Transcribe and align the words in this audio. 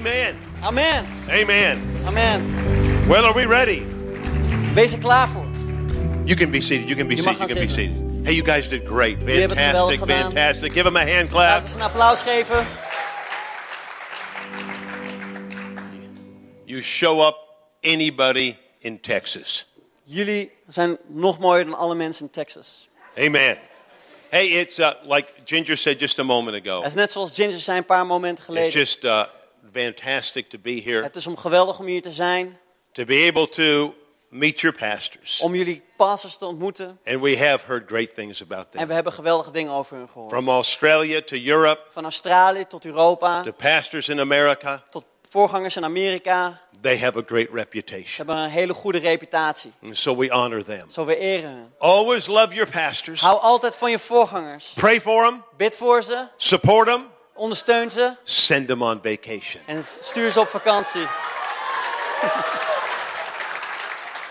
Amen. 0.00 0.36
Amen. 0.62 1.06
Amen. 1.28 1.82
Amen. 2.06 3.06
Well, 3.06 3.24
are 3.24 3.34
we 3.34 3.46
ready? 3.46 3.82
Wees 4.74 4.92
er 4.92 4.98
klaar 4.98 5.28
voor. 5.28 5.44
You 6.24 6.36
can 6.36 6.50
be 6.50 6.60
seated. 6.60 6.88
You 6.88 6.96
can 6.96 7.06
be 7.06 7.16
Je 7.16 7.22
seated. 7.22 7.38
You 7.38 7.54
can 7.54 7.66
be 7.66 7.68
seated. 7.68 8.24
Hey, 8.24 8.32
you 8.32 8.44
guys 8.44 8.68
did 8.68 8.86
great. 8.86 9.20
Jullie 9.20 9.40
hebben 9.40 9.58
het 9.58 9.76
Fantastic, 9.76 10.08
fantastic. 10.08 10.72
Give 10.72 10.84
them 10.84 10.96
a 10.96 11.06
hand 11.06 11.28
clap. 11.28 11.68
ze 11.68 11.74
een 11.74 11.82
applaus 11.82 12.22
geven. 12.22 12.66
You 16.64 16.82
show 16.82 17.26
up 17.26 17.36
anybody 17.82 18.56
in 18.78 19.00
Texas. 19.00 19.66
Jullie 20.02 20.50
zijn 20.68 20.98
nog 21.06 21.38
mooier 21.38 21.64
dan 21.64 21.74
alle 21.74 21.94
mensen 21.94 22.24
in 22.24 22.30
Texas. 22.30 22.88
Amen. 23.18 23.58
Hey, 24.28 24.46
it's 24.46 24.78
uh, 24.78 24.90
like 25.02 25.28
Ginger 25.44 25.76
said 25.76 26.00
just 26.00 26.18
a 26.18 26.22
moment 26.22 26.66
ago. 26.66 26.76
Het 26.78 26.86
is 26.86 26.94
net 26.94 27.12
zoals 27.12 27.34
Ginger 27.34 27.58
zei 27.58 27.78
een 27.78 27.84
paar 27.84 28.06
momenten 28.06 28.56
It's 28.56 28.74
just 28.74 29.04
uh, 29.04 29.24
fantastic 29.72 30.48
to 30.48 30.58
be 30.58 30.80
here, 30.84 31.02
Het 31.02 31.16
is 31.16 31.26
om 31.26 31.36
geweldig 31.36 31.78
om 31.78 31.86
hier 31.86 32.02
te 32.02 32.10
zijn. 32.12 32.58
to 32.92 33.04
be 33.04 33.26
able 33.28 33.48
to 33.48 33.94
meet 34.28 34.60
your 34.60 34.76
pastors. 34.78 35.40
Om 35.40 35.54
jullie 35.54 35.82
pastors 35.96 36.36
te 36.36 36.46
ontmoeten. 36.46 36.98
And 37.06 37.20
we 37.20 37.38
have 37.38 37.66
heard 37.66 37.82
great 37.86 38.14
things 38.14 38.42
about 38.42 38.64
En 38.70 38.78
them. 38.78 38.86
we 38.88 38.94
hebben 38.94 39.12
geweldige 39.12 39.50
dingen 39.50 39.72
over 39.72 39.96
hun 39.96 40.08
gehoord. 40.08 40.30
From 40.32 40.48
Australia 40.48 41.20
to 41.24 41.36
Europe, 41.36 41.80
Van 41.92 42.04
Australië 42.04 42.64
tot 42.66 42.84
Europa. 42.84 43.42
to 43.42 43.52
pastors 43.52 44.08
in 44.08 44.20
America, 44.20 44.82
Tot 44.90 45.04
voorgangers 45.28 45.76
in 45.76 45.84
Amerika. 45.84 46.60
they 46.80 46.98
have 46.98 47.18
a 47.18 47.22
great 47.26 47.46
Ze 47.50 47.54
reputation. 47.56 48.16
hebben 48.16 48.36
een 48.36 48.50
hele 48.50 48.74
goede 48.74 48.98
reputatie. 48.98 49.72
And 49.82 49.96
so 49.96 50.16
we 50.16 50.28
honor 50.32 50.64
them. 50.64 50.90
Zo 50.90 51.04
we 51.04 51.16
eren 51.16 51.50
hun. 51.50 51.72
Always 51.78 52.26
love 52.26 52.54
your 52.54 52.70
pastors. 52.70 53.20
Hou 53.20 53.40
altijd 53.40 53.76
van 53.76 53.90
je 53.90 53.98
voorgangers. 53.98 54.72
Pray 54.74 55.00
for 55.00 55.24
them, 55.28 55.44
Bid 55.56 55.76
voor 55.76 56.02
ze. 56.02 56.26
support 56.36 56.88
them, 56.88 57.06
Ondersteun 57.40 57.90
ze. 57.90 58.16
send 58.22 58.68
them 58.68 58.82
on 58.82 59.00
vacation. 59.02 59.62
En 59.66 59.84
stuur 59.84 60.30
ze 60.30 60.40
op 60.40 60.48
vakantie. 60.48 61.06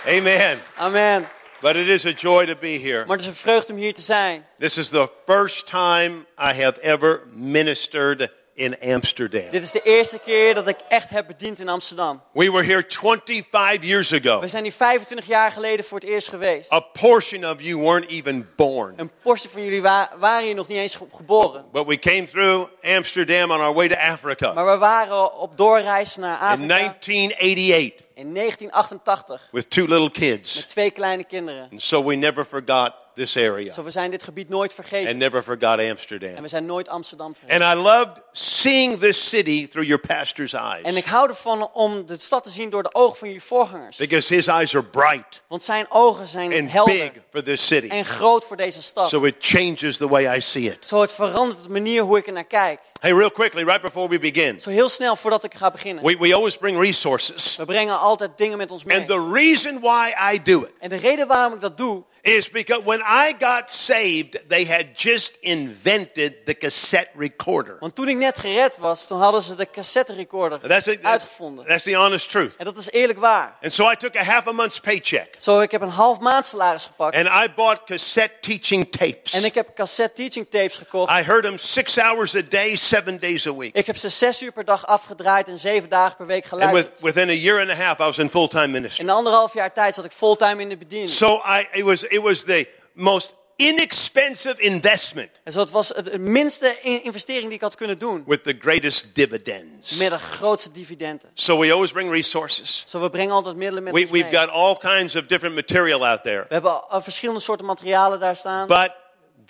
Amen. 0.17 0.61
Amen. 0.75 1.29
But 1.59 1.75
it 1.75 1.87
is 1.87 2.05
a 2.05 2.11
joy 2.11 2.45
to 2.45 2.55
be 2.59 2.67
here. 2.67 3.05
Maar 3.05 3.17
het 3.17 3.21
is 3.21 3.27
een 3.27 3.35
vreugde 3.35 3.73
om 3.73 3.79
hier 3.79 3.93
te 3.93 4.01
zijn. 4.01 4.45
This 4.59 4.77
is 4.77 4.87
the 4.87 5.09
first 5.25 5.65
time 5.65 6.25
I 6.37 6.63
have 6.63 6.81
ever 6.81 7.21
ministered 7.31 8.31
in 8.59 8.79
Amsterdam. 8.93 9.49
Dit 9.51 9.61
is 9.63 9.71
de 9.71 9.81
eerste 9.81 10.19
keer 10.19 10.53
dat 10.53 10.67
ik 10.67 10.77
echt 10.89 11.09
heb 11.09 11.27
bediend 11.27 11.59
in 11.59 11.69
Amsterdam. 11.69 12.21
We 12.33 12.51
were 12.51 12.65
here 12.65 12.83
25 12.87 13.83
years 13.89 14.13
ago. 14.13 14.39
We 14.39 14.47
zijn 14.47 14.63
hier 14.63 14.71
25 14.71 15.27
jaar 15.27 15.51
geleden 15.51 15.85
voor 15.85 15.99
het 15.99 16.09
eerst 16.09 16.27
geweest. 16.29 16.73
A 16.73 16.79
portion 16.79 17.45
of 17.45 17.61
you 17.61 17.77
weren't 17.81 18.09
even 18.09 18.49
born. 18.55 18.93
Een 18.97 19.11
portie 19.23 19.49
van 19.49 19.63
jullie 19.63 19.81
wa- 19.81 20.11
waren 20.17 20.45
hier 20.45 20.55
nog 20.55 20.67
niet 20.67 20.77
eens 20.77 20.95
ge- 20.95 21.05
geboren. 21.15 21.65
But 21.71 21.85
we 21.87 21.99
came 21.99 22.23
through 22.29 22.69
Amsterdam 22.81 23.51
on 23.51 23.59
our 23.59 23.73
way 23.73 23.87
to 23.87 23.95
Africa 23.95 24.53
Maar 24.53 24.71
we 24.71 24.77
waren 24.77 25.33
op 25.39 25.57
doorreis 25.57 26.15
naar 26.15 26.37
in 26.37 26.47
Afrika 26.47 26.67
1988 26.67 28.05
in 28.13 28.33
1988 28.33 29.47
with 29.51 29.69
two 29.69 29.85
little 29.87 30.11
kids. 30.11 30.55
met 30.55 30.67
twee 30.69 30.91
kleine 30.91 31.23
kinderen. 31.23 31.67
And 31.71 31.81
so 31.81 32.03
we 32.03 32.15
never 32.15 32.45
forgot 32.45 32.93
this 33.19 33.37
area 33.37 33.73
Zo 33.73 33.83
we 33.83 33.91
zijn 33.91 34.11
dit 34.11 34.23
gebied 34.23 34.49
nooit 34.49 34.73
vergeten. 34.73 35.09
and 35.09 35.17
never 35.17 35.43
forgot 35.43 35.79
En 35.79 35.89
Amsterdam. 35.89 36.41
we 36.41 36.47
zijn 36.47 36.65
nooit 36.65 36.87
Amsterdam 36.89 37.35
vergeten. 37.35 37.61
And 37.67 37.77
I 37.77 37.81
loved 37.81 38.21
seeing 38.31 38.97
this 38.99 39.29
city 39.29 39.67
through 39.67 39.87
your 39.87 40.07
pastor's 40.07 40.53
En 40.53 40.59
eyes 40.83 40.95
ik 40.95 41.05
hou 41.05 41.29
ervan 41.29 41.69
om 41.73 42.05
de 42.05 42.17
stad 42.17 42.43
te 42.43 42.49
zien 42.49 42.69
door 42.69 42.83
de 42.83 42.93
ogen 42.93 43.17
van 43.17 43.27
jullie 43.27 43.43
voorgangers. 43.43 43.97
because 43.97 44.33
his 44.33 44.45
eyes 44.47 44.75
are 44.75 44.83
bright 44.83 45.41
Want 45.47 45.63
zijn 45.63 45.85
ogen 45.89 46.27
zijn 46.27 46.53
and 46.53 46.71
helder 46.71 46.93
big 46.95 47.11
for 47.31 47.43
this 47.43 47.67
city. 47.67 47.87
en 47.87 48.05
groot 48.05 48.45
voor 48.45 48.57
deze 48.57 48.81
stad. 48.81 49.09
So 49.09 49.23
it 49.25 49.35
changes 49.39 49.97
the 49.97 50.07
way 50.07 50.35
I 50.37 50.41
see 50.41 50.63
it. 50.63 50.87
Zo 50.87 51.01
het 51.01 51.11
verandert 51.11 51.63
de 51.63 51.69
manier 51.69 52.01
hoe 52.01 52.17
ik 52.17 52.27
er 52.27 52.33
naar 52.33 52.43
kijk. 52.43 52.79
Hey, 53.01 53.13
real 53.13 53.29
quickly, 53.31 53.63
right 53.63 53.81
before 53.81 54.09
we 54.09 54.19
begin, 54.19 54.61
Zo 54.61 54.69
heel 54.69 54.89
snel 54.89 55.15
voordat 55.15 55.43
ik 55.43 55.53
ga 55.55 55.71
beginnen. 55.71 56.03
we, 56.03 56.17
we 56.17 56.33
always 56.33 56.57
bring 56.57 56.79
resources. 56.79 57.55
We 57.55 57.65
brengen 57.65 57.99
altijd 57.99 58.37
dingen 58.37 58.57
met 58.57 58.71
ons 58.71 58.83
mee. 58.83 58.97
And 58.97 59.07
the 59.07 59.29
reason 59.33 59.79
why 59.79 60.11
I 60.33 60.39
do 60.43 60.61
it 60.61 60.71
En 60.79 60.89
de 60.89 60.95
reden 60.97 61.27
waarom 61.27 61.53
ik 61.53 61.59
dat 61.61 61.77
doe, 61.77 62.03
is 62.21 62.49
because 62.49 62.83
when 62.83 62.99
I 62.99 63.33
got 63.39 63.63
saved, 63.71 64.49
they 64.49 64.65
had 64.65 64.85
just 65.01 65.37
invented 65.39 66.45
the 66.45 66.53
cassette 66.57 67.09
recorder. 67.17 67.77
want 67.79 67.95
toen 67.95 68.07
ik 68.07 68.15
net 68.15 68.37
gered 68.37 68.77
was, 68.77 69.07
toen 69.07 69.19
hadden 69.19 69.41
ze 69.41 69.55
de 69.55 69.69
cassette 69.71 70.13
recorder 70.13 70.59
That's, 70.59 70.85
it, 70.87 71.03
uitgevonden. 71.03 71.65
that's 71.65 71.83
the 71.83 71.95
honest 71.95 72.29
truth. 72.29 72.55
En 72.55 72.65
dat 72.65 72.77
is 72.77 72.89
eerlijk 72.91 73.19
waar. 73.19 73.57
And 73.61 73.73
so 73.73 73.91
I 73.91 73.95
took 73.95 74.15
a 74.17 74.23
half 74.23 74.47
a 74.47 74.51
month's 74.51 74.79
paycheck 74.79 75.35
Zo, 75.37 75.59
ik 75.59 75.71
heb 75.71 75.81
een 75.81 75.89
half 75.89 76.19
maand 76.19 76.45
salaris 76.45 76.83
gepakt. 76.85 77.15
and 77.15 77.27
I 77.27 77.53
bought 77.55 77.83
cassette 77.85 78.33
teaching 78.41 78.91
tapes. 78.91 79.33
En 79.33 79.43
ik 79.43 79.53
heb 79.55 79.75
cassette 79.75 80.13
teaching 80.13 80.45
tapes 80.49 80.75
gekocht. 80.77 81.11
I 81.19 81.23
heard 81.23 81.43
them 81.43 81.57
six 81.57 81.97
hours 81.97 82.35
a 82.35 82.41
day, 82.49 82.75
seven 82.89 83.19
days 83.19 83.47
a 83.47 83.55
week. 83.55 83.75
Ik 83.75 83.85
heb 83.85 83.97
ze 83.97 84.09
zes 84.09 84.41
uur 84.41 84.51
per 84.51 84.65
dag 84.65 84.85
afgedraaid 84.87 85.47
en 85.47 85.59
zeven 85.59 85.89
dagen 85.89 86.15
per 86.17 86.25
week 86.25 86.41
And 86.41 86.47
geluisterd. 86.47 86.89
with, 87.01 87.13
within 87.13 87.29
a 87.29 87.33
year 87.33 87.59
and 87.59 87.69
a 87.69 87.73
half, 87.75 87.99
I 87.99 88.03
was 88.03 88.17
in 88.17 88.29
full 88.29 88.47
time 88.47 88.67
ministry. 88.67 89.03
In 89.03 89.09
anderhalf 89.09 89.53
jaar 89.53 89.73
tijd 89.73 89.95
zat 89.95 90.05
ik 90.05 90.11
fulltime 90.11 90.61
in 90.61 90.69
de 90.69 90.77
bediening. 90.77 91.09
So 91.09 91.41
I, 91.45 91.67
it, 91.71 91.83
was, 91.83 92.03
it 92.03 92.21
was 92.21 92.43
the 92.43 92.67
most 92.93 93.33
inexpensive 93.55 94.55
investment 94.61 95.29
En 95.43 95.53
het 95.59 95.71
was 95.71 95.87
de 95.87 96.17
minste 96.19 96.77
in- 96.81 97.03
investering 97.03 97.43
die 97.45 97.53
ik 97.53 97.61
had 97.61 97.75
kunnen 97.75 97.97
doen. 97.97 98.23
with 98.27 98.43
the 98.43 98.57
greatest 98.61 99.05
dividends. 99.15 99.97
Met 99.97 100.09
de 100.09 100.19
grootste 100.19 100.71
dividenden. 100.71 101.29
So 101.33 101.57
we 101.57 101.71
always 101.71 101.91
bring 101.91 102.11
resources. 102.11 102.83
Zo, 102.87 102.99
we 103.01 103.09
brengen 103.09 103.33
altijd 103.33 103.55
middelen 103.55 103.83
met 103.83 103.93
We, 103.93 103.99
ons 104.01 104.11
mee. 104.11 104.23
we've 104.23 104.37
got 104.37 104.49
all 104.49 104.77
kinds 104.77 105.15
of 105.15 105.25
different 105.25 105.55
material 105.55 106.07
out 106.07 106.23
there. 106.23 106.41
We 106.47 106.53
hebben 106.53 106.89
al 106.89 107.01
verschillende 107.01 107.39
soorten 107.41 107.65
materialen 107.65 108.19
daar 108.19 108.35
staan. 108.35 108.67
But 108.67 108.91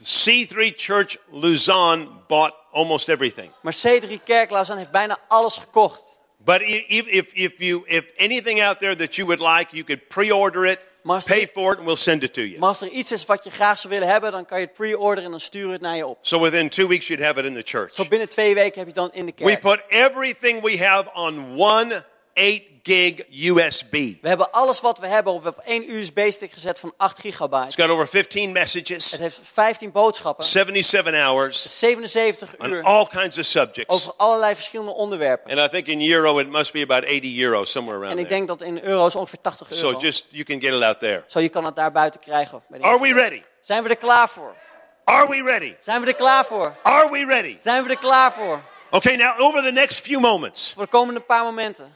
C3 0.03 0.75
Church 0.75 1.17
Luzon 1.31 2.09
bought 2.27 2.53
almost 2.71 3.09
everything. 3.09 3.51
Maar 3.61 3.73
C3 3.73 4.23
Kerk 4.23 4.49
Lausanne 4.49 4.79
heeft 4.79 4.91
bijna 4.91 5.17
alles 5.27 5.57
gekocht. 5.57 6.17
But 6.37 6.61
if, 6.61 7.07
if, 7.07 7.31
if, 7.33 7.51
you, 7.57 7.83
if 7.85 8.03
anything 8.17 8.61
out 8.61 8.79
there 8.79 8.95
that 8.95 9.15
you 9.15 9.27
would 9.27 9.41
like, 9.41 9.75
you 9.75 9.83
could 9.83 10.07
pre-order 10.07 10.65
it, 10.65 10.79
Master- 11.03 11.33
pay 11.33 11.47
for 11.47 11.71
it, 11.71 11.77
and 11.77 11.85
we'll 11.85 11.97
send 11.97 12.23
it 12.23 12.33
to 12.33 12.41
you. 12.41 12.59
Maar 12.59 12.69
als 12.69 12.81
er 12.81 12.87
iets 12.87 13.11
is 13.11 13.25
wat 13.25 13.43
je 13.43 13.51
graag 13.51 13.79
zou 13.79 13.93
willen 13.93 14.07
hebben, 14.07 14.31
dan 14.31 14.45
kan 14.45 14.59
je 14.59 14.65
het 14.65 14.73
pre-orderen 14.73 15.23
en 15.23 15.31
dan 15.31 15.39
sturen 15.39 15.67
we 15.67 15.73
het 15.73 15.81
naar 15.81 15.95
je 15.95 16.05
op. 16.05 16.17
So 16.21 16.39
within 16.39 16.69
two 16.69 16.87
weeks, 16.87 17.07
you'd 17.07 17.23
have 17.23 17.39
it 17.39 17.45
in 17.45 17.53
the 17.53 17.61
church. 17.65 17.93
Zo 17.93 18.05
binnen 18.05 18.29
twee 18.29 18.53
weken 18.53 18.79
heb 18.85 18.95
je 18.95 19.01
het 19.01 19.11
dan 19.11 19.13
in 19.13 19.25
de 19.25 19.33
We 19.43 19.57
put 19.57 19.83
everything 19.87 20.61
we 20.61 20.85
have 20.85 21.13
on 21.13 21.55
one 21.57 22.03
8 22.33 22.61
gig 22.83 23.13
USB. 23.31 23.91
We 23.91 24.27
hebben 24.27 24.51
alles 24.51 24.81
wat 24.81 24.99
we 24.99 25.07
hebben 25.07 25.33
op, 25.33 25.59
één 25.65 25.89
USB-stick 25.91 26.51
gezet 26.51 26.79
van 26.79 26.93
8 26.97 27.11
It's 27.11 27.21
gigabyte. 27.21 27.81
got 27.81 27.89
over 27.91 28.07
15 28.07 28.51
messages, 28.51 29.11
Het 29.11 29.19
heeft 29.19 29.39
15 29.43 29.91
boodschappen, 29.91 30.45
77 30.45 31.13
hours, 31.13 31.79
77 31.79 32.55
on 32.57 32.71
uur, 32.71 32.83
all 32.83 33.07
kinds 33.07 33.37
of 33.37 33.45
subjects. 33.45 33.93
over 33.95 34.13
allerlei 34.17 34.55
verschillende 34.55 34.91
onderwerpen. 34.93 35.51
And 35.51 35.59
I 35.59 35.69
think 35.81 35.87
in 35.87 36.11
euro, 36.11 36.37
it 36.39 36.49
must 36.49 36.71
be 36.71 36.81
about 36.81 37.05
80 37.05 37.37
euro, 37.39 37.65
somewhere 37.65 37.99
En 37.99 38.05
around 38.05 38.19
ik 38.19 38.27
there. 38.27 38.35
denk 38.45 38.47
dat 38.59 38.61
in 38.67 38.79
euro's 38.83 39.15
ongeveer 39.15 39.41
80 39.41 39.67
So 39.67 39.73
euro. 39.87 39.99
just, 39.99 40.25
you 40.29 40.43
can 40.43 40.61
get 40.61 40.73
it 40.73 40.81
out 40.83 40.99
there. 40.99 41.23
Zo, 41.27 41.39
je 41.39 41.49
kan 41.49 41.65
het 41.65 41.75
daar 41.75 41.91
buiten 41.91 42.19
krijgen. 42.19 42.61
Are 42.81 42.99
we 43.01 43.13
ready? 43.13 43.41
Zijn 43.61 43.83
we 43.83 43.89
er 43.89 43.95
klaar 43.97 44.29
voor? 44.29 44.55
Are 45.03 45.27
we 45.29 45.43
ready? 45.43 45.75
Zijn 45.81 46.01
we 46.01 46.07
er 46.07 46.15
klaar 46.15 46.45
voor? 46.45 46.75
Are 46.83 47.11
we 47.11 47.25
ready? 47.25 47.57
Zijn 47.61 47.83
we 47.83 47.89
er 47.89 47.97
klaar 47.97 48.33
voor? 48.33 48.61
Okay, 48.91 49.15
now 49.15 49.39
over 49.41 49.63
the 49.63 49.71
next 49.71 49.99
few 49.99 50.19
moments, 50.19 50.71
Voor 50.75 50.83
de 50.83 50.89
komende 50.89 51.19
paar 51.19 51.43
momenten. 51.43 51.93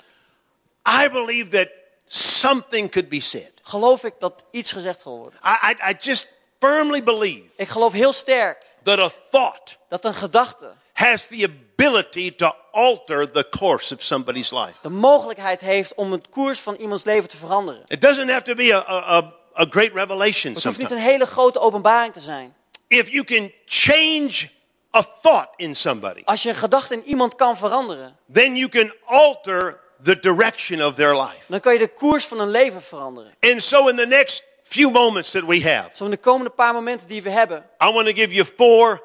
I 0.87 1.09
believe 1.09 1.49
that 1.49 1.69
something 2.05 2.91
could 2.91 3.09
be 3.09 3.19
said. 3.19 3.51
Geloof 3.61 4.03
ik 4.03 4.13
dat 4.19 4.43
iets 4.51 4.71
gezegd 4.71 5.01
zal 5.01 5.17
worden. 5.17 5.39
I, 5.43 5.71
I, 5.71 5.91
I 5.91 5.95
just 5.99 6.27
firmly 6.59 7.03
believe 7.03 7.43
Ik 7.55 7.67
geloof 7.69 7.93
heel 7.93 8.13
sterk 8.13 8.65
that 8.83 8.99
a 8.99 9.09
thought 9.31 9.77
dat 9.89 10.05
een 10.05 10.13
gedachte 10.13 10.73
has 10.93 11.27
the 11.27 11.49
ability 11.75 12.35
to 12.35 12.51
alter 12.71 13.31
the 13.31 13.47
course 13.49 13.95
of 13.95 14.01
somebody's 14.01 14.51
life. 14.51 14.73
de 14.81 14.89
mogelijkheid 14.89 15.61
heeft 15.61 15.93
om 15.95 16.11
het 16.11 16.29
koers 16.29 16.59
van 16.59 16.75
iemands 16.75 17.03
leven 17.03 17.29
te 17.29 17.37
veranderen. 17.37 17.83
It 17.87 18.01
doesn't 18.01 18.29
have 18.29 18.43
to 18.43 18.55
be 18.55 18.75
a, 18.75 18.85
a, 18.89 19.17
a, 19.17 19.33
a 19.61 19.65
great 19.69 19.91
revelation 19.93 20.53
Het 20.53 20.63
hoeft 20.63 20.77
niet 20.77 20.91
een 20.91 20.97
hele 20.97 21.25
grote 21.25 21.59
openbaring 21.59 22.13
te 22.13 22.19
zijn. 22.19 22.55
If 22.87 23.09
you 23.09 23.23
can 23.23 23.51
change 23.65 24.49
a 24.95 25.03
thought 25.21 25.49
in 25.55 25.75
somebody, 25.75 26.21
Als 26.25 26.43
je 26.43 26.49
een 26.49 26.55
gedachte 26.55 26.93
in 26.93 27.03
iemand 27.03 27.35
kan 27.35 27.57
veranderen, 27.57 28.17
then 28.31 28.55
you 28.55 28.69
can 28.69 28.93
alter 29.05 29.82
the 30.03 30.19
direction 30.19 30.81
of 30.81 30.95
their 30.95 31.15
life. 31.15 31.43
dan 31.47 31.59
kan 31.59 31.73
je 31.73 31.79
de 31.79 31.87
koers 31.87 32.25
van 32.25 32.39
hun 32.39 32.49
leven 32.49 32.81
veranderen. 32.81 33.31
And 33.39 33.61
so 33.63 33.87
in 33.87 33.95
the 33.95 34.05
next 34.05 34.43
few 34.63 34.91
moments 34.91 35.31
that 35.31 35.43
we 35.43 35.61
have, 35.61 35.89
Zo 35.93 36.05
in 36.05 36.11
de 36.11 36.17
komende 36.17 36.49
paar 36.49 36.73
momenten 36.73 37.07
die 37.07 37.21
we 37.21 37.29
hebben, 37.29 37.65
I 37.83 37.91
want 37.91 38.07
to 38.07 38.13
give 38.13 38.33
you 38.33 38.45
four 38.57 39.03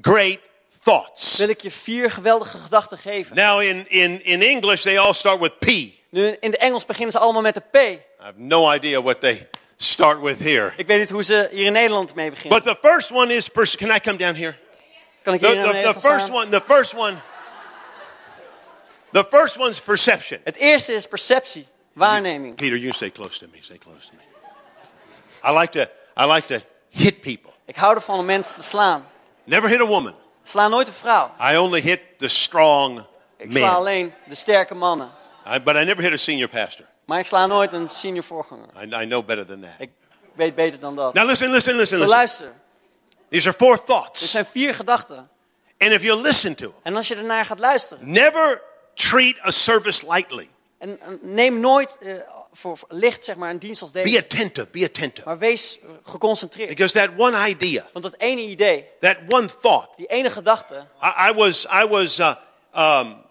great 0.00 0.38
thoughts. 0.82 1.36
wil 1.36 1.48
ik 1.48 1.60
je 1.60 1.70
vier 1.70 2.10
geweldige 2.10 2.58
gedachten 2.58 2.98
geven. 2.98 3.36
Now, 3.36 3.62
in, 3.62 3.84
in, 3.88 4.24
in 4.24 4.42
English, 4.42 4.82
they 4.82 4.98
all 4.98 5.14
start 5.14 5.40
with 5.40 5.58
P. 5.58 5.66
I 5.66 5.98
Nu, 6.10 6.36
in 6.40 6.50
de 6.50 6.56
Engels 6.56 6.84
beginnen 6.84 7.12
ze 7.12 7.18
allemaal 7.18 7.42
met 7.42 7.54
de 7.54 7.60
P. 7.60 7.98
have 8.18 8.32
no 8.36 8.72
idea 8.72 9.02
what 9.02 9.20
they 9.20 9.48
start 9.76 10.20
with 10.20 10.38
here. 10.38 10.72
Ik 10.76 10.86
weet 10.86 10.98
niet 10.98 11.10
hoe 11.10 11.22
ze 11.22 11.48
hier 11.50 11.66
in 11.66 11.72
Nederland 11.72 12.14
mee 12.14 12.30
beginnen. 12.30 12.62
But 12.62 12.74
the 12.74 12.88
first 12.88 13.10
one 13.10 13.34
is, 13.34 13.48
can 13.76 13.90
I 13.90 14.00
come 14.00 14.16
down 14.16 14.34
here? 14.34 14.54
Kan 15.22 15.34
ik 15.34 15.40
The, 15.40 15.46
hier 15.46 15.62
the, 15.62 15.72
Nederland 15.72 16.00
the 16.00 16.08
first 16.08 16.30
one, 16.30 16.48
the 16.48 16.62
first 16.66 16.94
one, 16.94 17.14
the 19.12 19.26
first 19.30 19.56
one's 19.58 19.80
perception. 19.80 20.40
Het 20.44 20.56
eerste 20.56 20.92
is 20.92 21.06
perceptie, 21.06 21.66
waarneming. 21.92 22.56
Peter, 22.56 22.76
you 22.78 22.92
stay 22.92 23.10
close 23.10 23.38
to 23.38 23.46
me. 23.52 23.58
Stay 23.62 23.78
close 23.78 24.06
to 24.08 24.12
me. 24.16 24.22
I 25.52 25.58
like 25.58 25.72
to, 25.72 25.90
I 26.22 26.32
like 26.32 26.46
to 26.58 26.66
hit 26.88 27.20
people. 27.20 27.50
Ik 27.66 27.76
hou 27.76 27.94
ervan 27.94 28.18
om 28.18 28.24
mensen 28.24 28.54
te 28.54 28.62
slaan. 28.62 29.08
Never 29.44 29.68
hit 29.68 29.80
a 29.80 29.86
woman. 29.86 30.14
Sla 30.42 30.68
nooit 30.68 30.86
een 30.88 30.94
vrouw. 30.94 31.34
I 31.52 31.56
only 31.56 31.80
hit 31.80 32.00
the 32.16 32.28
strong 32.28 33.04
Ik 33.36 33.52
sla 33.52 33.66
man. 33.66 33.74
alleen 33.76 34.12
de 34.26 34.34
sterke 34.34 34.74
mannen. 34.74 35.10
I, 35.54 35.60
but 35.60 35.74
I 35.76 35.84
never 35.84 36.02
hit 36.02 36.12
a 36.12 36.16
senior 36.16 36.48
pastor. 36.48 36.86
Maar 37.04 37.18
ik 37.18 37.26
sla 37.26 37.46
nooit 37.46 37.72
een 37.72 37.88
senior 37.88 38.22
voorganger. 38.24 38.68
I, 38.82 39.02
I 39.02 39.06
know 39.06 39.24
better 39.24 39.46
than 39.46 39.60
that. 39.60 39.70
Ik 39.78 39.90
weet 40.34 40.54
beter 40.54 40.80
dan 40.80 40.96
dat. 40.96 41.14
Now 41.14 41.26
listen, 41.26 41.50
listen, 41.50 41.74
listen, 41.76 41.96
Zo 41.96 42.02
listen. 42.02 42.16
luister. 42.18 42.52
These 43.28 43.48
are 43.48 43.56
four 43.56 43.84
thoughts. 43.84 44.20
Dit 44.20 44.28
zijn 44.28 44.44
vier 44.44 44.74
gedachten. 44.74 45.16
And 45.78 45.92
if 45.92 46.02
you 46.02 46.20
listen 46.22 46.54
to 46.54 46.66
them, 46.66 46.74
En 46.82 46.96
als 46.96 47.08
je 47.08 47.16
ernaar 47.16 47.44
gaat 47.44 47.58
luisteren. 47.58 48.12
never 48.12 48.62
treat 48.94 49.46
a 49.46 49.50
service 49.50 50.06
lightly. 50.06 50.48
En, 50.78 50.98
neem 51.22 51.60
nooit 51.60 51.96
eh, 52.00 52.12
voor, 52.52 52.78
voor 52.78 52.88
licht 52.92 53.24
zeg 53.24 53.36
maar, 53.36 53.50
een 53.50 53.58
dienst 53.58 53.82
als 53.82 53.90
Be 53.90 54.02
deze. 54.02 54.18
attentive, 54.18 54.68
be 54.70 54.84
attentive. 54.84 55.28
Maar 55.28 55.38
wees 55.38 55.78
geconcentreerd. 56.02 56.68
Because 56.68 56.92
that 56.92 57.10
one 57.16 57.48
idea, 57.48 57.88
Want 57.92 58.04
dat 58.04 58.14
ene 58.18 58.40
idee, 58.40 58.84
that 59.00 59.16
one 59.28 59.48
thought, 59.60 59.88
die 59.96 60.06
ene 60.06 60.30
gedachte. 60.30 60.86
I, 61.02 61.30
I 61.30 61.32
was, 61.34 61.66
I 61.82 61.86
was 61.88 62.18
uh, 62.18 62.34
um, 62.74 63.22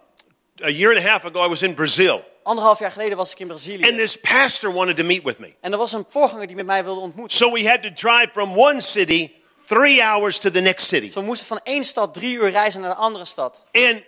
a 0.63 0.69
year 0.69 0.95
and 0.95 1.05
a 1.05 1.09
half 1.09 1.25
ago, 1.25 1.45
I 1.45 1.49
was 1.49 1.61
in 1.61 1.73
Brazil. 1.73 2.23
Anderhalf 2.43 2.79
jaar 2.79 2.91
geleden 2.91 3.17
was 3.17 3.31
ik 3.31 3.39
in 3.39 3.47
Brazilië. 3.47 3.83
And 3.83 3.97
this 3.97 4.17
pastor 4.19 4.73
wanted 4.73 4.95
to 4.95 5.03
meet 5.03 5.23
with 5.23 5.39
me. 5.39 5.55
En 5.61 5.71
er 5.71 5.77
was 5.77 5.93
een 5.93 6.05
voorganger 6.09 6.47
die 6.47 6.55
met 6.55 6.65
mij 6.65 6.83
wilde 6.83 7.01
ontmoeten. 7.01 7.37
So 7.37 7.51
we 7.51 7.67
had 7.69 7.81
to 7.81 7.93
drive 7.93 8.29
from 8.31 8.57
one 8.57 8.81
city 8.81 9.31
three 9.67 10.01
hours 10.01 10.37
to 10.37 10.49
the 10.51 10.59
next 10.59 10.87
city. 10.87 11.05
Dus 11.05 11.13
we 11.13 11.21
moesten 11.21 11.47
van 11.47 11.59
één 11.63 11.83
stad 11.83 12.13
drie 12.13 12.35
uur 12.35 12.49
reizen 12.49 12.81
naar 12.81 12.89
een 12.89 12.95
andere 12.95 13.25
stad. 13.25 13.65
And 13.71 14.01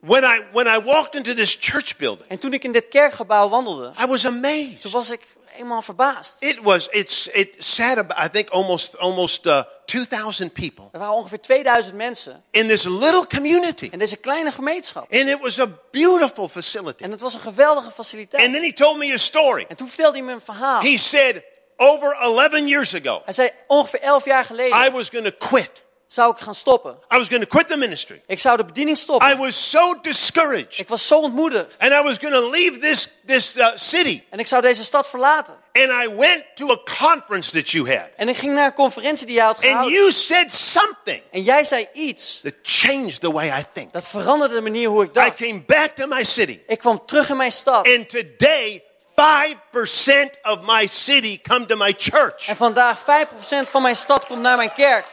when 0.00 0.24
I, 0.24 0.42
when 0.52 0.66
I 0.66 0.84
walked 0.84 1.14
into 1.14 1.34
this 1.34 1.56
church 1.60 1.96
building, 1.96 2.28
En 2.28 2.38
toen 2.38 2.52
ik 2.52 2.64
in 2.64 2.72
dit 2.72 2.88
kerkgebouw 2.88 3.48
wandelde, 3.48 3.92
I 4.02 4.06
was 4.06 4.26
amazed. 4.26 4.80
toen 4.80 4.90
was 4.92 5.10
ik 5.10 5.36
eenmaal 5.58 5.82
verbaasd. 5.82 6.36
It 6.38 6.58
was, 6.62 6.86
it's, 6.90 7.26
it 7.32 7.54
sat 7.58 7.96
about, 7.98 8.24
I 8.24 8.28
think, 8.28 8.48
almost, 8.48 8.98
almost 8.98 9.46
uh, 9.46 9.62
2,000 9.84 10.52
people 10.52 10.88
Er 10.92 10.98
waren 10.98 11.14
ongeveer 11.14 11.40
2000 11.40 11.96
mensen 11.96 12.42
in 12.50 12.68
this 12.68 12.82
little 12.84 13.26
community. 13.26 13.88
in 13.92 13.98
deze 13.98 14.16
kleine 14.16 14.52
gemeenschap. 14.52 15.12
And 15.12 15.28
it 15.28 15.38
was 15.40 15.58
a 15.58 15.68
beautiful 15.90 16.48
facility. 16.48 17.02
En 17.02 17.10
het 17.10 17.20
was 17.20 17.34
een 17.34 17.40
geweldige 17.40 17.86
And 17.86 17.94
faciliteit. 17.94 18.52
then 18.52 18.62
he 18.62 18.72
told 18.72 18.96
me 18.96 19.12
a 19.12 19.16
story. 19.16 19.64
En 19.68 19.76
toen 19.76 19.88
vertelde 19.88 20.16
hij 20.16 20.26
me 20.26 20.32
een 20.32 20.40
verhaal. 20.40 20.80
He 20.80 20.96
said, 20.96 21.42
over 21.76 22.16
11 22.20 22.58
years 22.58 22.94
ago, 22.94 23.22
Hij 23.24 23.34
zei, 23.34 23.50
ongeveer 23.66 24.00
11 24.00 24.24
jaar 24.24 24.42
I 24.42 24.46
geleden 24.46 24.92
was 24.92 25.08
going 25.08 25.24
to 25.26 25.46
quit. 25.48 25.82
Zou 26.08 26.32
ik 26.32 26.38
gaan 26.38 26.54
stoppen. 26.54 26.98
I 27.12 27.16
was 27.16 27.28
going 27.28 27.42
to 27.42 27.48
quit 27.48 27.68
the 27.68 27.76
ministry. 27.76 28.22
Ik 28.26 28.38
zou 28.38 28.56
de 28.56 28.64
bediening 28.64 28.96
I 28.96 29.00
stoppen. 29.00 29.38
was 29.38 29.70
so 29.70 29.94
discouraged. 30.02 30.78
Ik 30.78 30.88
was 30.88 31.06
zo 31.06 31.18
ontmoedigd. 31.20 31.74
And 31.78 31.92
I 31.92 32.02
was 32.02 32.16
going 32.18 32.34
to 32.34 32.50
leave 32.50 32.78
this, 32.78 33.08
this 33.26 33.56
uh, 33.56 33.66
city. 33.74 34.22
En 34.30 34.38
ik 34.38 34.46
zou 34.46 34.62
deze 34.62 34.84
stad 34.84 35.08
verlaten. 35.08 35.54
And 35.72 35.90
I 35.90 36.14
went 36.16 36.44
to 36.54 36.70
a 36.70 36.78
conference 37.08 37.50
that 37.50 37.70
you 37.70 37.88
had. 37.96 38.08
En 38.16 38.28
ik 38.28 38.36
ging 38.36 38.54
naar 38.54 38.66
een 38.66 38.72
conferentie 38.72 39.26
die 39.26 39.34
jij 39.34 39.44
had 39.44 39.56
And 39.56 39.64
gehouden. 39.64 39.92
you 39.98 40.10
said 40.12 40.54
something 40.54 41.22
En 41.30 41.42
jij 41.42 41.64
zei 41.64 41.88
iets 41.92 42.40
that 42.42 42.52
changed 42.62 43.20
the 43.20 43.32
way 43.32 43.48
I 43.60 43.64
think. 43.72 43.92
dat 43.92 44.06
veranderde 44.08 44.54
de 44.54 44.60
manier 44.60 44.88
hoe 44.88 45.02
ik 45.02 45.10
I 45.10 45.12
dacht. 45.12 45.34
came 45.34 45.62
back 45.66 45.88
to 45.94 46.06
my 46.06 46.24
city. 46.24 46.60
Ik 46.66 46.78
kwam 46.78 47.02
terug 47.06 47.28
in 47.28 47.36
mijn 47.36 47.52
stad. 47.52 47.86
And 47.96 48.08
today, 48.08 48.82
5% 49.16 50.40
of 50.42 50.58
my 50.66 50.86
city 50.86 51.40
come 51.42 51.66
to 51.66 51.76
my 51.76 51.94
church. 51.98 52.46
En 52.48 52.56
vandaag 52.56 53.00
5% 53.00 53.68
van 53.70 53.82
mijn 53.82 53.96
stad 53.96 54.26
komt 54.26 54.40
naar 54.40 54.56
mijn 54.56 54.72
kerk. 54.74 55.06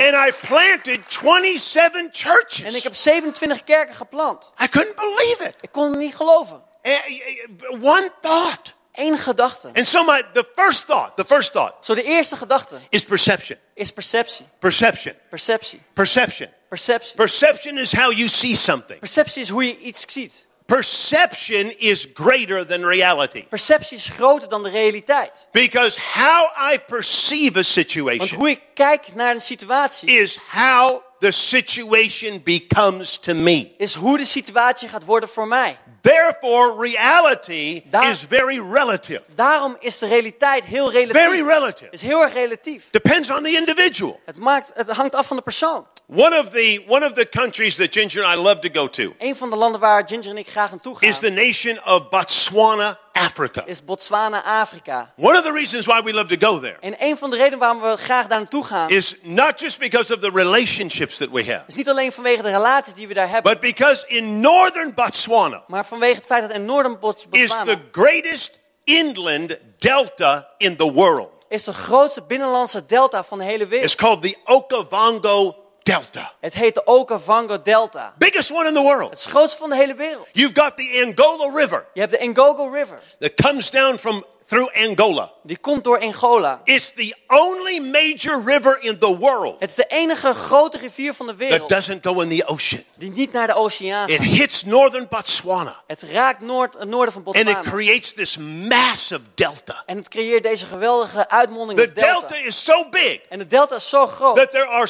And 0.00 0.14
I 0.28 0.32
planted 0.46 1.00
27 1.08 2.08
churches. 2.12 2.60
En 2.64 2.74
ik 2.74 2.82
heb 2.82 2.94
27 2.94 3.64
kerken 3.64 3.94
geplant. 3.94 4.52
I 4.62 4.68
couldn't 4.68 4.94
believe 4.96 5.44
it. 5.44 5.54
Ik 5.60 5.72
kon 5.72 5.90
het 5.90 5.98
niet 5.98 6.16
geloven. 6.16 6.62
Eh, 6.82 6.92
eh, 6.94 7.72
One 7.82 8.12
thought. 8.20 8.76
Eén 8.92 9.18
gedachte. 9.18 9.70
And 9.74 9.86
so 9.86 10.04
my 10.04 10.22
the 10.32 10.44
first 10.54 10.86
thought, 10.86 11.16
the 11.16 11.24
first 11.24 11.52
thought 11.52 11.86
Zo 11.86 11.94
de 11.94 12.02
eerste 12.02 12.36
gedachte 12.36 12.78
is 12.88 13.02
perception. 13.04 13.58
is 13.74 13.92
perceptie. 13.92 14.46
Perception. 14.58 15.14
Perceptie. 15.30 15.82
Perception. 15.92 16.48
Perceptie. 16.68 17.14
Perception 17.14 17.78
is 17.78 17.92
how 17.92 18.12
you 18.12 18.28
see 18.28 18.56
something. 18.56 18.98
Perceptie 18.98 19.42
is 19.42 19.48
hoe 19.48 19.64
je 19.66 19.76
iets 19.78 20.04
ziet. 20.08 20.46
Perception 20.68 21.72
is 21.78 22.06
greater 22.14 22.66
than 22.66 22.84
reality. 22.84 23.44
Perceptie 23.48 23.96
is 23.96 24.06
groter 24.06 24.48
dan 24.48 24.62
de 24.62 24.68
realiteit. 24.70 25.48
Because 25.52 25.98
how 26.14 26.72
I 26.72 26.78
perceive 26.78 27.50
a 27.50 27.52
Want 27.52 27.66
situation 27.66 28.38
hoe 28.38 28.50
ik 28.50 28.60
kijk 28.74 29.14
naar 29.14 29.34
een 29.34 29.40
situatie 29.40 30.08
is 30.10 30.38
how 30.50 31.02
the 31.18 31.30
situation 31.30 32.42
becomes 32.44 33.18
to 33.18 33.34
me. 33.34 33.74
is 33.78 33.94
hoe 33.94 34.18
de 34.18 34.24
situatie 34.24 34.88
gaat 34.88 35.04
worden 35.04 35.28
voor 35.28 35.48
mij. 35.48 35.78
Therefore, 36.00 36.88
reality 36.90 37.82
Daar- 37.84 38.10
is 38.10 38.24
very 38.28 38.60
relative. 38.72 39.22
Daarom 39.34 39.76
is 39.80 39.98
de 39.98 40.06
realiteit 40.06 40.64
heel 40.64 40.90
relatief. 40.90 41.22
Very 41.22 41.42
relative. 41.42 41.90
is 41.90 42.02
heel 42.02 42.22
erg 42.22 42.32
relatief. 42.32 42.84
Depends 42.90 43.30
on 43.30 43.42
the 43.42 43.50
individual. 43.50 44.20
Het, 44.24 44.36
maakt, 44.36 44.70
het 44.74 44.90
hangt 44.90 45.14
af 45.14 45.26
van 45.26 45.36
de 45.36 45.42
persoon. 45.42 45.86
One 46.10 46.32
of 46.38 46.50
the 46.52 46.82
one 46.86 47.02
of 47.06 47.12
the 47.14 47.26
countries 47.28 47.76
that 47.76 47.92
Ginger 47.92 48.22
and 48.24 48.38
I 48.38 48.42
love 48.42 48.60
to 48.60 48.68
go 48.72 48.86
to 48.88 49.14
Een 49.18 49.36
van 49.36 49.50
de 49.50 49.56
landen 49.56 49.80
waar 49.80 50.02
Ginger 50.06 50.30
en 50.30 50.36
ik 50.38 50.48
graag 50.48 50.70
naartoe 50.70 50.96
gaan 50.96 51.08
is 51.08 51.18
the 51.18 51.30
nation 51.30 51.78
of 51.84 52.08
Botswana, 52.08 52.98
Africa. 53.12 53.62
is 53.66 53.84
Botswana, 53.84 54.42
Afrika. 54.44 55.12
One 55.16 55.36
of 55.38 55.42
the 55.44 55.52
reasons 55.52 55.86
why 55.86 56.00
we 56.04 56.12
love 56.12 56.36
to 56.36 56.46
go 56.48 56.60
there 56.60 56.76
En 56.80 56.94
een 56.98 57.16
van 57.16 57.30
de 57.30 57.36
redenen 57.36 57.58
waarom 57.58 57.80
we 57.80 57.96
graag 57.96 58.26
daar 58.26 58.38
naartoe 58.38 58.64
gaan, 58.64 58.90
is 58.90 59.14
not 59.22 59.60
just 59.60 59.78
because 59.78 60.14
of 60.14 60.20
the 60.20 60.30
relationships 60.34 61.16
that 61.16 61.28
we 61.30 61.44
have, 61.44 61.62
is 61.66 61.74
niet 61.74 61.88
alleen 61.88 62.12
vanwege 62.12 62.42
de 62.42 62.50
relaties 62.50 62.94
die 62.94 63.08
we 63.08 63.14
daar 63.14 63.28
hebben, 63.30 63.52
but 63.52 63.60
because 63.60 64.04
in 64.06 64.40
northern 64.40 64.94
Botswana 64.94 65.64
maar 65.66 65.86
vanwege 65.86 66.14
het 66.16 66.26
feit 66.26 66.42
dat 66.42 66.50
in 66.52 66.64
Noorden 66.64 66.98
Bots- 66.98 67.26
is 67.30 67.48
Botswana 67.48 67.64
the 67.64 67.78
greatest 67.92 68.58
inland 68.84 69.56
delta 69.78 70.48
in 70.58 70.76
the 70.76 70.92
world. 70.92 71.30
is 71.48 71.64
de 71.64 71.72
grootste 71.72 72.22
binnenlandse 72.22 72.86
delta 72.86 73.24
van 73.24 73.38
de 73.38 73.44
hele 73.44 73.62
It's 73.62 73.70
wereld. 73.70 73.94
called 73.94 74.22
the 74.22 74.36
Okavango 74.44 75.56
Delta. 75.88 76.32
Het 76.40 76.54
heet 76.54 76.74
de 76.74 76.84
Okavango 76.84 77.62
Delta. 77.62 78.14
Biggest 78.18 78.50
one 78.50 78.68
in 78.68 78.74
the 78.74 78.80
world. 78.80 79.10
Het 79.10 79.22
grootste 79.22 79.58
van 79.58 79.70
de 79.70 79.76
hele 79.76 79.94
wereld. 79.94 80.28
You've 80.32 80.60
got 80.60 80.76
the 80.76 81.04
Angola 81.06 81.58
River 81.60 81.86
Je 81.94 82.00
hebt 82.00 82.12
de 82.12 82.26
Ngogo 82.26 82.68
River. 82.68 83.00
that 83.18 83.34
comes 83.34 83.70
down 83.70 83.98
from 83.98 84.24
through 84.46 84.76
Angola. 84.76 85.32
Die 85.42 85.58
komt 85.58 85.84
door 85.84 86.00
Angola. 86.00 86.60
It's 86.64 86.92
the 86.94 87.14
only 87.26 87.80
major 87.80 88.42
river 88.44 88.78
in 88.82 88.98
the 88.98 89.16
world 89.18 89.56
Het 89.60 89.70
is 89.70 89.74
de 89.74 89.86
enige 89.86 90.34
grote 90.34 90.78
rivier 90.78 91.14
van 91.14 91.26
de 91.26 91.32
that 91.32 91.40
wereld 91.48 91.68
doesn't 91.68 92.06
go 92.06 92.20
in 92.20 92.28
the 92.38 92.46
ocean. 92.46 92.84
die 92.94 93.10
niet 93.10 93.32
naar 93.32 93.46
de 93.46 93.54
oceaan 93.54 94.08
It 94.08 94.20
hits 94.20 94.64
northern 94.64 95.06
Botswana 95.08 95.82
Het 95.86 96.02
raakt 96.02 96.40
noord, 96.40 96.74
het 96.78 96.88
noorden 96.88 97.12
van 97.12 97.24
and 97.24 97.36
it 97.36 97.44
Botswana. 97.44 97.70
creates 97.70 98.12
this 98.12 98.36
massive 98.68 99.20
delta. 99.34 99.82
En 99.86 99.96
het 99.96 100.08
creëert 100.08 100.42
deze 100.42 100.66
geweldige 100.66 101.28
uitmonding. 101.28 101.78
The 101.78 101.86
de 101.86 101.92
delta. 101.92 102.26
delta 102.26 102.46
is 102.46 102.64
so 102.64 102.88
big 102.88 103.20
En 103.28 103.38
de 103.38 103.46
delta 103.46 103.74
is 103.74 103.88
zo 103.88 104.06
groot 104.06 104.36
that 104.36 104.50
there 104.50 104.66
are 104.66 104.86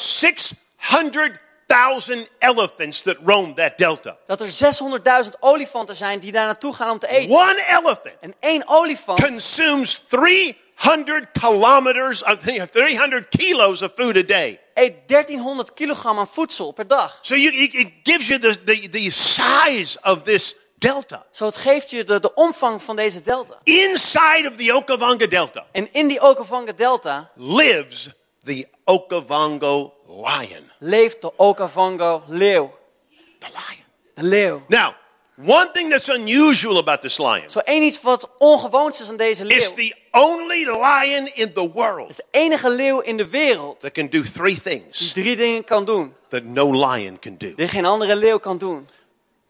600,000 0.80 2.28
elephants 2.38 3.02
that 3.02 3.16
roam 3.24 3.54
that 3.54 3.78
delta. 3.78 4.18
dat 4.26 4.40
er 4.40 4.48
600.000 5.24 5.30
olifanten 5.40 5.96
zijn 5.96 6.18
die 6.18 6.32
daar 6.32 6.46
naartoe 6.46 6.74
gaan 6.74 6.90
om 6.90 6.98
te 6.98 7.08
eten. 7.08 7.36
One 7.36 7.64
elephant 7.68 8.16
En 8.20 8.34
één 8.40 8.62
olifant 8.68 9.20
consumes 9.20 10.02
300 10.08 11.26
kilometers, 11.32 12.22
think 12.44 12.62
300 12.70 13.28
kilos 13.28 13.82
of 13.82 13.90
food 13.96 14.16
a 14.16 14.22
day. 14.22 14.60
eet 14.74 14.94
1300 15.06 15.74
kilogram 15.74 16.18
aan 16.18 16.28
voedsel 16.28 16.72
per 16.72 16.86
dag. 16.86 17.18
So 17.22 17.34
you, 17.34 17.54
it 17.54 17.74
it 17.74 17.92
gives 18.02 18.26
you 18.26 18.38
the, 18.38 18.62
the, 18.64 18.88
the 18.88 19.10
size 19.10 19.98
of 20.02 20.22
this 20.22 20.54
delta. 20.78 21.26
Zo 21.30 21.44
het 21.44 21.56
geeft 21.56 21.90
je 21.90 22.04
de, 22.04 22.20
de 22.20 22.34
omvang 22.34 22.82
van 22.82 22.96
deze 22.96 23.22
delta. 23.22 23.58
Inside 23.62 24.48
of 24.50 24.56
the 24.56 24.74
Okavango 24.74 25.26
Delta 25.28 25.66
En 25.72 25.88
in 25.92 26.08
die 26.08 26.20
Okavango 26.20 26.74
Delta 26.74 27.30
lives 27.34 28.08
the 28.44 28.68
Okavango 28.84 29.92
lion. 30.08 30.70
leeft 30.78 31.20
de 31.22 31.32
Okavango 31.36 32.22
leeuw. 32.26 32.74
The 33.38 33.46
lion. 33.52 33.84
De 34.14 34.22
leeuw. 34.22 34.62
Now, 34.68 34.94
one 35.46 35.70
thing 35.72 35.90
that's 35.90 36.08
unusual 36.08 36.78
about 36.78 37.00
this 37.00 37.18
lion 37.18 37.50
Zo 37.50 37.58
één 37.58 37.82
iets 37.82 38.02
wat 38.02 38.30
ongewoons 38.38 39.00
is 39.00 39.08
aan 39.08 39.16
deze 39.16 39.46
is 39.46 39.64
leeuw. 39.66 39.74
the 39.74 39.94
only 40.10 40.64
lion 40.64 41.30
in 41.34 41.52
the 41.52 41.70
world 41.72 42.08
is 42.10 42.16
de 42.16 42.24
enige 42.30 42.70
leeuw 42.70 43.00
in 43.00 43.16
de 43.16 43.28
wereld 43.28 43.80
that 43.80 43.92
can 43.92 44.08
do 44.08 44.22
three 44.22 44.52
die 44.52 44.62
things 44.62 45.12
drie 45.12 45.36
dingen 45.36 45.64
kan 45.64 45.84
doen. 45.84 46.14
that 46.28 46.42
no 46.44 46.70
lion 46.72 47.18
can 47.18 47.36
do. 47.36 47.54
Die 47.54 47.68
geen 47.68 47.84
andere 47.84 48.16
leeuw 48.16 48.38
kan 48.38 48.58
doen. 48.58 48.88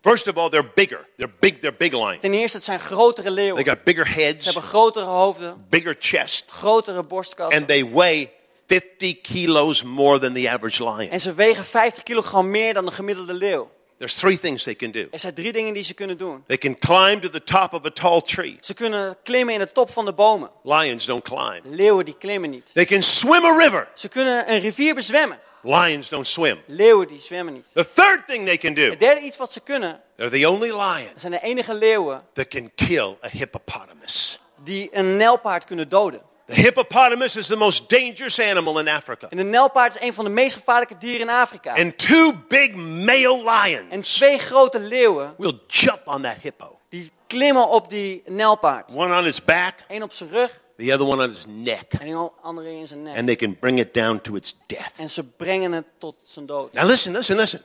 First 0.02 0.26
of 0.28 0.36
all, 0.36 0.48
they're 0.48 0.70
bigger. 0.74 1.06
They're 1.16 1.32
big. 1.40 1.58
They're 1.60 1.76
big 1.76 1.92
lions. 1.92 2.20
Ten 2.20 2.32
eerste, 2.34 2.56
het 2.56 2.66
zijn 2.66 2.80
grotere 2.80 3.26
They 3.26 3.34
leeuwen. 3.44 3.64
got 3.66 3.84
bigger 3.84 4.06
Ze 4.06 4.12
heads, 4.12 4.44
hebben 4.44 4.62
grotere 4.62 5.04
hoofden, 5.04 5.66
bigger 5.68 5.96
chest, 5.98 6.44
grotere 6.48 7.02
borstkassen. 7.02 7.58
and 7.58 7.68
they 7.68 7.84
weigh 7.90 8.28
50 8.68 9.20
kilos 9.20 9.82
more 9.82 10.18
than 10.18 10.32
the 10.34 10.50
average 10.50 10.84
lion. 10.84 11.10
En 11.10 11.20
ze 11.20 11.34
wegen 11.34 11.64
50 11.64 12.02
kilogram 12.02 12.50
meer 12.50 12.74
dan 12.74 12.84
de 12.84 12.90
gemiddelde 12.90 13.32
leeuw. 13.34 13.70
There's 13.98 14.14
three 14.14 14.38
things 14.40 14.62
they 14.62 14.74
can 14.74 14.90
do. 14.90 15.06
Er 15.10 15.18
zijn 15.18 15.34
drie 15.34 15.52
dingen 15.52 15.74
die 15.74 15.82
ze 15.82 15.94
kunnen 15.94 16.18
doen. 16.18 16.44
They 16.46 16.58
can 16.58 16.78
climb 16.78 17.22
to 17.22 17.28
the 17.30 17.42
top 17.42 17.72
of 17.72 17.84
a 17.84 17.90
tall 17.90 18.20
tree. 18.22 18.56
Ze 18.60 18.74
kunnen 18.74 19.16
klimmen 19.22 19.54
in 19.54 19.60
de 19.60 19.72
top 19.72 19.90
van 19.90 20.04
de 20.04 20.12
bomen. 20.12 20.50
Lions 20.62 21.04
don't 21.04 21.22
climb. 21.24 21.60
Leeuwen 21.64 22.04
die 22.04 22.16
klimmen 22.18 22.50
niet. 22.50 22.70
They 22.72 22.84
can 22.84 23.02
swim 23.02 23.44
a 23.44 23.56
river. 23.56 23.88
Ze 23.94 24.08
kunnen 24.08 24.52
een 24.52 24.60
rivier 24.60 24.94
bezwemmen. 24.94 25.38
Lions 25.62 26.08
don't 26.08 26.26
swim. 26.26 26.58
Leeuwen 26.66 27.08
die 27.08 27.20
zwemmen 27.20 27.54
niet. 27.54 27.66
The 27.72 27.86
third 27.94 28.26
thing 28.26 28.46
they 28.46 28.56
can 28.58 28.74
do, 28.74 28.82
Het 28.82 29.00
derde 29.00 29.20
iets 29.20 29.36
wat 29.36 29.52
ze 29.52 29.60
kunnen, 29.60 30.00
they're 30.16 30.38
the 30.38 30.48
only 30.48 30.70
lions 30.70 31.20
zijn 31.20 31.32
de 31.32 31.40
enige 31.40 31.74
leeuwen 31.74 32.22
that 32.32 32.48
can 32.48 32.70
kill 32.74 33.16
a 33.24 33.28
hippopotamus. 33.32 34.40
die 34.64 34.88
een 34.92 35.16
nijlpaard 35.16 35.64
kunnen 35.64 35.88
doden. 35.88 36.20
The 36.48 36.54
hippopotamus 36.54 37.36
is 37.36 37.46
the 37.46 37.56
most 37.56 37.88
dangerous 37.88 38.40
animal 38.40 38.78
in 38.78 38.88
Africa. 38.88 39.26
En 39.30 39.36
de 39.36 39.42
nijlpaard 39.42 39.94
is 39.94 40.00
een 40.02 40.14
van 40.14 40.24
de 40.24 40.30
meest 40.30 40.54
gevaarlijke 40.56 40.98
dieren 40.98 41.20
in 41.20 41.28
Afrika. 41.30 41.74
And 41.74 41.98
two 41.98 42.32
big 42.48 42.74
male 42.74 43.42
En 43.44 43.90
lions 43.90 44.12
twee 44.14 44.38
grote 44.38 44.80
leeuwen, 44.80 45.34
will 45.38 45.58
jump 45.66 46.00
on 46.04 46.22
that 46.22 46.36
hippo. 46.42 46.78
die 46.88 47.12
klimmen 47.26 47.68
op 47.68 47.88
die 47.88 48.22
nijlpaard. 48.26 48.92
One 48.94 49.16
on 49.18 49.24
his 49.24 49.44
back, 49.44 49.74
Eén 49.88 50.02
op 50.02 50.12
zijn 50.12 50.30
rug 50.30 50.60
the 50.76 50.92
other 50.92 51.06
one 51.06 51.22
on 51.22 51.28
his 51.28 51.44
neck. 51.46 51.92
en 52.00 52.06
de 52.06 52.30
andere 52.42 52.70
in 52.72 52.86
zijn 52.86 53.02
nek. 53.02 53.16
And 53.16 53.26
they 53.26 53.36
can 53.36 53.58
bring 53.58 53.78
it 53.78 53.94
down 53.94 54.20
to 54.22 54.34
its 54.34 54.56
death. 54.66 54.92
En 54.96 55.10
ze 55.10 55.24
brengen 55.24 55.72
het 55.72 55.84
tot 55.98 56.14
zijn 56.24 56.46
dood. 56.46 56.72
Now 56.72 56.86
listen, 56.86 57.12
listen, 57.12 57.36
listen. 57.36 57.62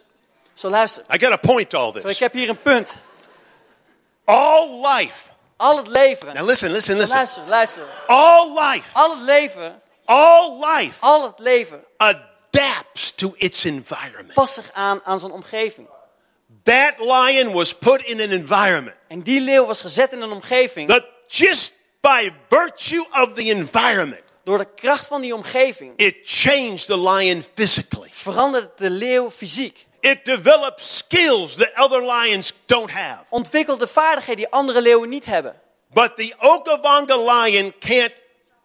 Zo 0.54 0.70
luister. 0.70 1.04
I 1.13 1.20
got 1.20 1.32
a 1.32 1.38
point 1.38 1.70
to 1.70 1.78
all 1.78 1.92
Zo, 1.92 1.98
ik 1.98 2.04
this. 2.04 2.20
heb 2.20 2.34
hier 2.34 2.50
een 2.50 2.62
punt. 2.62 2.96
All 4.25 4.70
life. 4.98 5.32
Al 5.63 5.77
het 5.77 5.88
leven. 5.88 6.34
Now 6.34 6.46
listen, 6.48 6.72
listen, 6.72 6.98
listen. 6.98 7.15
Luister, 7.15 7.43
luister. 7.48 7.84
All 8.08 8.60
life. 8.60 8.89
Al 8.93 9.10
het 9.17 9.22
leven, 9.25 9.82
All 10.05 10.65
life 10.75 10.96
al 11.00 11.24
het 11.24 11.39
leven 11.39 11.84
adapts 11.98 13.12
to 13.15 13.34
its 13.38 13.63
environment. 13.63 14.34
past 14.34 14.53
zich 14.53 14.72
aan 14.74 15.01
aan 15.03 15.20
zijn 15.20 15.32
omgeving. 15.32 15.88
That 16.63 16.93
lion 17.00 17.51
was 17.53 17.74
put 17.74 18.01
in 18.03 18.22
an 18.22 18.29
environment 18.29 18.96
En 19.08 19.22
die 19.22 19.41
leeuw 19.41 19.65
was 19.65 19.82
gezet 19.82 20.12
in 20.12 20.22
een 20.22 20.32
omgeving. 20.32 20.88
that 20.89 21.05
just 21.27 21.72
by 22.01 22.32
virtue 22.50 23.05
of 23.12 23.34
the 23.34 23.43
environment, 23.43 24.22
Door 24.43 24.58
de 24.58 24.67
kracht 24.75 25.08
van 25.08 25.22
die 25.22 25.36
omgeving 25.36 25.93
it 25.96 26.15
changed 26.24 26.86
the 26.88 26.98
lion 27.10 27.43
physically. 27.55 28.10
veranderde 28.12 28.72
de 28.75 28.89
leeuw 28.89 29.32
fysiek. 29.32 29.88
It 30.03 30.25
developed 30.25 30.81
skills 30.81 31.55
that 31.55 31.72
other 31.75 32.01
lions 32.01 32.53
don't 32.65 32.91
have. 32.91 33.24
Ontwikkelde 33.29 33.88
vaardigheden 33.88 34.36
die 34.36 34.50
andere 34.51 34.81
leeuwen 34.81 35.10
niet 35.10 35.25
hebben. 35.25 35.55
But 35.93 36.15
the 36.15 36.33
Okavanga 36.39 37.17
lion 37.17 37.74
can't 37.79 38.12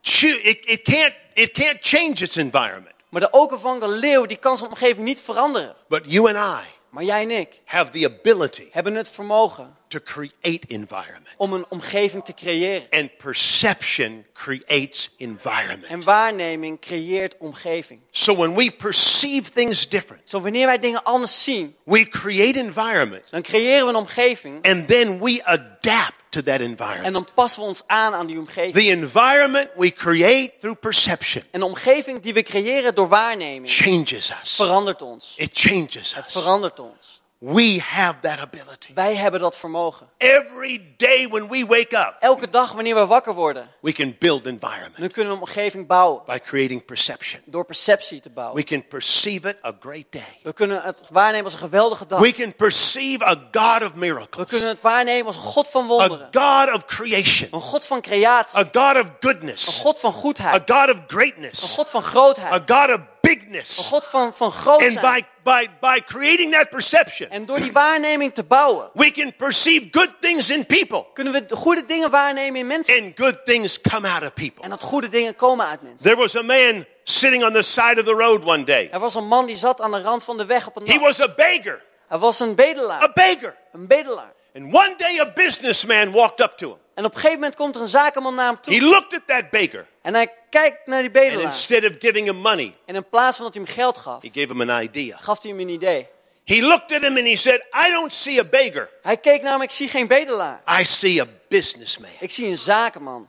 choo- 0.02 0.40
it, 0.42 0.58
it 0.66 0.82
can't 0.82 1.12
it 1.34 1.52
can't 1.52 1.78
change 1.80 2.12
its 2.22 2.36
environment. 2.36 2.94
Maar 3.08 3.20
de 3.20 3.30
Okavanga 3.30 3.86
leeuw 3.86 4.26
die 4.26 4.36
kan 4.36 4.56
zijn 4.56 4.70
omgeving 4.70 5.06
niet 5.06 5.20
veranderen. 5.20 5.74
But 5.88 6.02
you 6.06 6.34
and 6.34 6.62
I 6.62 6.76
Maar 6.90 7.04
jij 7.04 7.22
en 7.22 7.30
ik 7.30 7.60
have 7.64 7.92
the 7.92 8.04
ability 8.18 8.68
hebben 8.70 8.94
het 8.94 9.10
vermogen 9.10 9.76
to 9.88 9.98
create 10.04 10.66
environment. 10.68 11.26
om 11.36 11.52
een 11.52 11.66
omgeving 11.68 12.24
te 12.24 12.34
creëren. 12.34 12.86
And 12.90 13.16
perception 13.16 14.24
creates 14.32 15.10
environment. 15.16 15.84
En 15.86 16.04
waarneming 16.04 16.80
creëert 16.80 17.36
omgeving. 17.38 18.00
So 18.10 18.34
when 18.36 18.54
we 18.54 18.70
perceive 18.70 19.50
things 19.52 19.88
different, 19.88 20.28
Zo 20.28 20.40
wanneer 20.40 20.66
wij 20.66 20.78
dingen 20.78 21.02
anders 21.02 21.44
zien, 21.44 21.74
we 21.84 22.08
create 22.08 22.58
environment 22.58 23.22
dan 23.30 23.42
creëren 23.42 23.82
we 23.84 23.90
een 23.90 23.96
omgeving 23.96 24.62
and 24.66 24.88
then 24.88 25.20
we 25.22 25.40
adapt 25.44 26.16
to 26.30 26.42
that 26.42 26.60
en 26.60 26.64
environment. 26.64 27.12
dan 27.12 27.28
passen 27.34 27.62
we 27.62 27.68
ons 27.68 27.82
aan 27.86 28.14
aan 28.14 28.26
die 28.26 28.38
omgeving. 28.38 28.74
The 28.74 28.90
environment 28.90 29.68
we 29.76 29.92
create 29.92 30.52
through 30.60 30.78
perception 30.80 31.42
En 31.50 31.60
de 31.60 31.66
omgeving 31.66 32.20
die 32.22 32.32
we 32.34 32.42
creëren 32.42 32.94
door 32.94 33.08
waarneming 33.08 33.68
changes 33.74 34.30
us. 34.42 34.54
verandert 34.54 35.02
ons. 35.02 35.34
It 35.36 35.50
changes 35.52 36.14
Het 36.14 36.26
us. 36.26 36.32
verandert 36.32 36.80
ons. 36.80 37.17
We 37.40 37.80
have 37.84 38.20
that 38.20 38.38
ability. 38.40 38.92
Wij 38.94 39.16
hebben 39.16 39.40
dat 39.40 39.56
vermogen. 39.56 40.08
Every 40.16 40.94
day 40.96 41.28
when 41.28 41.48
we 41.48 41.66
wake 41.66 41.96
up, 41.96 42.16
Elke 42.20 42.48
dag 42.48 42.72
wanneer 42.72 42.94
we 42.94 43.06
wakker 43.06 43.34
worden, 43.34 43.68
we 43.80 43.92
can 43.92 44.16
build 44.18 44.46
environment 44.46 44.94
kunnen 45.12 45.12
we 45.14 45.38
een 45.38 45.38
omgeving 45.46 45.86
bouwen. 45.86 46.22
by 46.26 46.38
creating 46.38 46.84
perception. 46.84 47.40
Door 47.44 47.64
perceptie 47.64 48.20
te 48.20 48.28
We 48.28 48.34
bouwen. 48.34 48.64
can 48.64 48.86
perceive 48.88 49.48
it 49.48 49.56
a 49.64 49.72
great 49.80 50.06
day. 50.10 50.38
We 50.42 50.52
kunnen 50.52 50.82
het 50.82 51.02
waarnemen 51.10 51.44
als 51.44 51.52
een 51.52 51.58
geweldige 51.58 52.06
dag. 52.06 52.20
We 52.20 52.32
can 52.32 52.54
perceive 52.54 53.24
a 53.24 53.48
God 53.52 53.82
of 53.82 53.90
We 53.92 53.98
miracles, 53.98 54.46
kunnen 54.48 54.68
het 54.68 54.80
waarnemen 54.80 55.26
als 55.26 55.36
een 55.36 55.42
God 55.42 55.68
van 55.68 55.84
a 55.84 55.86
wonderen. 55.86 56.28
God 56.32 56.74
of 56.74 56.84
creation, 56.84 57.48
Een 57.52 57.60
God 57.60 57.86
van 57.86 58.00
creatie. 58.00 58.58
a 58.58 58.62
God 58.72 58.96
of 59.04 59.08
Een 59.10 59.16
goodness, 59.20 59.66
God 59.80 59.98
van 60.00 60.10
a 60.10 60.14
goedheid. 60.14 60.70
God 60.70 60.88
of 60.90 60.96
Een 60.96 61.04
greatness, 61.06 61.74
God 61.74 61.90
van 61.90 62.02
a 62.02 62.06
grootheid. 62.06 62.70
God 62.70 62.88
of 62.92 63.00
Een 63.28 63.38
bigness. 63.38 63.76
God 63.86 64.06
van, 64.06 64.34
van 64.34 64.52
groot 64.52 64.80
And 64.82 65.00
by, 65.00 65.20
by, 65.42 65.66
by 65.80 66.00
creating 66.06 66.52
that 66.52 66.70
perception, 66.70 67.30
En 67.30 67.44
door 67.46 67.56
die 67.60 67.72
waarneming 67.72 68.34
te 68.34 68.44
bouwen, 68.44 68.90
we 68.94 69.10
can 69.10 69.36
perceive 69.36 69.88
good 69.90 70.10
things 70.20 70.50
in 70.50 70.66
people, 70.66 71.06
kunnen 71.14 71.32
we 71.32 71.46
de 71.46 71.56
goede 71.56 71.84
dingen 71.84 72.10
waarnemen 72.10 72.60
in 72.60 72.66
mensen. 72.66 73.02
and 73.02 73.12
good 73.18 73.44
things 73.44 73.80
come 73.80 74.08
out 74.08 74.22
of 74.22 74.34
people. 74.34 74.62
En 74.64 74.70
dat 74.70 74.82
goede 74.82 75.08
dingen 75.08 75.34
komen 75.36 75.66
uit 75.66 75.82
mensen. 75.82 76.02
There 76.02 76.16
was 76.16 76.36
a 76.36 76.42
man 76.42 76.84
sitting 77.04 77.44
on 77.44 77.52
the 77.52 77.62
side 77.62 77.94
of 78.00 78.04
the 78.06 78.12
road 78.24 78.44
one 78.44 78.64
day. 78.64 78.88
Er 78.92 78.98
was 79.00 79.14
een 79.14 79.26
man 79.26 79.46
die 79.46 79.56
zat 79.56 79.80
aan 79.80 79.90
de 79.92 80.00
rand 80.02 80.24
van 80.24 80.36
de 80.36 80.44
weg 80.46 80.66
op 80.66 80.76
een 80.76 80.86
He 80.86 80.92
nacht. 80.94 81.04
was 81.18 81.20
a 81.28 81.34
beggar, 81.34 81.82
Hij 82.08 82.18
was 82.18 82.40
een 82.40 82.50
a 82.50 82.54
bedelaar. 82.54 83.10
beggar. 83.14 83.56
Een 83.72 83.86
bedelaar. 83.86 84.32
And 84.54 84.74
one 84.74 84.94
day 84.96 85.20
a 85.20 85.32
businessman 85.34 86.12
walked 86.12 86.40
up 86.40 86.52
to 86.56 86.68
him. 86.68 86.78
En 86.98 87.04
op 87.04 87.10
een 87.14 87.16
gegeven 87.20 87.38
moment 87.40 87.56
komt 87.56 87.76
er 87.76 87.82
een 87.82 87.88
zakenman 87.88 88.34
naar 88.34 88.46
hem 88.46 88.56
He 88.62 88.78
toe. 88.78 88.80
looked 88.90 89.12
at 89.12 89.26
that 89.26 89.50
beggar, 89.50 89.86
En 90.02 90.14
hij 90.14 90.32
kijkt 90.50 90.86
naar 90.86 90.98
die 91.02 91.10
and 91.10 91.12
bedelaar. 91.24 91.42
instead 91.52 91.84
of 91.84 91.96
giving 91.98 92.26
him 92.26 92.36
money, 92.36 92.74
En 92.86 92.94
in 92.94 93.08
plaats 93.08 93.36
van 93.36 93.44
dat 93.46 93.54
hij 93.54 93.64
hem 93.64 93.72
geld 93.74 93.98
gaf, 93.98 94.22
he 94.22 94.28
gave 94.32 94.46
him 94.52 94.70
an 94.70 94.82
idea. 94.82 95.16
gaf 95.16 95.42
hij 95.42 95.50
hem 95.50 95.60
een 95.60 95.68
idee. 95.68 96.06
He 96.44 96.60
looked 96.60 96.92
at 96.92 97.02
him 97.02 97.16
and 97.16 97.26
he 97.26 97.36
said, 97.36 97.60
I 97.86 97.90
don't 97.90 98.12
see 98.12 98.40
a 98.40 98.44
beggar. 98.44 98.88
Hij 99.02 99.16
keek 99.16 99.42
naar 99.42 99.52
hem, 99.52 99.62
ik 99.62 99.70
zie 99.70 99.88
geen 99.88 100.06
bedelaar. 100.06 100.60
I 100.80 100.84
see 100.84 101.20
a 101.20 101.26
businessman. 101.48 102.10
Ik 102.20 102.30
zie 102.30 102.46
een 102.46 102.58
zakenman. 102.58 103.28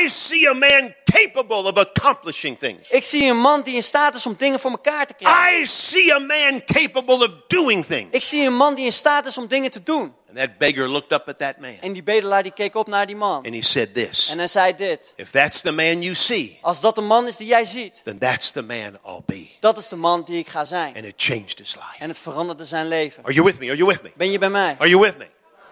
I 0.00 0.08
see 0.08 0.48
a 0.48 0.52
man 0.54 0.94
capable 1.04 1.56
of 1.56 1.76
accomplishing 1.76 2.58
things. 2.58 2.88
Ik 2.88 3.04
zie 3.04 3.30
een 3.30 3.38
man 3.38 3.62
die 3.62 3.74
in 3.74 3.82
staat 3.82 4.14
is 4.14 4.26
om 4.26 4.34
dingen 4.38 4.60
voor 4.60 4.70
elkaar 4.70 5.06
te 5.06 5.14
krijgen. 5.14 5.60
I 5.60 5.66
see 5.66 6.14
a 6.14 6.18
man 6.18 6.62
capable 6.64 7.14
of 7.14 7.28
doing 7.46 7.84
things. 7.86 8.08
Ik 8.10 8.22
zie 8.22 8.46
een 8.46 8.56
man 8.56 8.74
die 8.74 8.84
in 8.84 8.92
staat 8.92 9.26
is 9.26 9.38
om 9.38 9.46
dingen 9.46 9.70
te 9.70 9.82
doen. 9.82 10.14
And 10.28 10.36
that 10.38 10.58
beggar 10.58 10.88
looked 10.88 11.12
up 11.12 11.28
at 11.28 11.38
that 11.38 11.58
man 11.58 11.76
En 11.80 11.92
die 11.92 12.02
bedelaar 12.02 12.42
die 12.42 12.52
keek 12.52 12.74
op 12.74 12.86
naar 12.86 13.06
die 13.06 13.16
man. 13.16 13.44
and 13.44 13.54
he 13.54 13.62
said 13.62 13.94
this 13.94 14.28
En 14.30 14.38
hij 14.38 14.46
zei 14.46 14.74
dit. 14.76 15.12
If 15.16 15.30
that's 15.30 15.60
the 15.60 15.72
man 15.72 16.02
you 16.02 16.14
see, 16.14 16.58
Als 16.62 16.80
dat 16.80 16.94
de 16.94 17.00
man 17.00 17.26
is 17.26 17.36
die 17.36 17.46
jij 17.46 17.64
ziet, 17.64 18.00
then 18.04 18.18
that's 18.18 18.50
the 18.50 18.62
man 18.62 18.98
I'll 19.06 19.22
be. 19.26 19.48
dat 19.60 19.78
is 19.78 19.88
de 19.88 19.96
man 19.96 20.22
die 20.24 20.38
ik 20.38 20.48
ga 20.48 20.64
zijn. 20.64 20.94
And 20.96 21.04
it 21.04 21.14
changed 21.16 21.58
his 21.58 21.74
life. 21.74 21.96
En 21.98 22.08
het 22.08 22.18
veranderde 22.18 22.64
zijn 22.64 22.88
leven. 22.88 23.22
Are 23.24 23.32
you 23.32 23.46
with 23.46 23.58
me? 23.58 23.66
Are 23.66 23.76
you 23.76 23.88
with 23.88 24.02
me? 24.02 24.10
Ben 24.16 24.30
je 24.30 24.38
bij 24.38 24.50
mij? 24.50 24.76
Are 24.78 24.88
you 24.88 25.00
with 25.02 25.18
me? 25.18 25.26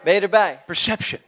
Ben 0.04 0.14
je 0.14 0.20
erbij? 0.20 0.62
Perception. 0.66 1.20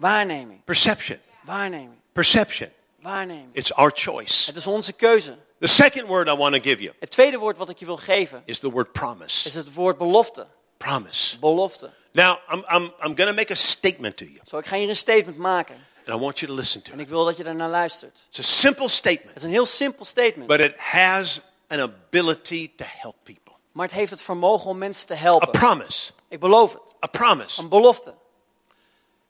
Waarneming. 0.00 0.64
Perception. 0.64 1.18
Waarneming. 1.44 1.90
Perception. 2.12 2.70
Waarneming. 3.02 3.48
It's 3.52 3.72
our 3.72 3.90
choice. 3.94 4.46
Het 4.46 4.56
is 4.56 4.66
onze 4.66 4.92
keuze. 4.92 5.36
The 5.58 5.66
second 5.66 6.06
word 6.06 6.28
I 6.28 6.34
want 6.36 6.54
to 6.54 6.60
give 6.60 6.82
you 6.82 6.94
Het 7.00 7.10
tweede 7.10 7.38
woord 7.38 7.56
wat 7.56 7.68
ik 7.68 7.78
je 7.78 7.84
wil 7.86 7.96
geven 7.96 8.42
is 8.44 8.58
the 8.58 8.70
word 8.70 8.92
promise. 8.92 9.48
is 9.48 9.54
het 9.54 9.74
woord 9.74 9.98
belofte. 9.98 10.46
Promise. 10.76 11.38
Belofte. 11.38 11.90
Now, 12.12 12.36
I'm, 12.52 12.64
I'm, 12.74 12.82
I'm 12.84 13.16
going 13.16 13.28
to 13.28 13.34
make 13.34 13.52
a 13.52 13.54
statement 13.54 14.16
to 14.16 14.24
you, 14.24 14.38
Zo, 14.44 14.58
ik 14.58 14.66
ga 14.66 14.76
hier 14.76 14.88
een 14.88 14.96
statement 14.96 15.38
maken. 15.38 15.74
and 16.06 16.16
I 16.16 16.20
want 16.24 16.38
you 16.38 16.50
to 16.52 16.56
listen 16.58 16.82
to 16.82 16.92
En 16.92 17.00
ik 17.00 17.08
wil 17.08 17.24
dat 17.24 17.36
je 17.36 17.44
daarnaar 17.44 17.68
luistert. 17.68 18.26
It's 18.28 18.38
a 18.38 18.42
simple 18.42 18.88
statement, 18.88 19.28
Het 19.28 19.36
is 19.36 19.42
een 19.42 19.50
heel 19.50 19.66
simpel 19.66 20.04
statement. 20.04 20.46
but 20.46 20.60
it 20.60 20.76
has 20.76 21.40
an 21.68 21.80
ability 21.80 22.70
to 22.76 22.84
help 22.88 23.16
people. 23.22 23.52
Maar 23.72 23.86
het 23.86 23.94
heeft 23.94 24.10
het 24.10 24.22
vermogen 24.22 24.70
om 24.70 24.78
mensen 24.78 25.06
te 25.06 25.12
A 25.14 25.16
helpen. 25.16 25.50
promise. 25.50 26.10
Ik 26.28 26.40
beloof 26.40 26.72
het. 26.72 26.82
A 27.04 27.06
promise. 27.06 27.60
Een 27.60 27.68
belofte. 27.68 28.14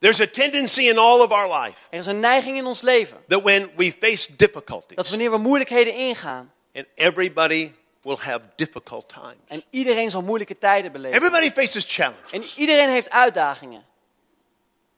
There's 0.00 0.20
a 0.20 0.26
tendency 0.26 0.88
in 0.88 0.98
all 0.98 1.20
of 1.20 1.30
our 1.30 1.64
life 1.64 1.78
Er 1.90 1.98
is 1.98 2.06
een 2.06 2.20
neiging 2.20 2.56
in 2.56 2.66
ons 2.66 2.80
leven 2.82 3.16
that 3.28 3.42
when 3.42 3.70
we 3.76 3.92
face 3.98 4.36
difficulties, 4.36 4.96
dat 4.96 5.08
wanneer 5.08 5.30
we 5.30 5.38
moeilijkheden 5.38 5.94
ingaan 5.94 6.52
and 6.74 6.86
everybody 6.94 7.72
will 8.02 8.18
have 8.18 8.40
difficult 8.56 9.08
times. 9.08 9.36
en 9.46 9.62
iedereen 9.70 10.10
zal 10.10 10.22
moeilijke 10.22 10.58
tijden 10.58 10.92
beleven. 10.92 11.16
Everybody 11.16 11.50
faces 11.50 11.84
challenges. 11.88 12.30
En 12.30 12.44
iedereen 12.56 12.88
heeft 12.88 13.10
uitdagingen. 13.10 13.84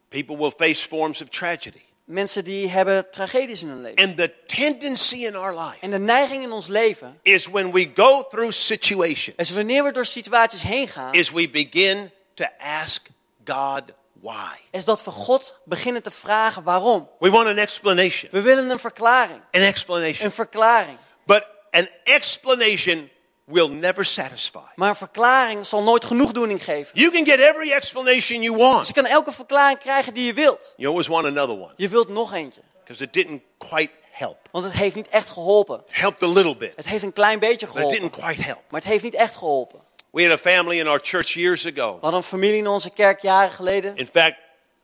People 0.09 0.37
will 0.37 0.53
face 0.57 0.87
forms 0.89 1.21
of 1.21 1.29
tragedy. 1.29 1.83
Mensen 2.05 2.45
die 2.45 2.69
hebben 2.69 3.11
tragedies 3.11 3.63
in 3.63 3.69
hun 3.69 3.83
leven. 3.83 4.05
And 4.05 4.17
the 4.17 4.35
tendency 4.47 5.17
in 5.17 5.37
our 5.37 5.55
life 5.55 5.77
En 5.81 5.91
de 5.91 5.99
neiging 5.99 6.43
in 6.43 6.53
ons 6.53 6.69
leven 6.69 7.19
is 7.23 7.47
when 7.47 7.73
we 7.73 7.91
go 7.95 8.23
through 8.23 8.53
situations, 8.53 9.37
is 9.37 9.51
wanneer 9.51 9.85
we 9.85 9.93
door 9.93 10.05
situaties 10.05 10.63
heen 10.63 10.89
gaan, 10.89 11.15
is 11.15 11.31
we 11.31 11.51
begin 11.51 12.11
to 12.35 12.45
ask 12.59 13.07
God 13.45 13.83
why. 14.23 14.57
is 14.71 14.85
dat 14.85 15.05
we 15.05 15.11
God 15.11 15.59
beginnen 15.65 16.03
te 16.03 16.11
vragen 16.11 16.63
waarom. 16.63 17.09
We 17.19 17.31
want 17.31 17.47
an 17.49 17.59
explanation. 17.59 18.31
We 18.33 18.41
willen 18.41 18.71
een 18.71 18.79
verklaring. 18.79 19.41
An 19.51 19.61
explanation. 19.61 20.25
Een 20.27 20.33
verklaring. 20.33 20.99
But 21.27 21.47
an 21.71 21.89
explanation 22.05 23.11
will 23.45 23.69
never 23.69 24.05
satisfy. 24.05 24.59
Maar 24.75 24.89
een 24.89 24.97
verklaring 24.97 25.67
zal 25.67 25.83
nooit 25.83 26.05
genoegdoening 26.05 26.65
geven. 26.65 26.91
You 26.99 27.11
can 27.13 27.25
get 27.27 27.39
every 27.39 27.73
explanation 27.73 28.43
you 28.43 28.57
Dus 28.57 28.63
want. 28.67 28.87
je 28.87 28.93
kan 28.93 29.07
elke 29.07 29.33
verklaring 29.33 29.79
krijgen 29.79 30.15
die 30.15 30.25
je 30.27 30.33
wilt. 30.33 30.75
You 30.77 30.89
always 30.89 31.07
want 31.07 31.27
another 31.27 31.55
one 31.55 31.73
Je 31.77 31.89
wilt 31.89 32.09
nog 32.09 32.33
eentje. 32.33 32.61
because 32.85 33.03
it 33.05 33.13
didn't 33.13 33.43
quite 33.59 33.91
help. 34.11 34.37
Want 34.51 34.65
het 34.65 34.75
heeft 34.75 34.95
niet 34.95 35.09
echt 35.09 35.29
geholpen. 35.31 35.83
Helped 35.87 36.23
a 36.23 36.33
little 36.33 36.57
bit, 36.57 36.73
Het 36.77 36.87
heeft 36.87 37.03
een 37.05 37.13
klein 37.13 37.39
beetje 37.39 37.67
but 37.67 37.69
it 37.69 37.73
geholpen. 37.83 38.01
didn't 38.01 38.25
quite 38.25 38.43
help. 38.43 38.63
Maar 38.71 38.81
het 38.81 38.89
heeft 38.91 39.03
niet 39.05 39.15
echt 39.15 39.37
geholpen. 39.37 39.81
We 40.13 40.23
had 40.23 40.33
a 40.33 40.39
family 40.39 40.79
in 40.79 40.89
our 40.89 41.01
church 41.01 41.35
years 41.35 41.65
ago. 41.65 41.95
We 41.95 42.01
hadden 42.01 42.15
een 42.15 42.23
familie 42.23 42.57
in 42.57 42.67
onze 42.67 42.91
kerk 42.91 43.21
jaren 43.21 43.51
geleden. 43.51 43.97
In 43.97 44.07
fact, 44.07 44.37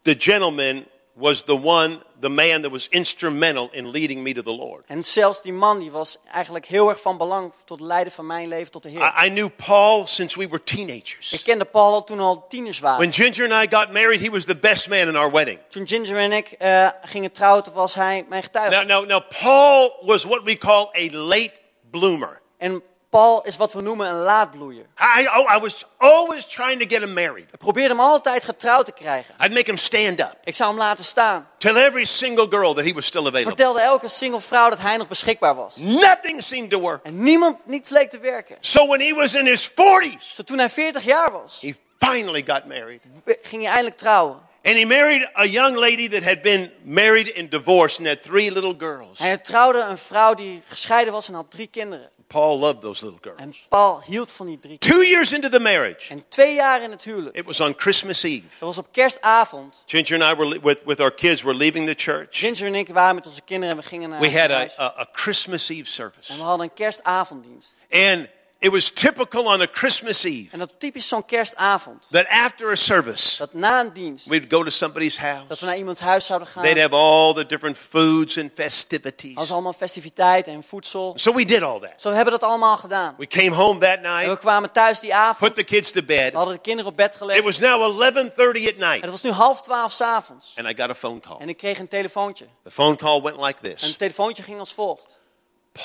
the 0.02 0.14
gentleman 0.18 0.86
was 1.14 1.42
the 1.42 1.62
one, 1.62 2.00
the 2.20 2.28
man 2.28 2.62
that 2.62 2.70
was 2.70 2.88
instrumental 2.88 3.68
in 3.72 3.90
leading 3.90 4.22
me 4.22 4.32
to 4.32 4.42
the 4.42 4.52
Lord. 4.52 4.84
En 4.86 5.04
zelfs 5.04 5.42
die 5.42 5.52
man 5.52 5.78
die 5.78 5.90
was 5.90 6.18
eigenlijk 6.32 6.66
heel 6.66 6.88
erg 6.88 7.00
van 7.00 7.18
belang 7.18 7.52
tot 7.64 7.78
het 7.78 7.88
leiden 7.88 8.12
van 8.12 8.26
mijn 8.26 8.48
leven 8.48 8.72
tot 8.72 8.82
de 8.82 8.88
Heer. 8.88 9.14
I, 9.22 9.26
I 9.26 9.30
knew 9.30 9.48
Paul 9.66 10.06
since 10.06 10.38
we 10.38 10.48
were 10.48 10.62
teenagers. 10.62 11.32
Ik 11.32 11.40
kende 11.44 11.64
Paul 11.64 11.92
al 11.92 12.04
toen 12.04 12.20
al 12.20 12.46
tieners 12.48 12.78
waren. 12.78 12.98
When 12.98 13.12
Ginger 13.12 13.52
and 13.52 13.64
I 13.64 13.76
got 13.76 13.92
married, 13.92 14.20
he 14.20 14.30
was 14.30 14.44
the 14.44 14.56
best 14.56 14.88
man 14.88 15.08
in 15.08 15.16
our 15.16 15.32
wedding. 15.32 15.58
Toen 15.68 15.86
Ginger 15.86 16.18
en 16.18 16.32
ik 16.32 16.52
eh, 16.52 16.88
gingen 17.02 17.32
trouwen, 17.32 17.72
was 17.72 17.94
hij 17.94 18.24
mijn 18.28 18.42
getuige. 18.42 18.76
Now, 18.76 18.86
now, 18.88 19.08
now, 19.08 19.22
Paul 19.42 19.98
was 20.02 20.24
what 20.24 20.42
we 20.42 20.58
call 20.58 20.88
a 20.96 21.08
late 21.10 21.52
bloomer. 21.90 22.40
En 22.58 22.82
Paul 23.10 23.42
is 23.42 23.56
wat 23.56 23.72
we 23.72 23.80
noemen 23.80 24.08
een 24.08 24.22
laadbloeier. 24.22 24.86
I, 25.18 25.26
oh, 25.26 25.56
I 25.56 25.58
was 25.60 25.84
always 25.96 26.44
trying 26.44 26.80
to 26.80 26.86
get 26.88 27.00
him 27.02 27.12
married. 27.12 27.46
Ik 27.52 27.58
probeerde 27.58 27.88
hem 27.88 28.00
altijd 28.00 28.44
getrouwd 28.44 28.84
te 28.84 28.92
krijgen. 28.92 29.34
I'd 29.40 29.52
make 29.52 29.64
him 29.70 29.76
stand 29.76 30.20
up. 30.20 30.34
Ik 30.44 30.54
zou 30.54 30.70
hem 30.70 30.78
laten 30.78 31.04
staan. 31.04 31.48
Tell 31.58 31.76
every 31.76 32.04
single 32.04 32.46
girl 32.50 32.74
that 32.74 32.84
he 32.84 32.92
was 32.92 33.06
still 33.06 33.20
available. 33.20 33.48
Vertelde 33.56 33.80
elke 33.80 34.08
single 34.08 34.40
vrouw 34.40 34.70
dat 34.70 34.78
hij 34.78 34.96
nog 34.96 35.08
beschikbaar 35.08 35.54
was. 35.54 35.76
Nothing 35.76 36.42
seemed 36.42 36.70
to 36.70 36.78
work. 36.80 37.04
En 37.04 37.22
niemand, 37.22 37.66
niets 37.66 37.90
leek 37.90 38.10
te 38.10 38.18
werken. 38.18 38.56
So 38.60 38.86
when 38.86 39.00
he 39.00 39.14
was 39.14 39.34
in 39.34 39.46
his 39.46 39.70
40s, 39.70 40.34
Zo 40.34 40.42
toen 40.42 40.58
hij 40.58 40.70
40 40.70 41.04
jaar 41.04 41.32
was, 41.32 41.60
he 41.60 41.74
finally 41.98 42.42
got 42.46 42.64
married. 42.66 43.00
ging 43.42 43.62
hij 43.62 43.70
eindelijk 43.70 43.96
trouwen. 43.96 44.46
And 44.64 44.76
he 44.76 44.84
married 44.84 45.30
a 45.36 45.44
young 45.44 45.76
lady 45.76 46.08
that 46.08 46.24
had 46.24 46.42
been 46.42 46.70
married 46.82 47.38
and 47.38 47.50
divorced 47.50 47.98
and 47.98 48.08
had 48.08 48.22
three 48.22 48.52
little 48.52 48.74
girls. 48.78 49.18
Hij 49.18 49.36
trouwde 49.36 49.80
een 49.80 49.98
vrouw 49.98 50.34
die 50.34 50.62
gescheiden 50.66 51.12
was 51.12 51.28
en 51.28 51.34
had 51.34 51.50
drie 51.50 51.66
kinderen. 51.66 52.10
Paul 52.28 52.58
loved 52.58 52.80
those 52.80 53.04
little 53.04 53.18
girls. 53.22 53.40
En 53.40 53.54
Paul 53.68 54.02
hield 54.06 54.32
van 54.32 54.46
die 54.46 54.58
drie 54.58 54.78
Two 54.78 55.02
years 55.02 55.32
into 55.32 55.48
the 55.48 55.60
marriage, 55.60 56.10
En 56.12 56.24
twee 56.28 56.54
jaar 56.54 56.82
in 56.82 56.90
het 56.90 57.04
huwelijk. 57.04 57.36
it 57.36 57.44
was 57.44 57.60
on 57.60 57.74
Christmas 57.76 58.22
Eve. 58.22 58.42
Dat 58.48 58.58
was 58.58 58.78
op 58.78 58.88
kerstavond. 58.92 59.82
Ginger 59.86 60.22
and 60.22 60.32
I 60.38 60.42
were 60.42 60.60
with, 60.60 60.78
with 60.84 61.00
our 61.00 61.14
kids 61.14 61.40
we 61.40 61.46
were 61.46 61.58
leaving 61.58 61.86
the 61.86 61.94
church. 61.96 62.28
Ginger 62.30 62.66
en 62.66 62.74
ik 62.74 62.88
waren 62.88 63.14
met 63.14 63.26
onze 63.26 63.42
kinderen 63.42 63.74
en 63.76 63.80
we 63.82 63.88
gingen 63.88 64.08
naar 64.10 64.20
We 64.20 64.40
had 64.40 64.50
a, 64.50 64.68
a, 64.78 65.00
a 65.00 65.08
Christmas 65.12 65.68
Eve 65.68 65.90
service. 65.90 66.32
En 66.32 66.38
we 66.38 66.42
hadden 66.44 66.66
een 66.66 66.74
kerstavonddienst. 66.74 67.84
And 67.90 68.28
it 68.60 68.70
was 68.70 68.90
typical 68.90 69.46
on 69.46 69.60
a 69.60 69.66
Christmas 69.72 70.22
Eve 70.24 70.48
En 70.52 70.58
dat 70.58 70.72
typisch 70.78 71.08
zo'n 71.08 71.24
kerstavond. 71.24 72.06
that 72.10 72.26
after 72.28 72.70
a 72.70 72.74
service, 72.74 73.36
Dat 73.38 73.52
na 73.52 73.80
een 73.80 73.92
dienst, 73.92 74.26
we'd 74.26 74.44
go 74.52 74.62
to 74.64 74.70
somebody's 74.70 75.16
dat 75.16 75.24
house. 75.24 75.60
we 75.60 75.66
naar 75.66 75.76
iemands 75.76 76.00
huis 76.00 76.26
zouden 76.26 76.48
gaan. 76.48 76.62
They'd 76.62 76.78
have 76.80 76.94
all 76.94 77.34
the 77.34 77.46
different 77.46 77.78
foods 77.90 78.38
and 78.38 78.56
Dat 78.56 78.64
festivities. 78.66 79.34
was 79.34 79.50
allemaal 79.52 79.72
festiviteiten 79.72 80.52
en 80.52 80.62
voedsel. 80.62 81.12
So 81.16 81.32
we 81.34 81.44
did 81.44 81.62
all 81.62 81.80
that. 81.80 81.92
Zo 81.96 82.08
hebben 82.12 82.32
we 82.32 82.38
dat 82.38 82.48
allemaal 82.48 82.76
gedaan. 82.76 83.14
We 83.18 83.26
came 83.26 83.54
home 83.54 83.78
that 83.80 83.96
En 83.96 84.02
night, 84.02 84.26
we 84.28 84.38
kwamen 84.38 84.72
thuis 84.72 85.00
die 85.00 85.14
avond. 85.14 85.38
put 85.38 85.54
the 85.54 85.64
kids 85.74 85.90
to 85.90 86.00
We 86.00 86.06
bed. 86.06 86.32
hadden 86.32 86.54
de 86.54 86.60
kinderen 86.60 86.90
op 86.90 86.96
bed 86.96 87.14
gelegd. 87.14 87.38
It 87.38 87.44
was 87.44 87.58
now 87.58 87.82
11:30 87.82 88.66
at 88.66 88.72
En 88.72 88.78
night, 88.78 89.00
het 89.00 89.10
was 89.10 89.22
nu 89.22 89.30
half 89.30 89.62
twaalf 89.62 89.92
s'avonds. 89.92 90.54
and 90.56 90.68
I 90.68 90.74
got 90.76 90.90
a 90.90 90.94
phone 90.94 91.20
call. 91.20 91.36
En 91.38 91.48
ik 91.48 91.56
kreeg 91.56 91.78
een 91.78 91.88
telefoontje. 91.88 92.46
The 92.62 92.70
phone 92.70 92.96
call 92.96 93.22
went 93.22 93.36
like 93.36 93.58
En 93.62 93.70
this: 93.74 93.82
het 93.82 93.98
telefoontje 93.98 94.42
ging 94.42 94.58
als 94.58 94.72
volgt. 94.72 95.17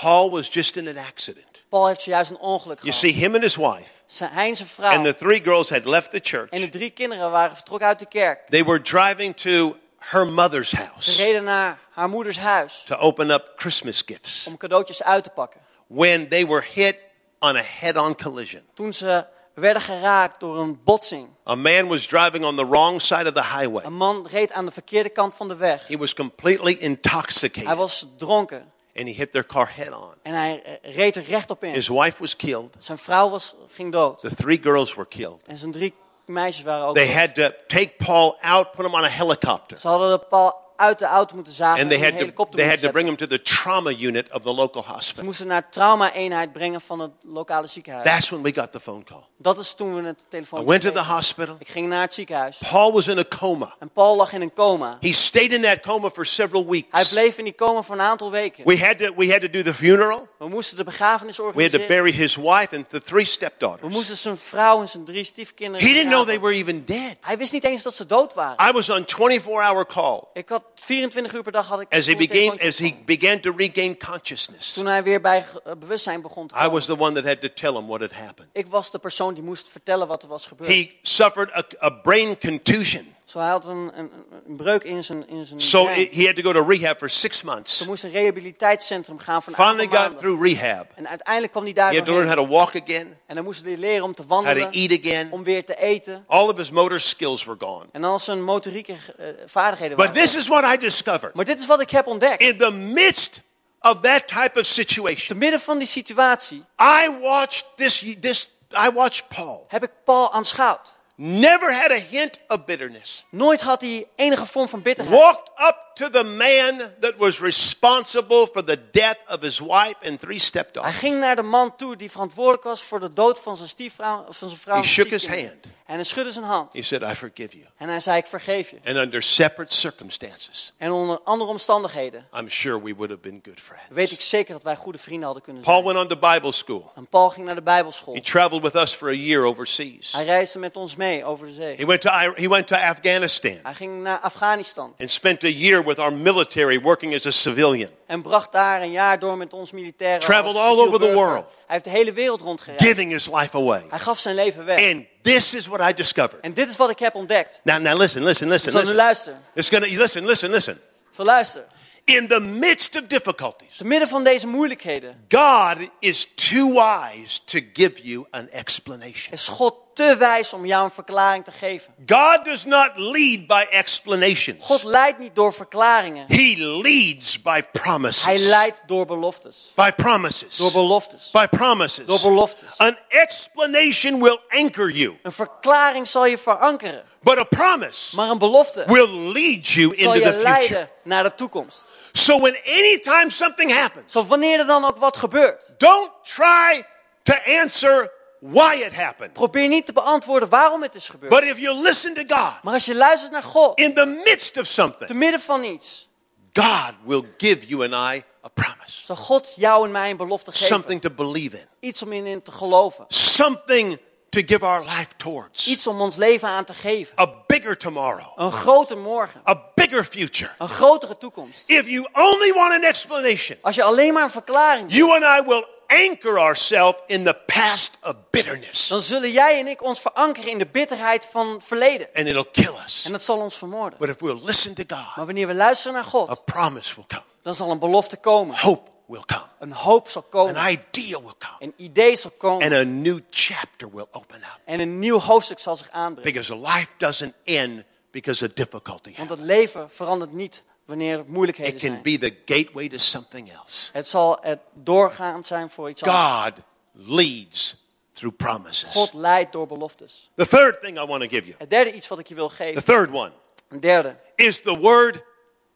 Paul 0.02 0.30
was 0.32 0.48
just 0.52 0.76
in 0.76 0.88
an 0.88 0.98
accident. 0.98 1.62
Paul 1.70 1.88
heeft 1.88 2.02
zojuist 2.02 2.32
een 2.32 2.38
ongeluk 2.38 2.78
You 2.82 2.94
gehad. 2.94 3.00
see, 3.00 3.12
him 3.12 3.34
and 3.34 3.44
his 3.44 3.56
wife 3.56 3.90
Zijn, 4.06 4.32
hij 4.32 4.48
en 4.50 4.56
zijn 4.56 4.70
and 4.70 4.78
vrouw 4.78 5.04
the 5.04 5.16
three 5.16 5.42
girls 5.44 5.70
had 5.70 5.86
left 5.86 6.12
the 6.12 6.20
church. 6.24 6.50
en 6.50 6.62
de 6.62 6.70
drie 6.70 6.90
kinderen 6.90 7.32
waren 7.32 7.56
vertrokken 7.56 7.88
uit 7.88 8.00
de 8.00 8.08
kerk. 8.08 8.40
They 8.50 8.64
were 8.64 8.82
driving 8.82 9.36
to 9.36 9.78
her 9.98 10.28
mother's 10.28 10.70
Ze 10.70 10.76
house 10.76 11.16
reden 11.16 11.44
naar 11.44 11.80
haar 11.92 12.10
moeders 12.10 12.38
huis 12.40 12.84
to 12.86 12.96
open 12.96 13.30
up 13.30 13.54
Christmas 13.56 14.04
gifts 14.06 14.46
om 14.48 14.58
cadeautjes 14.58 15.04
uit 15.04 15.24
te 15.24 15.30
pakken. 15.30 15.62
when 15.88 16.28
they 16.28 16.48
were 16.48 16.66
hit 16.74 16.98
on 17.40 17.56
a 17.56 17.64
head-on 17.80 18.16
collision. 18.16 18.62
Toen 18.74 18.94
ze 18.94 19.26
werden 19.54 19.82
geraakt 19.82 20.40
door 20.40 20.60
een 20.60 20.84
botsing. 20.84 21.28
A 21.48 21.56
man 21.56 21.88
was 21.88 22.06
driving 22.08 22.46
on 22.46 22.56
the 22.56 22.68
wrong 22.68 23.02
side 23.02 23.26
of 23.28 23.34
the 23.34 23.58
highway. 23.58 23.86
Een 23.86 23.94
man 23.94 24.28
reed 24.32 24.52
aan 24.52 24.66
de 24.66 24.72
verkeerde 24.72 25.10
kant 25.10 25.34
van 25.34 25.48
de 25.48 25.56
weg. 25.56 25.88
He 25.88 25.98
was 25.98 26.14
completely 26.14 26.74
Hij 26.74 26.82
intoxicated 26.82 27.78
was 27.78 28.06
dronken 28.18 28.73
and 28.96 29.08
he 29.08 29.14
hit 29.14 29.32
their 29.32 29.46
car 29.46 29.70
head-on. 29.76 30.14
en 30.22 30.34
hij 30.34 30.62
eh, 30.82 30.96
reed 30.96 31.16
er 31.16 31.24
rechtop 31.24 31.64
in. 31.64 31.74
His 31.74 31.88
wife 31.88 32.16
was 32.20 32.36
killed. 32.36 32.76
Zijn 32.80 32.98
vrouw 32.98 33.30
was, 33.30 33.56
ging 33.72 33.92
dood. 33.92 34.20
The 34.20 34.36
three 34.36 34.60
girls 34.62 34.94
were 34.94 35.08
killed. 35.08 35.42
En 35.46 35.58
zijn 35.58 35.72
drie 35.72 35.94
meisjes 36.26 36.66
waren 36.66 36.86
ook 36.86 36.96
They 36.96 37.06
dood. 37.06 37.16
had 37.16 37.36
to 37.36 37.50
take 37.68 37.90
Paul 38.06 38.38
out, 38.42 38.72
put 38.72 38.86
him 38.86 38.94
on 38.94 39.04
a 39.04 39.08
helicopter, 39.10 39.80
Ze 39.80 39.88
hadden 39.88 40.20
de 40.20 40.26
Paul 40.26 40.62
uit 40.84 41.00
de 41.00 41.06
auto 41.06 41.36
moeten 41.36 41.54
zagen 41.54 41.80
en 41.80 41.88
had 41.98 42.06
een 42.06 42.12
to 42.12 42.18
helikopter 42.18 42.60
they 42.60 42.70
had 42.70 42.80
to 42.80 42.92
bring 42.92 43.08
him 43.08 43.18
to 43.18 43.28
the 43.28 43.42
trauma 43.42 43.90
unit 43.92 44.32
of 44.32 44.42
the 44.42 44.54
local 44.54 44.84
Ze 44.84 44.90
hospital. 44.92 45.24
moesten 45.24 45.48
naar 45.48 45.70
trauma-eenheid 45.70 46.52
brengen 46.52 46.82
van 46.82 47.00
het 47.00 47.12
lokale 47.24 47.68
ziekenhuis. 47.68 48.06
That's 48.06 48.30
when 48.30 48.42
we 48.42 48.54
got 48.54 48.72
the 48.72 48.80
phone 48.80 49.04
call. 49.04 49.24
Dat 49.38 49.58
is 49.58 49.74
toen 49.74 49.96
we 49.96 50.02
het 50.08 50.20
I 50.22 50.26
telefoon 50.30 50.66
went 50.66 50.82
to 50.82 50.92
the 50.92 51.04
hospital. 51.04 51.56
Ik 51.60 51.68
ging 51.70 51.88
naar 51.88 52.02
het 52.02 52.14
ziekenhuis. 52.14 52.58
Paul 52.70 52.92
was 52.94 53.08
in 53.08 53.18
a 53.18 53.24
coma. 53.40 53.76
En 53.80 53.90
Paul 53.90 54.16
lag 54.16 54.34
in 54.34 54.42
een 54.42 54.54
coma. 54.54 54.98
He 55.00 55.12
stayed 55.14 55.54
in 55.54 55.62
that 55.62 55.80
coma 55.80 56.10
for 56.10 56.26
several 56.26 56.62
Hij 56.70 56.72
weeks. 56.92 57.10
bleef 57.10 57.38
in 57.38 57.44
die 57.44 57.56
coma 57.56 57.82
voor 57.82 57.96
een 57.96 58.02
aantal 58.02 58.32
weken. 58.32 58.66
We 58.66 58.80
had 58.86 58.98
to 58.98 59.14
we 59.16 59.32
had 59.32 59.42
to 59.42 59.50
do 59.50 59.62
the 59.62 59.74
funeral. 59.74 60.28
We 60.40 60.48
moesten 60.48 60.78
de 60.78 60.84
begrafenis 60.84 61.38
We 61.38 61.44
had 61.44 61.54
to 61.54 61.60
organiseren. 61.60 61.88
bury 61.88 62.12
his 62.12 62.36
wife 62.36 62.76
and 62.76 62.90
the 62.90 63.02
three 63.02 63.24
We 63.24 63.30
stepdaughters. 63.30 63.94
moesten 63.94 64.18
zijn 64.18 64.38
vrouw 64.38 64.82
en 64.82 64.88
zijn 64.88 65.06
drie 65.06 65.24
stiefkinderen 65.24 65.88
He 65.88 65.94
didn't 65.94 66.12
know 66.12 66.26
they 66.26 66.40
were 66.40 66.54
even 66.54 66.86
dead. 66.86 67.16
Hij 67.22 67.38
wist 67.38 67.52
niet 67.52 67.64
eens 67.64 67.84
dat 67.84 67.94
ze 67.96 68.06
dood 68.06 68.34
waren. 68.34 68.70
I 68.70 68.72
was 68.72 68.90
on 68.90 69.06
24-hour 69.06 69.86
call 69.86 70.22
Ik 70.34 70.50
had 70.50 70.64
24 70.76 71.34
uur 71.34 71.44
per 71.44 71.52
dag 71.52 71.68
had 71.68 71.82
ik 71.82 71.94
as 71.94 72.06
he 72.06 72.16
began 72.16 72.60
as 72.60 72.78
he 72.78 72.96
began 73.06 73.40
to 73.40 73.54
regain 73.56 73.98
consciousness. 73.98 74.74
Toen 74.74 74.86
hij 74.86 75.04
weer 75.04 75.22
bij 75.22 75.46
eh, 75.64 75.74
bewustzijn 75.80 76.22
begon 76.22 76.48
te 76.48 76.56
I 76.56 76.58
komen. 76.58 76.74
was 76.74 76.86
the 76.86 76.98
one 76.98 77.12
that 77.12 77.24
had 77.24 77.42
to 77.42 77.48
tell 77.54 77.74
him 77.74 77.88
what 77.88 78.02
had 78.02 78.12
happened. 78.12 78.50
Ik 78.52 78.68
was 78.68 78.92
de 78.92 79.00
persoon 79.00 79.34
die 79.34 79.44
moest 79.44 79.70
vertellen 79.70 80.08
wat 80.08 80.24
er 80.24 80.30
was 80.30 80.48
gebeurd. 80.48 80.70
He 80.70 80.92
suffered 81.02 81.52
a, 81.52 81.86
a 81.86 81.90
brain 81.90 82.38
contusion. 82.40 83.13
Zo 83.26 83.40
hij 83.40 83.50
had 83.50 83.66
een, 83.68 83.92
een, 83.96 84.12
een 84.48 84.56
breuk 84.56 84.84
in 84.84 85.04
zijn, 85.04 85.28
in 85.28 85.46
zijn 85.46 85.62
So 85.62 85.84
brein. 85.84 86.08
he 86.12 86.26
had 86.26 86.36
to 86.36 86.42
go 86.42 86.52
to 86.52 86.66
rehab 86.68 86.98
for 86.98 87.10
six 87.10 87.42
months. 87.42 87.78
Ze 87.78 87.86
moest 87.86 88.04
een 88.04 88.12
rehabiliteitscentrum 88.12 89.20
gaan 89.20 89.44
voor 89.44 89.54
een 89.58 89.66
Finally 89.66 89.88
got 89.98 90.18
through 90.18 90.44
rehab. 90.44 90.86
En 90.96 91.08
uiteindelijk 91.08 91.52
kwam 91.52 91.64
hij 91.64 91.74
daar 91.74 91.90
He 91.92 91.98
had 91.98 92.06
to 92.06 92.14
learn 92.14 92.28
how 92.28 92.38
to 92.38 92.48
walk 92.48 92.76
again, 92.82 93.18
En 93.26 93.36
dan 93.36 93.44
moesten 93.44 93.68
hij 93.68 93.78
leren 93.78 94.04
om 94.04 94.14
te 94.16 94.22
how 94.28 94.32
to 94.32 94.36
wandelen, 94.44 94.72
eat 94.72 95.00
again. 95.00 95.32
om 95.32 95.44
weer 95.44 95.66
te 95.66 95.76
eten. 95.78 96.24
All 96.28 96.48
of 96.48 96.58
his 96.58 96.70
motor 96.70 97.00
skills 97.00 97.44
were 97.44 97.58
gone. 97.60 97.86
En 97.92 98.02
dan 98.02 98.20
zijn 98.20 98.44
motorieke 98.44 98.94
eh, 99.18 99.28
vaardigheden 99.46 99.98
But 99.98 100.06
waren. 100.06 100.22
this 100.24 100.36
is 100.36 100.48
what 100.48 100.74
I 100.74 100.78
discovered. 100.78 101.34
Maar 101.34 101.46
dit 101.46 101.60
is 101.60 101.66
wat 101.66 101.82
ik 101.82 101.90
heb 101.90 102.08
ontdekt. 102.08 102.42
In 102.42 102.58
the 102.58 102.72
midst 102.72 103.42
of 103.80 104.00
that 104.02 104.28
type 104.28 104.52
of 104.60 104.62
Te 104.62 104.64
situation, 104.64 105.38
midden 105.38 105.60
van 105.60 105.78
die 105.78 105.88
situatie 105.88 106.64
I 106.82 107.10
watched 107.22 107.66
this, 107.76 108.16
this 108.20 108.50
I 108.88 108.92
watched 108.94 109.28
Paul. 109.28 109.66
heb 109.68 109.84
ik 109.84 109.92
Paul 110.04 110.32
aanschouwd. 110.34 110.96
Never 111.16 111.74
had 111.74 111.92
a 111.92 112.00
hint 112.10 112.40
of 112.48 112.66
bitterness. 112.66 113.26
Nooit 113.30 113.62
had 113.62 113.82
hij 113.82 114.08
enige 114.16 114.46
vorm 114.46 114.68
van 114.68 114.82
bitterheid. 114.82 115.20
Walked 115.20 115.50
up 115.60 115.78
to 115.94 116.10
the 116.10 116.24
man 116.24 116.78
that 117.00 117.14
was 117.18 117.40
responsible 117.40 118.48
for 118.54 118.64
the 118.64 118.80
death 118.92 119.18
of 119.28 119.42
his 119.42 119.60
wife 119.60 119.96
and 120.04 120.20
three 120.20 120.38
Hij 120.38 120.46
stepdaughters. 120.46 120.98
ging 120.98 121.20
naar 121.20 121.36
de 121.36 121.44
man 121.44 121.76
toe 121.76 121.96
die 121.96 122.12
verantwoordelijk 122.12 122.64
was 122.64 122.84
voor 122.84 123.00
de 123.00 123.14
dood 123.14 123.40
van 123.40 123.56
zijn 123.58 123.70
stiefvrouw, 123.70 124.26
van 124.30 124.50
zijn 124.50 124.62
vrouw. 124.62 124.76
He 124.76 124.84
shook 124.84 125.08
his 125.10 125.28
hand. 125.28 125.52
En 125.86 125.96
hij 125.96 126.04
schudde 126.04 126.32
zijn 126.32 126.46
hand. 126.46 126.74
He 126.74 126.82
said, 126.82 127.02
I 127.02 127.14
forgive 127.16 127.58
you. 127.58 127.66
En 127.78 127.90
hij 127.90 128.00
zei, 128.00 128.18
ik 128.18 128.26
vergeef 128.26 128.70
je. 128.70 128.78
And 128.86 128.96
under 128.98 129.22
separate 129.24 129.74
circumstances, 129.76 130.74
En 130.78 130.92
onder 130.92 131.20
andere 131.24 131.50
omstandigheden 131.50 132.28
I'm 132.38 132.50
sure 132.50 132.82
we 132.84 132.94
would 132.96 133.10
have 133.10 133.22
been 133.22 133.42
good 133.44 133.60
weet 133.60 133.86
friends. 133.90 134.12
ik 134.12 134.22
zeker 134.22 134.54
dat 134.54 134.64
wij 134.64 134.76
goede 134.76 134.98
vrienden 134.98 135.24
hadden 135.26 135.44
kunnen 135.44 135.62
Paul 135.64 135.82
zijn. 135.84 135.96
went 135.96 136.12
on 136.12 136.20
to 136.20 136.30
Bible 136.30 136.52
school. 136.52 136.92
En 136.96 137.08
Paul 137.08 137.30
ging 137.30 137.46
naar 137.46 137.56
de 137.56 137.62
Bijbelschool. 137.62 138.14
He 138.14 138.22
traveled 138.22 138.62
with 138.62 138.76
us 138.76 138.94
for 138.94 139.08
a 139.08 139.14
year 139.14 139.44
overseas. 139.44 140.12
Hij 140.12 140.26
reisde 140.26 140.60
met 140.60 140.78
ons 140.78 140.96
mee 140.96 141.26
over 141.26 141.46
de 141.46 141.52
He 141.54 141.76
zee. 141.76 141.86
went 141.86 142.02
to, 142.02 142.10
he 142.36 142.48
went 142.50 142.68
to 142.68 142.76
Afghanistan 142.76 143.60
Hij 143.64 143.74
ging 143.74 144.02
naar 144.02 144.20
Afghanistan 144.20 144.94
and 145.00 145.10
spent 145.12 145.44
a 145.44 145.48
year 145.48 145.84
with 145.86 146.00
our 146.00 146.14
military 146.14 146.82
working 146.82 147.16
as 147.16 147.26
a 147.26 147.32
civilian. 147.32 147.90
en 148.06 148.22
bracht 148.22 148.52
daar 148.52 148.82
een 148.82 148.92
jaar 148.92 149.20
door 149.20 149.38
met 149.38 149.54
ons 149.54 149.72
militairen. 149.72 150.20
Traveled 150.20 150.56
all 150.56 150.78
over 150.80 151.00
the 151.00 151.14
world. 151.14 151.46
Hij 151.46 151.82
heeft 151.82 151.84
de 151.84 151.90
hele 151.90 152.14
wereld 152.14 152.42
rondgereisd. 152.42 152.84
giving 152.86 153.12
his 153.12 153.26
life 153.26 153.58
away. 153.58 153.86
Hij 153.90 154.00
gaf 154.00 154.20
zijn 154.20 154.36
leven 154.36 154.66
weg. 154.66 154.92
And 154.94 155.06
this 155.24 155.54
is 155.54 155.66
what 155.68 155.90
I 155.90 155.94
discovered. 155.94 156.40
En 156.42 156.54
dit 156.54 156.70
is 156.70 156.76
wat 156.78 156.90
ik 156.90 157.00
heb 157.00 157.16
ontdekt. 157.16 157.60
Now, 157.64 157.82
now 157.82 157.98
listen, 158.00 158.24
listen, 158.24 158.48
listen, 158.48 158.72
zal 158.72 158.82
nu 158.82 158.88
listen. 158.88 159.04
luisteren. 159.04 159.42
It's 159.54 159.70
gonna 159.70 159.88
listen, 159.88 160.26
listen, 160.26 160.50
listen. 160.52 160.80
Zo 161.16 161.24
luisteren. 161.24 161.68
In 162.06 162.28
the 162.28 162.40
midst 162.40 162.96
of 162.96 163.08
difficulties, 163.08 163.76
Te 163.78 163.86
midden 163.86 164.08
van 164.08 164.24
deze 164.24 164.48
moeilijkheden 164.48 165.26
God 165.30 165.78
is 166.00 166.28
too 166.36 166.68
wise 166.72 167.40
to 167.46 167.60
give 167.74 168.02
you 168.04 168.26
an 168.30 168.50
explanation. 168.50 169.34
is 169.34 169.48
God 169.48 169.76
te 169.94 170.16
wijs 170.18 170.54
om 170.54 170.66
jou 170.66 170.84
een 170.84 170.92
verklaring 170.92 171.44
te 171.44 171.52
geven. 171.52 171.94
God 172.06 172.46
does 172.46 172.66
not 172.66 172.90
lead 172.96 173.48
by 173.48 173.66
explanations. 173.70 174.66
God 174.66 174.84
leidt 174.84 175.20
niet 175.20 175.36
door 175.36 175.54
verklaringen. 175.54 176.26
He 176.28 176.54
leads 176.58 177.42
by 177.42 177.62
promises. 177.72 178.24
Hij 178.24 178.38
leidt 178.38 178.82
door 178.86 179.06
beloftes. 179.06 179.72
by 179.76 179.92
promises. 179.96 180.56
Door 180.58 180.72
beloftes. 180.72 181.32
by 181.32 181.46
promises. 181.48 182.06
Door 182.06 182.22
beloftes. 182.22 182.78
An 182.78 182.98
explanation 183.10 184.20
will 184.22 184.40
anchor 184.50 184.90
you, 184.92 185.18
Een 185.24 185.32
verklaring 185.32 186.08
zal 186.08 186.26
je 186.26 186.38
verankeren. 186.38 187.04
but 187.22 187.38
a 187.38 187.44
promise 187.44 188.16
Maar 188.16 188.30
een 188.30 188.38
belofte 188.38 188.84
will 188.88 189.10
lead 189.32 189.68
you 189.68 189.96
zal 189.96 190.14
into 190.14 190.14
je 190.14 190.20
the 190.20 190.26
future. 190.34 190.44
leiden 190.44 190.90
naar 191.04 191.24
de 191.24 191.36
toekomst. 191.36 191.90
So 192.12 192.40
when 192.40 192.58
anytime 192.66 193.26
something 193.30 193.72
happens, 193.78 194.12
Zo 194.12 194.26
wanneer 194.26 194.60
er 194.60 194.66
dan 194.66 194.86
ook 194.86 194.98
wat 194.98 195.18
gebeurt. 195.18 195.72
don't 195.78 196.10
try 196.24 196.84
to 197.24 197.34
answer 197.62 198.12
why 198.52 198.84
it 198.84 198.94
happened. 198.94 199.34
Probeer 199.34 199.68
niet 199.68 199.86
te 199.86 199.94
beantwoorden 199.94 200.50
waarom 200.50 200.82
het 200.82 200.96
is 200.96 201.10
gebeurd. 201.10 201.34
But 201.34 201.44
if 201.44 201.60
you 201.60 201.82
listen 201.82 202.14
to 202.14 202.22
God 202.36 202.64
Maar 202.64 202.74
als 202.74 202.86
je 202.86 202.96
luistert 202.96 203.32
naar 203.32 203.44
God, 203.44 203.80
in 203.80 203.94
the 203.94 204.06
midst 204.06 204.58
of 204.58 204.66
te 204.66 204.74
something, 204.74 205.12
midden 205.14 205.40
van 205.40 205.64
iets, 205.64 206.08
God 206.54 206.94
will 207.06 207.24
give 207.38 207.68
you 207.68 207.84
and 207.84 208.16
I 208.16 208.24
a 208.46 208.50
promise. 208.54 209.06
zal 209.06 209.16
God 209.16 209.54
jou 209.56 209.86
en 209.86 209.92
mij 209.92 210.10
een 210.10 210.18
belofte 210.18 210.52
geven. 210.52 210.68
Something 210.68 211.02
to 211.02 211.10
believe 211.10 211.58
in. 211.58 211.68
Iets 211.80 212.02
om 212.02 212.12
in 212.12 212.42
te 212.42 212.52
geloven. 212.52 213.06
Something 213.08 214.00
to 214.30 214.42
give 214.46 214.66
our 214.66 214.84
life 214.84 215.08
towards. 215.18 215.68
Iets 215.68 215.88
om 215.88 216.02
ons 216.02 216.16
leven 216.16 216.48
aan 216.48 216.66
te 216.66 216.74
geven. 216.74 217.20
A 217.20 217.34
bigger 217.48 217.78
tomorrow. 217.78 218.32
Een 218.36 218.52
grote 218.52 218.96
morgen. 218.96 219.42
A 219.48 219.64
bigger 219.76 220.06
future. 220.06 220.52
Een 220.58 220.70
grotere 220.70 221.18
toekomst. 221.18 221.70
If 221.70 221.88
you 221.88 222.08
only 222.14 222.54
want 222.54 222.74
an 222.74 222.84
explanation, 222.84 223.58
Als 223.62 223.76
je 223.76 223.84
alleen 223.84 224.14
maar 224.14 224.24
een 224.24 224.30
verklaring 224.30 224.94
you 224.94 225.12
and 225.12 225.24
I 225.24 225.48
will 225.48 225.66
anchor 226.10 226.40
ourselves 226.40 227.02
in 227.06 227.24
the 227.24 227.34
past 227.46 227.92
of 228.02 228.16
bitterness. 228.32 228.88
dan 228.88 229.02
zullen 229.02 229.32
jij 229.32 229.60
en 229.60 229.68
ik 229.68 229.84
ons 229.84 230.00
verankeren 230.00 230.50
in 230.50 230.58
de 230.58 230.66
bitterheid 230.66 231.28
van 231.32 231.62
verleden. 231.64 232.08
And 232.14 232.28
it'll 232.28 232.48
kill 232.52 232.74
us. 232.86 233.04
En 233.06 233.12
dat 233.12 233.24
zal 233.24 233.38
ons 233.40 233.58
vermoorden. 233.58 234.00
But 234.00 234.10
if 234.10 234.16
we'll 234.20 234.40
listen 234.44 234.74
to 234.74 234.84
God, 234.88 235.16
Maar 235.16 235.26
wanneer 235.26 235.48
we 235.48 235.54
luisteren 235.54 235.94
naar 235.94 236.04
a 236.06 236.10
God, 236.10 236.46
promise 236.46 236.96
will 236.96 237.06
come. 237.08 237.24
dan 237.42 237.56
zal 237.56 237.72
een 237.72 237.80
belofte 237.80 238.18
komen. 238.18 238.58
Hope 238.60 238.92
will 239.08 239.24
come. 239.26 239.46
Een 239.60 239.74
hoop 239.74 240.10
zal 240.10 240.22
An 240.24 240.30
komen. 240.30 240.70
idea 240.70 241.22
will 241.22 241.34
come. 241.40 241.56
Een 241.60 241.74
idee 241.78 242.16
zal 242.16 242.32
komen. 242.38 242.64
And 242.64 242.74
a 242.74 242.84
new 242.84 243.20
chapter 243.30 243.90
will 243.92 244.06
open 244.12 244.38
up. 244.38 244.60
En 244.66 244.80
een 244.80 245.00
nieuw 245.00 245.20
hoofdstuk 245.20 245.60
zal 245.60 245.76
zich 245.76 245.90
aanbrengen. 245.90 246.34
Because 246.34 246.56
life 246.56 246.88
doesn't 246.98 247.34
end 247.44 247.84
because 248.12 248.46
of 248.46 248.52
difficulty. 248.54 249.14
Want 249.18 249.30
het 249.30 249.40
leven 249.40 249.90
verandert 249.92 250.32
niet 250.32 250.64
wanneer 250.86 251.18
er 251.18 251.24
moeilijkheden 251.28 251.74
It 251.74 251.80
can 251.82 251.90
zijn. 251.90 252.02
be 252.04 252.18
the 252.18 252.54
gateway 252.54 252.90
to 252.90 252.98
something 252.98 253.52
else. 253.52 253.90
Het 253.94 254.08
zal 254.08 254.38
het 254.42 254.60
doorgaan 254.74 255.44
zijn 255.44 255.70
voor 255.70 255.90
iets 255.90 256.04
anders. 256.04 256.44
God 256.44 256.64
leads 256.92 257.76
through 258.14 258.36
promises. 258.38 258.92
God 258.92 259.14
leidt 259.14 259.52
door 259.52 259.68
beloftes. 259.68 260.30
The 260.36 260.48
third 260.48 260.82
thing 260.82 261.00
I 261.00 261.06
want 261.06 261.22
to 261.22 261.28
give 261.30 261.44
you, 261.46 261.56
Het 261.58 261.70
derde 261.70 261.94
iets 261.94 262.08
wat 262.08 262.20
ik 262.20 262.28
je 262.28 262.36
wil 262.36 262.50
the 262.50 262.84
third 262.86 263.10
one, 263.12 263.32
Een 263.68 263.80
derde 263.80 264.16
is 264.36 264.62
the 264.62 264.78
word 264.78 265.24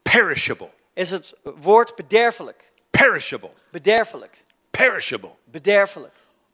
perishable. 0.02 0.72
is 0.94 1.10
het 1.12 1.34
woord 1.44 1.96
bederfelijk. 1.96 2.72
Perishable. 2.90 3.52
Bederfelijk. 3.72 4.44
Perishable. 4.72 5.32
Bederfelijk. 5.44 6.14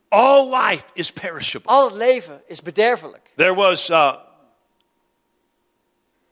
All 0.09 0.49
life 0.55 0.83
is 0.93 1.11
perishable. 1.11 1.71
Al 1.71 1.85
het 1.85 1.93
leven 1.95 2.41
is 2.45 2.61
bederfelijk. 2.61 3.31
There 3.35 3.53
was, 3.53 3.89
uh, 3.89 4.15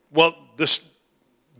well, 0.09 0.35
this, 0.55 0.81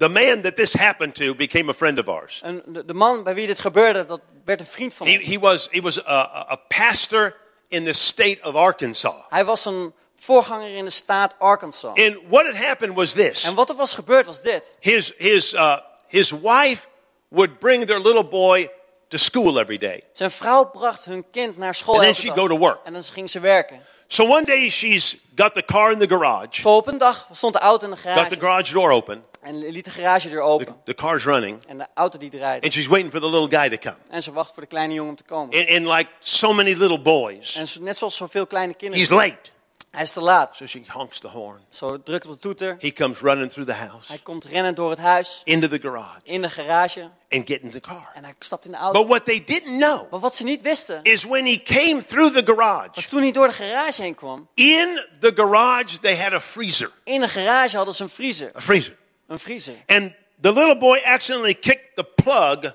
the 0.02 0.10
man 0.10 0.42
that 0.42 0.56
this 0.56 0.74
happened 0.74 1.14
to 1.16 1.36
became 1.36 1.70
a 1.70 1.74
friend 1.74 2.00
of 2.00 2.08
ours. 2.08 2.40
En 2.44 2.62
de, 2.66 2.86
de 2.86 2.94
man 2.94 3.24
bij 3.24 3.34
wie 3.34 3.48
dit 3.48 3.60
gebeurde, 3.60 4.06
dat 4.06 4.22
werd 4.46 4.60
een 4.60 4.66
vriend 4.66 4.94
van 4.94 5.08
He, 5.08 5.16
ons. 5.18 5.26
he 5.26 5.40
was, 5.40 5.68
he 5.72 5.82
was 5.82 6.06
a, 6.08 6.46
a 6.52 6.56
pastor 6.68 7.36
in 7.68 7.86
the 7.86 7.94
state 7.94 8.38
of 8.44 8.56
Arkansas. 8.56 9.26
Hij 9.30 9.46
was 9.46 9.66
een 9.66 9.94
voorganger 10.16 10.76
in 10.76 10.86
de 10.86 10.92
staat 10.92 11.36
Arkansas. 11.40 11.98
And 11.98 12.18
what 12.30 12.46
had 12.46 12.56
happened 12.56 12.96
was 12.96 13.12
this. 13.12 13.44
En 13.44 13.54
wat 13.56 13.70
er 13.70 13.76
was 13.76 13.96
gebeurd 13.96 14.26
was 14.26 14.42
dit. 14.42 14.74
His, 14.80 15.14
his, 15.18 15.54
uh, 15.54 15.78
his 16.08 16.30
wife 16.32 16.82
would 17.28 17.60
bring 17.60 17.86
their 17.86 18.00
little 18.00 18.26
boy 18.28 18.70
to 19.08 19.18
school 19.18 19.60
every 19.60 19.78
day. 19.78 20.04
Zijn 20.14 20.32
vrouw 20.32 20.66
bracht 20.70 21.06
hun 21.06 21.26
kind 21.32 21.58
naar 21.58 21.76
school 21.76 21.94
And 21.96 22.04
then 22.04 22.10
elke 22.14 22.22
she'd 22.22 22.36
dag. 22.36 22.46
go 22.48 22.48
to 22.48 22.58
work. 22.58 22.80
En 22.84 22.94
dan 22.94 23.04
ging 23.04 23.30
ze 23.30 23.40
werken. 23.40 23.82
So 24.08 24.24
one 24.24 24.44
day 24.46 24.70
she's 24.70 25.18
got 25.36 25.54
the 25.54 25.66
car 25.66 25.92
in 25.92 26.00
the 26.00 26.08
garage, 26.08 26.62
Zo 26.62 26.76
op 26.76 26.88
een 26.88 26.98
dag 26.98 27.28
stond 27.32 27.54
de 27.54 27.60
auto 27.60 27.86
in 27.86 27.92
de 27.92 27.98
got 27.98 28.14
the 28.30 28.36
garage. 28.36 28.36
garage 28.40 28.74
door 28.74 28.92
open, 28.92 29.24
En 29.42 29.58
liet 29.70 29.86
de 29.86 29.90
garagedeur 29.92 30.40
the, 30.42 30.46
open. 30.48 30.76
the 30.84 30.94
car's 30.94 31.24
running, 31.24 31.66
En 31.68 31.78
de 31.78 31.86
auto 31.94 32.18
die 32.18 32.30
draaide. 32.30 32.66
and 32.66 32.74
she's 32.74 32.88
waiting 32.88 33.12
for 33.12 33.20
the 33.22 33.30
little 33.30 33.58
guy 33.60 33.70
to 33.78 33.78
come. 33.90 33.98
En 34.10 34.24
ze 34.24 34.32
wacht 34.32 34.54
voor 34.54 34.62
de 34.64 34.68
kleine 34.70 34.94
jongen 34.94 35.10
om 35.10 35.16
te 35.18 35.24
komen. 35.24 35.60
And, 35.60 35.70
and 35.70 35.98
like 35.98 36.10
so 36.20 36.54
many 36.54 36.74
little 36.74 37.02
boys, 37.02 37.56
En 37.56 37.84
net 37.84 37.98
zoals 37.98 38.16
zoveel 38.16 38.48
kleine 38.48 38.74
kinderen. 38.74 39.06
he's 39.08 39.16
late. 39.18 39.50
Hij 39.92 40.04
is 40.04 40.12
te 40.12 40.22
laat. 40.22 40.56
So 40.56 40.66
she 40.66 40.82
honks 40.88 41.20
the 41.20 41.28
horn. 41.28 41.60
Zo 41.70 42.04
drukt 42.04 42.26
op 42.26 42.32
de 42.32 42.38
toeter. 42.40 42.76
He 42.80 42.92
comes 42.94 43.20
running 43.20 43.52
through 43.52 43.70
the 43.70 43.76
house, 43.76 44.08
Hij 44.08 44.18
komt 44.24 44.46
rennend 44.46 44.76
door 44.76 44.90
het 44.90 45.00
huis. 45.00 45.42
into 45.44 45.68
the 45.68 45.80
garage, 45.82 46.20
In 46.24 46.42
de 46.42 46.50
garage. 46.50 47.02
and 47.30 47.48
get 47.48 47.62
in 47.62 47.70
the 47.72 47.80
car. 47.80 48.12
En 48.14 48.24
hij 48.24 48.34
stapt 48.40 48.66
in 48.66 48.72
de 48.72 48.78
auto. 48.78 49.00
But 49.00 49.10
what 49.10 49.26
they 49.26 49.44
didn't 49.46 49.80
know 49.82 50.12
Maar 50.12 50.20
wat 50.20 50.36
ze 50.36 50.44
niet 50.44 50.62
wisten. 50.62 51.00
is 51.04 51.24
when 51.24 51.46
he 51.46 51.62
came 51.64 52.04
through 52.06 52.36
the 52.36 52.44
garage, 52.56 52.90
Was 52.94 53.06
toen 53.06 53.22
hij 53.22 53.32
door 53.32 53.48
de 53.48 53.54
garage 53.54 54.02
heen 54.02 54.16
kwam. 54.16 54.48
in 54.54 55.02
the 55.20 55.32
garage 55.36 56.00
they 56.00 56.18
had 56.18 56.32
a 56.34 56.40
freezer. 56.42 56.92
In 57.04 57.22
een 57.22 57.30
garage 57.30 57.76
hadden 57.76 57.96
ze 57.96 58.04
een 58.04 58.10
vriezer. 58.10 58.52
A 58.56 58.62
freezer. 58.62 58.98
Een 59.32 59.40
vriezer. 59.40 59.74
And 59.88 60.12
the 60.42 60.54
little 60.54 60.78
boy 60.78 61.02
accidentally 61.06 61.54
kicked 61.54 61.96
the 61.96 62.04
plug 62.04 62.74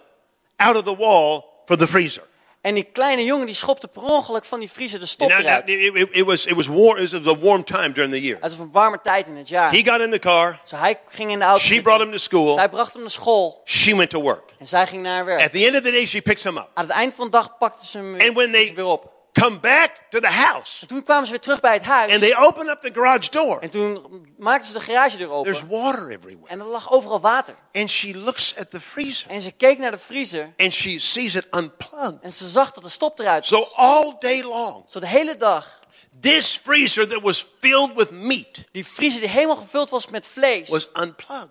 out 0.56 0.76
of 0.76 0.84
the 0.84 0.96
wall 0.96 1.44
for 1.64 1.76
the 1.76 1.86
freezer. 1.86 2.22
En 2.60 2.74
die 2.74 2.84
kleine 2.92 3.24
jongen 3.24 3.46
die 3.46 3.54
schopte 3.54 3.88
per 3.88 4.02
ongeluk 4.02 4.44
van 4.44 4.60
die 4.60 4.70
vriezer 4.70 5.00
de 5.00 5.06
stop 5.06 5.30
eruit. 5.30 5.68
it, 5.68 6.24
was, 6.24 6.46
it, 6.46 6.54
was 6.54 6.66
warm, 6.66 6.98
it 6.98 7.10
was 7.10 7.26
a 7.26 7.38
warm 7.38 7.64
time 7.64 7.92
during 7.92 8.12
the 8.12 8.20
year. 8.20 8.38
Het 8.40 8.56
was 8.56 8.66
een 8.66 8.72
warme 8.72 9.00
tijd 9.02 9.26
in 9.26 9.36
het 9.36 9.48
jaar. 9.48 9.70
He 9.70 9.84
got 9.84 10.00
in 10.00 10.10
the 10.10 10.18
car. 10.18 10.58
Dus 10.62 10.70
hij 10.70 11.00
ging 11.08 11.30
in 11.30 11.38
de 11.38 11.44
auto 11.44 11.64
She 11.64 11.82
brought 11.82 12.02
him 12.02 12.12
to 12.12 12.18
school. 12.18 12.54
Zij 12.54 12.68
bracht 12.68 12.92
hem 12.92 13.02
naar 13.02 13.10
school. 13.10 13.62
She 13.64 13.96
went 13.96 14.10
to 14.10 14.20
work. 14.20 14.50
En 14.58 14.66
zij 14.66 14.86
ging 14.86 15.02
naar 15.02 15.14
haar 15.14 15.24
werk. 15.24 15.42
At 15.42 15.52
the 15.52 15.66
end 15.66 15.76
of 15.76 15.82
the 15.82 15.90
day, 15.90 16.06
she 16.06 16.22
picks 16.22 16.42
him 16.42 16.56
up. 16.56 16.68
Aan 16.74 16.84
het 16.84 16.92
eind 16.92 17.14
van 17.14 17.24
de 17.24 17.30
dag 17.30 17.58
pakte 17.58 17.86
ze 17.86 17.98
hem 17.98 18.20
And 18.20 18.32
when 18.32 18.52
they 18.52 18.72
weer 18.74 18.84
op. 18.84 19.15
come 19.40 19.58
back 19.58 19.90
to 20.10 20.20
the 20.20 20.26
house 20.28 20.78
En 20.80 20.86
toen 20.86 21.02
kwamen 21.02 21.24
ze 21.26 21.30
weer 21.30 21.40
terug 21.40 21.60
bij 21.60 21.72
het 21.72 21.82
huis. 21.82 22.12
and 22.12 22.20
they 22.20 22.36
open 22.36 22.68
up 22.68 22.80
the 22.80 22.90
garage 22.94 23.30
door, 23.30 23.60
En 23.60 23.70
toen 23.70 24.26
maakten 24.38 24.66
ze 24.66 24.72
de 24.72 24.80
garagedeur 24.80 25.30
open. 25.30 25.52
there's 25.52 25.66
water 25.70 26.10
everywhere. 26.10 26.46
En 26.48 26.60
er 26.60 26.66
lag 26.66 26.90
overal 26.92 27.20
water. 27.20 27.54
And 27.72 27.90
she 27.90 28.16
looks 28.16 28.54
at 28.58 28.70
the 28.70 28.80
freezer 28.80 29.30
En 29.30 29.42
ze 29.42 29.50
keek 29.52 29.78
naar 29.78 29.90
de 29.90 29.98
vriezer. 29.98 30.52
and 30.56 30.72
she 30.72 30.98
sees 30.98 31.34
it 31.34 31.46
unplugged. 31.50 32.18
En 32.22 32.32
ze 32.32 32.48
zag 32.48 32.72
dat 32.72 32.84
de 32.84 32.90
stop 32.90 33.18
eruit 33.18 33.46
So 33.46 33.58
was. 33.58 33.74
all 33.74 34.16
day 34.18 34.42
long, 34.42 34.84
Zo 34.88 35.00
de 35.00 35.06
hele 35.06 35.36
dag. 35.36 35.78
this 36.20 36.60
freezer 36.64 37.08
that 37.08 37.20
was 37.22 37.46
filled 37.60 37.94
with 37.94 38.10
meat 38.10 38.64
Die 38.72 38.86
vriezer 38.86 39.20
die 39.20 39.28
helemaal 39.28 39.56
gevuld 39.56 39.90
was 39.90 40.08
met 40.08 40.26
vlees. 40.26 40.68
was 40.68 40.88
unplugged, 40.94 41.48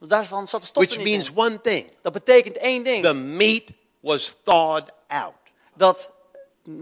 Daarvan 0.00 0.48
zat 0.48 0.60
de 0.60 0.66
stop 0.66 0.84
which 0.84 0.98
means 1.02 1.26
in. 1.28 1.32
one 1.36 1.60
thing 1.60 1.90
Dat 2.02 2.12
betekent 2.12 2.56
één 2.56 2.82
ding. 2.84 3.04
the 3.04 3.14
meat 3.14 3.62
was 4.00 4.34
thawed 4.44 4.84
out. 5.08 5.32
Dat 5.74 6.10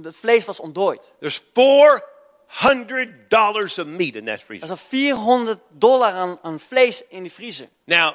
het 0.02 0.16
vlees 0.16 0.44
was 0.44 0.60
ontdooid. 0.60 1.12
There's 1.20 1.42
$400 1.52 3.78
of 3.78 3.86
meat 3.86 4.14
in 4.14 4.24
that 4.24 4.40
freezer. 4.40 4.62
Er 4.62 4.66
zat 4.76 4.80
400 4.80 5.58
dollar 5.70 6.10
aan, 6.12 6.38
aan 6.42 6.60
vlees 6.60 7.02
in 7.08 7.22
die 7.22 7.32
vriezer. 7.32 7.68
Now, 7.84 8.14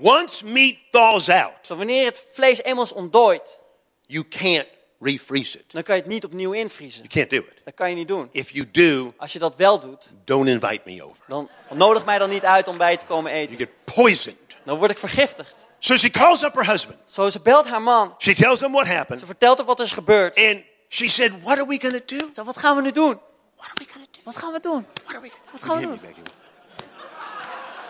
once 0.00 0.44
meat 0.44 0.76
thaws 0.90 1.28
out, 1.28 1.52
Zo 1.62 1.76
wanneer 1.76 2.04
het 2.04 2.26
vlees 2.32 2.62
eenmaal 2.62 2.84
is 2.84 2.92
ontdooid, 2.92 3.58
you 4.06 4.28
can't 4.28 4.66
refreeze 5.00 5.58
it. 5.58 5.64
dan 5.72 5.82
kan 5.82 5.94
je 5.96 6.00
het 6.00 6.10
niet 6.10 6.24
opnieuw 6.24 6.52
invriezen. 6.52 7.04
You 7.08 7.26
can't 7.26 7.30
do 7.30 7.50
it. 7.52 7.60
Dat 7.64 7.74
kan 7.74 7.88
je 7.90 7.96
niet 7.96 8.08
doen. 8.08 8.28
If 8.32 8.50
you 8.50 8.70
do, 8.70 9.12
Als 9.16 9.32
je 9.32 9.38
dat 9.38 9.56
wel 9.56 9.80
doet, 9.80 10.10
don't 10.24 10.48
invite 10.48 10.80
me 10.84 11.02
over. 11.04 11.24
dan 11.28 11.48
nodig 11.70 12.04
mij 12.04 12.18
dan 12.18 12.30
niet 12.30 12.44
uit 12.44 12.68
om 12.68 12.76
bij 12.76 12.90
je 12.90 12.96
te 12.98 13.04
komen 13.04 13.30
You 13.32 13.42
eten. 13.42 13.56
get 13.56 13.68
poisoned. 13.94 14.36
Dan 14.64 14.78
word 14.78 14.90
ik 14.90 14.98
vergiftigd. 14.98 15.54
So 15.78 15.96
she 15.96 16.10
calls 16.10 16.42
up 16.42 16.54
her 16.54 16.66
husband. 16.66 16.98
Zo, 17.10 17.30
ze 17.30 17.40
belt 17.40 17.66
haar 17.68 17.82
man. 17.82 18.14
She 18.18 18.34
tells 18.34 18.60
him 18.60 18.72
what 18.72 18.86
happened. 18.86 19.20
Ze 19.20 19.26
vertelt 19.26 19.58
hem 19.58 19.66
wat 19.66 19.78
er 19.78 19.84
is 19.84 19.92
gebeurd. 19.92 20.36
And 20.36 20.62
she 20.92 21.08
said, 21.08 21.32
What 21.42 21.58
are 21.58 21.66
we 21.66 21.78
going 21.78 21.94
to 22.06 22.16
do? 22.16 22.30
Zo, 22.34 22.44
wat 22.44 22.56
gaan 22.58 22.76
we 22.76 22.82
nu 22.82 22.90
doen? 22.92 23.18
What 23.56 23.68
are 23.68 23.74
we 23.78 23.86
going 23.92 24.06
to 24.06 24.12
do? 24.12 24.20
Wat 24.24 24.36
gaan 24.36 24.52
we 24.52 24.60
doen? 24.60 24.86
What 25.04 25.14
are 25.14 25.20
we, 25.22 25.30
Wat 25.52 25.62
gaan 25.62 25.76
we 25.78 25.82
doen? 25.86 26.00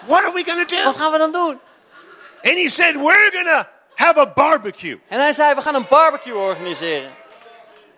What 0.07 0.23
are 0.25 0.33
we 0.33 0.45
going 0.45 0.67
to 0.67 0.77
Wat 0.85 0.95
do? 0.95 1.01
gaan 1.01 1.13
we 1.13 1.19
dan 1.19 1.33
doen? 1.33 1.61
And 2.43 2.55
he 2.59 2.69
said, 2.69 2.95
We're 2.97 3.31
going 3.31 3.47
to 3.47 3.67
have 3.95 4.19
a 4.21 4.27
barbecue. 4.27 4.99
En 5.09 5.21
hij 5.21 5.33
zei, 5.33 5.55
we 5.55 5.61
gaan 5.63 5.75
een 5.75 5.87
barbecue 5.89 6.35
organiseren. 6.35 7.11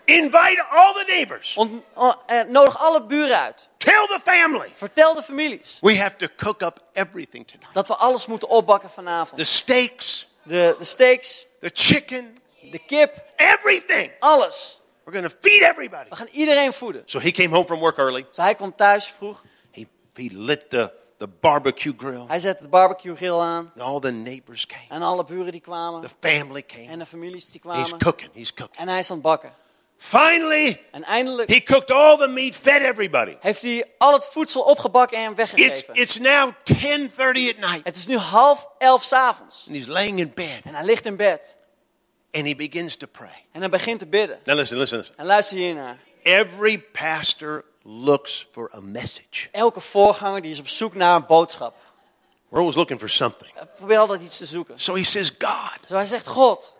Invite 0.04 0.64
all 0.70 0.92
the 0.92 1.04
neighbors. 1.06 1.54
Ont- 1.56 1.82
oh, 1.94 2.12
eh, 2.26 2.40
nodig 2.42 2.78
alle 2.78 3.02
buren 3.06 3.38
uit. 3.40 3.68
Tell 3.78 4.06
the 4.06 4.20
family. 4.24 4.72
Vertel 4.74 5.14
de 5.14 5.22
families 5.22 5.78
We 5.80 5.98
have 5.98 6.16
to 6.16 6.26
cook 6.36 6.62
up 6.62 6.80
everything 6.92 7.46
tonight. 7.48 7.74
dat 7.74 7.88
we 7.88 7.94
alles 7.94 8.26
moeten 8.26 8.48
opbakken 8.48 8.88
The 8.88 8.94
vanavond. 8.94 9.46
steaks, 9.46 10.28
De, 10.42 10.74
de 10.78 10.84
steaks, 10.84 11.46
the 11.60 11.70
chicken, 11.74 12.34
de 12.70 12.78
kip, 12.78 13.22
everything. 13.36 14.10
alles. 14.20 14.80
We're 15.04 15.18
going 15.20 15.30
to 15.32 15.38
feed 15.40 15.62
everybody. 15.62 16.08
We 16.08 16.16
gaan 16.16 16.28
iedereen 16.30 16.72
voeden. 16.72 17.02
So 17.04 17.18
he 17.20 17.30
came 17.30 17.48
home 17.54 17.66
from 17.66 17.78
work 17.78 17.98
early. 17.98 18.24
Dus 18.28 18.36
hij 18.36 18.54
kwam 18.54 18.74
thuis 18.76 19.06
vroeg. 19.06 19.42
He, 19.70 19.86
he 20.14 20.28
lit 20.32 20.70
the, 20.70 20.92
the 21.18 21.28
barbecue 21.40 21.94
grill. 21.96 22.24
Hij 22.26 22.38
zette 22.40 22.62
de 22.62 22.68
barbecue 22.68 23.14
grill 23.16 23.38
aan. 23.38 23.72
And 23.76 23.80
all 23.80 24.00
the 24.00 24.10
neighbors 24.12 24.66
came. 24.66 24.86
En 24.88 25.02
alle 25.02 25.24
buren 25.24 25.52
die 25.52 25.60
kwamen. 25.60 26.00
The 26.00 26.08
family 26.28 26.64
En 26.66 26.86
came. 26.86 26.96
de 26.96 27.06
families 27.06 27.44
die 27.50 27.60
He's 27.64 27.72
kwamen. 27.78 27.98
cooking. 27.98 28.30
He's 28.34 28.54
cooking. 28.54 28.78
En 28.78 28.88
hij 28.88 28.98
is 28.98 29.08
aan 29.10 29.16
het 29.16 29.24
bakken. 29.24 29.52
Finally, 29.96 30.80
En 30.90 31.04
eindelijk 31.04 31.48
he 31.50 31.62
cooked 31.62 31.90
all 31.90 32.16
the 32.16 32.28
meat, 32.28 32.54
fed 32.54 32.82
everybody. 32.82 33.36
heeft 33.40 33.62
hij 33.62 33.84
al 33.98 34.12
het 34.12 34.24
voedsel 34.30 34.62
opgebakken 34.62 35.18
en 35.18 35.24
It's, 35.30 35.34
weggegeven. 35.36 35.94
it's 35.94 36.16
now 36.18 36.50
10.30 36.72 37.16
at 37.18 37.34
night. 37.58 37.80
Het 37.84 37.96
is 37.96 38.06
nu 38.06 38.16
half 38.16 38.68
elf 38.78 39.02
s'avonds. 39.02 39.64
And 39.66 39.76
he's 39.76 39.86
laying 39.86 40.18
in 40.18 40.32
bed. 40.34 40.60
En 40.64 40.74
hij 40.74 40.84
ligt 40.84 41.06
in 41.06 41.16
bed. 41.16 41.56
And 42.32 42.46
he 42.46 42.54
begins 42.54 42.96
to 42.96 43.06
pray. 43.06 43.44
En 43.52 43.60
hij 43.60 43.70
begint 43.70 43.98
te 43.98 44.06
bidden. 44.06 44.38
Now 44.44 44.56
listen, 44.56 44.76
listen, 44.76 44.96
listen. 44.98 45.14
En 45.16 45.26
luister 45.26 45.56
hiernaar. 45.56 45.98
Every 46.22 46.78
pastor 46.78 47.64
looks 47.82 48.46
for 48.52 48.70
a 48.74 48.80
message. 48.80 49.48
Elke 49.50 49.80
voorganger 49.80 50.42
die 50.42 50.50
is 50.50 50.58
op 50.58 50.68
zoek 50.68 50.94
naar 50.94 51.16
een 51.16 51.26
boodschap. 51.26 51.74
We're 52.48 52.58
always 52.58 52.76
looking 52.76 52.98
for 52.98 53.08
something. 53.08 53.50
Hij 53.54 53.66
probeert 53.76 53.98
altijd 53.98 54.22
iets 54.22 54.36
te 54.38 54.46
zoeken. 54.46 54.80
So 54.80 54.94
he 54.94 55.04
says, 55.04 55.32
God, 55.38 55.88
Zo 55.88 55.94
hij 55.94 56.04
zegt, 56.06 56.26
God, 56.26 56.74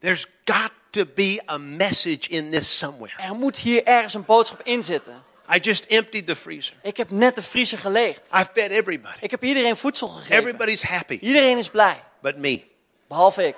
there's 0.00 0.26
got 0.44 0.70
to 0.90 1.04
be 1.14 1.42
a 1.50 1.58
message 1.58 2.28
in 2.28 2.50
this 2.50 2.78
somewhere. 2.78 3.22
Er 3.22 3.34
moet 3.34 3.56
hier 3.56 3.84
ergens 3.84 4.14
een 4.14 4.24
boodschap 4.24 4.60
in 4.62 4.82
zitten. 4.82 5.22
I 5.54 5.58
just 5.58 5.84
emptied 5.86 6.26
the 6.26 6.36
freezer. 6.36 6.74
Ik 6.82 6.96
heb 6.96 7.10
net 7.10 7.34
de 7.34 7.42
vriezer 7.42 7.78
geleegd. 7.78 8.28
I 8.34 8.44
fed 8.54 8.70
everybody. 8.70 9.16
Ik 9.20 9.30
heb 9.30 9.42
iedereen 9.44 9.76
voedsel 9.76 10.08
gegeven. 10.08 10.36
Everybody's 10.36 10.82
happy 10.82 11.18
Iedereen 11.20 11.58
is 11.58 11.70
blij, 11.70 12.02
but 12.22 12.36
me. 12.36 12.62
behalve 13.08 13.46
ik. 13.46 13.56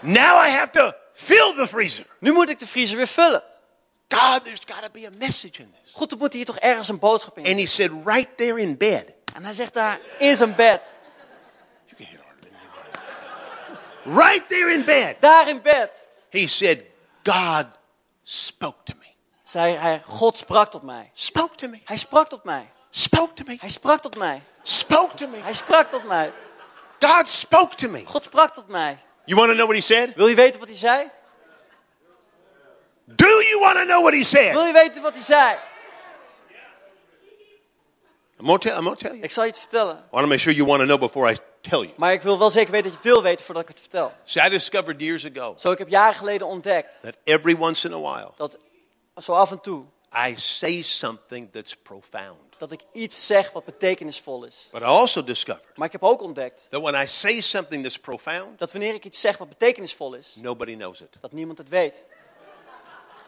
Now 0.00 0.46
I 0.46 0.48
have 0.48 0.70
to 0.70 0.92
fill 1.12 1.54
the 1.54 1.66
freezer. 1.66 2.06
Nu 2.20 2.32
moet 2.32 2.48
ik 2.48 2.58
de 2.58 2.66
vriezer 2.66 2.96
weer 2.96 3.06
vullen. 3.06 3.42
God, 4.08 4.44
there's 4.44 4.60
got 4.66 4.82
to 4.82 4.90
be 4.92 5.06
a 5.06 5.10
message 5.18 5.60
in 5.62 5.74
this. 5.82 5.90
Goed, 5.92 6.12
er 6.12 6.18
moet 6.18 6.32
hier 6.32 6.44
toch 6.44 6.58
ergens 6.58 6.88
een 6.88 6.98
boodschap 6.98 7.38
in. 7.38 7.46
And 7.46 7.58
he 7.58 7.66
said, 7.66 7.90
right 8.04 8.36
there 8.36 8.60
in 8.60 8.76
bed. 8.76 9.12
En 9.34 9.44
hij 9.44 9.52
zegt 9.52 9.74
daar 9.74 9.98
in 10.18 10.36
zijn 10.36 10.54
bed. 10.54 10.80
You 11.86 11.96
can 11.96 12.06
hear 12.06 12.20
it. 12.40 12.48
Right 14.04 14.48
there 14.48 14.72
in 14.72 14.84
bed. 14.84 15.16
Daar 15.20 15.48
in 15.48 15.62
bed. 15.62 15.90
He 16.30 16.46
said, 16.46 16.82
God 17.22 17.66
spoke 18.22 18.82
to 18.84 18.94
me. 18.98 19.06
Zei 19.44 19.76
hij, 19.76 20.02
God 20.04 20.36
sprak 20.36 20.70
tot 20.70 20.82
mij. 20.82 21.10
Spoke 21.12 21.54
to 21.54 21.68
me. 21.68 21.80
Hij 21.84 21.96
sprak 21.96 22.28
tot 22.28 22.44
mij. 22.44 22.70
Spoke 22.90 23.34
to 23.34 23.44
me. 23.46 23.56
Hij 23.60 23.68
sprak 23.68 24.02
tot 24.02 24.16
mij. 24.16 24.42
Spoke 24.62 25.14
to 25.14 25.28
me. 25.28 25.36
Hij 25.42 25.54
sprak 25.54 25.90
tot 25.90 26.04
mij. 26.04 26.32
God 27.00 27.28
spoke 27.28 27.74
to 27.74 27.88
me. 27.88 28.06
God 28.06 28.22
sprak 28.22 28.54
tot 28.54 28.68
mij. 28.68 28.98
You 29.26 29.36
want 29.36 29.50
to 29.50 29.54
know 29.54 29.66
what 29.66 29.76
he 29.76 29.82
said? 29.82 30.14
Wil 30.14 30.28
je 30.28 30.34
weten 30.34 30.60
wat 30.60 30.68
hij 30.68 30.76
zei? 30.76 31.10
Do 33.04 33.42
you 33.42 33.60
want 33.60 33.78
to 33.78 33.84
know 33.84 34.02
what 34.02 34.12
he 34.12 34.22
said? 34.22 34.52
Wil 34.52 34.64
je 34.64 34.72
weten 34.72 35.02
wat 35.02 35.12
hij 35.12 35.22
zei? 35.22 35.56
I'm 38.38 38.46
to 38.46 38.58
tell, 38.58 38.76
I'm 38.76 38.84
gonna 38.84 38.96
tell 38.96 39.12
you. 39.12 39.22
Ik 39.22 39.30
zal 39.30 39.44
je 39.44 39.50
het 39.50 39.58
vertellen. 39.58 39.94
I 39.96 40.10
want 40.10 40.24
to 40.24 40.28
make 40.28 40.40
sure 40.40 40.54
you 40.54 40.66
want 40.66 40.80
to 40.80 40.86
know 40.86 41.00
before 41.00 41.32
I 41.32 41.36
tell 41.60 41.80
you. 41.80 41.92
Maar 41.96 42.12
ik 42.12 42.22
wil 42.22 42.38
wel 42.38 42.50
zeker 42.50 42.70
weten 42.70 42.90
dat 42.90 43.02
je 43.02 43.08
het 43.08 43.14
wil 43.14 43.22
weten 43.22 43.44
voordat 43.44 43.62
ik 43.62 43.68
het 43.68 43.80
vertel. 43.80 44.12
See, 44.24 44.46
I 44.46 44.48
discovered 44.48 45.00
years 45.00 45.24
ago 45.24 45.54
Zo, 45.58 45.70
ik 45.70 45.78
heb 45.78 45.88
jaren 45.88 46.14
geleden 46.14 46.46
ontdekt 46.46 46.98
that 47.02 47.14
every 47.24 47.56
once 47.58 47.88
in 47.88 47.94
a 47.94 48.00
while 48.00 48.32
dat 48.36 48.58
zo 49.16 49.32
af 49.32 49.50
en 49.50 49.60
toe 49.60 49.84
I 50.28 50.34
say 50.36 50.82
something 50.82 51.52
that's 51.52 51.76
profound. 51.82 52.45
Dat 52.58 52.72
ik 52.72 52.80
iets 52.92 53.26
zeg 53.26 53.52
wat 53.52 53.64
betekenisvol 53.64 54.44
is. 54.44 54.68
But 54.72 54.80
I 54.80 54.84
also 54.84 55.24
discovered 55.24 55.66
Maar 55.76 55.86
ik 55.86 55.92
heb 55.92 56.02
ook 56.02 56.22
ontdekt 56.22 56.66
that 56.70 56.80
when 56.82 57.02
I 57.02 57.06
say 57.06 57.40
something 57.40 57.82
that's 57.82 57.98
profound, 57.98 58.58
dat 58.58 58.72
wanneer 58.72 58.94
ik 58.94 59.04
iets 59.04 59.20
zeg 59.20 59.36
wat 59.38 59.48
betekenisvol 59.48 60.14
is, 60.14 60.32
nobody 60.36 60.74
knows 60.76 61.00
it. 61.00 61.16
dat 61.20 61.32
niemand 61.32 61.58
het 61.58 61.68
weet. 61.68 62.02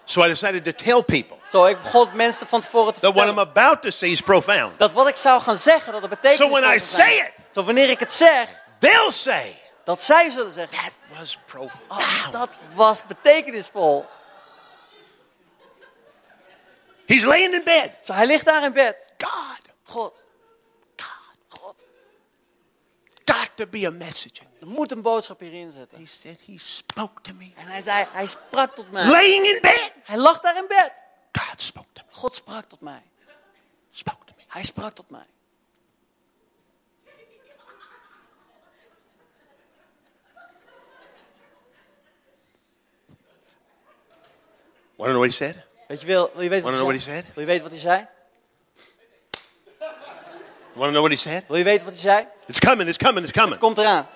So 0.04 0.22
I 0.24 0.28
decided 0.28 0.64
to 0.64 0.72
tell 0.72 1.02
people 1.02 1.36
Zo, 1.50 1.64
ik 1.66 1.82
begon 1.82 2.08
mensen 2.12 2.46
van 2.46 2.60
tevoren 2.60 2.94
te 2.94 3.00
that 3.00 3.14
what 3.14 3.28
I'm 3.28 3.34
vertellen 3.34 3.62
about 3.64 3.82
to 3.82 3.90
say 3.90 4.08
is 4.10 4.20
profound. 4.20 4.78
dat 4.78 4.92
wat 4.92 5.08
ik 5.08 5.16
zou 5.16 5.40
gaan 5.42 5.56
zeggen, 5.56 5.92
dat 5.92 6.00
het 6.00 6.10
betekenisvol 6.10 6.46
So 6.56 6.60
when 6.60 6.74
I 6.76 6.78
say 6.78 7.16
it- 7.18 7.32
Zo, 7.54 7.62
wanneer 7.64 7.90
ik 7.90 7.98
het 8.00 8.12
zeg, 8.12 8.48
They'll 8.78 9.10
say, 9.10 9.58
dat 9.84 10.02
zij 10.02 10.30
zullen 10.30 10.52
zeggen, 10.52 10.78
that 10.78 11.18
was 11.18 11.38
profound. 11.46 11.72
oh, 11.88 12.30
dat 12.32 12.48
was 12.74 13.02
betekenisvol. 13.06 14.06
He's 17.08 17.24
laying 17.24 17.54
in 17.54 17.64
bed. 17.64 17.98
Zo, 18.02 18.12
hij 18.12 18.26
ligt 18.26 18.44
daar 18.44 18.64
in 18.64 18.72
bed. 18.72 19.12
God, 19.18 19.60
God, 19.82 20.24
God, 20.96 21.36
God, 21.48 21.86
got 23.24 23.50
to 23.54 23.66
be 23.66 23.86
a 23.86 23.90
message. 23.90 24.42
er 24.60 24.66
moet 24.66 24.92
een 24.92 25.02
boodschap 25.02 25.40
hierin 25.40 25.70
zitten. 25.70 25.98
He 25.98 26.06
said 26.06 26.38
he 26.46 26.58
spoke 26.58 27.22
to 27.22 27.32
me. 27.32 27.52
En 27.56 27.66
hij 27.66 27.82
zei, 27.82 28.06
hij 28.12 28.26
sprak 28.26 28.74
tot 28.74 28.90
mij. 28.90 29.06
Laying 29.06 29.46
in 29.46 29.58
bed. 29.60 29.92
Hij 30.02 30.16
lag 30.16 30.40
daar 30.40 30.56
in 30.56 30.66
bed. 30.68 30.92
God 31.32 31.62
spoke 31.62 31.86
to 31.92 32.02
me. 32.06 32.14
God 32.14 32.34
sprak 32.34 32.64
tot 32.64 32.80
mij. 32.80 33.02
Spoke 33.90 34.24
to 34.24 34.32
me. 34.36 34.42
Hij 34.48 34.64
sprak 34.64 34.94
tot 34.94 35.10
mij. 35.10 35.26
Want 44.96 45.10
to 45.10 45.12
know 45.12 45.20
what 45.20 45.30
he 45.30 45.36
said? 45.36 45.67
Weet 45.88 46.00
je, 46.00 46.06
wil, 46.06 46.30
wil 46.32 46.42
je 46.42 46.48
weten 46.48 46.64
wat 46.64 46.80
Wanna 46.80 46.90
hij 46.90 47.00
zei? 47.00 47.22
Wil 47.34 47.42
je 47.42 47.46
weten 47.46 47.62
wat 47.62 47.70
hij 47.70 47.80
zei? 47.80 48.06
Want 50.78 50.92
to 50.92 51.00
know 51.00 51.02
what 51.02 51.10
he 51.10 51.16
said? 51.16 51.44
Wil 51.46 51.56
je 51.56 51.64
weten 51.64 51.84
wat 51.84 51.92
hij 51.92 52.02
zei? 52.02 52.26
It's 52.46 52.58
coming, 52.58 52.88
it's 52.88 52.98
coming, 52.98 53.26
it's 53.26 53.38
coming. 53.38 53.58
Komt 53.58 53.78
eraan. 53.78 54.06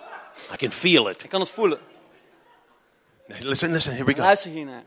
I 0.52 0.56
can 0.56 0.72
feel 0.72 1.08
it. 1.08 1.24
Ik 1.24 1.30
kan 1.30 1.40
het 1.40 1.50
voelen. 1.50 1.80
Listen, 3.26 3.72
listen, 3.72 3.92
here 3.92 4.04
we 4.04 4.14
go. 4.14 4.20
Luister 4.20 4.50
hiernaar. 4.50 4.82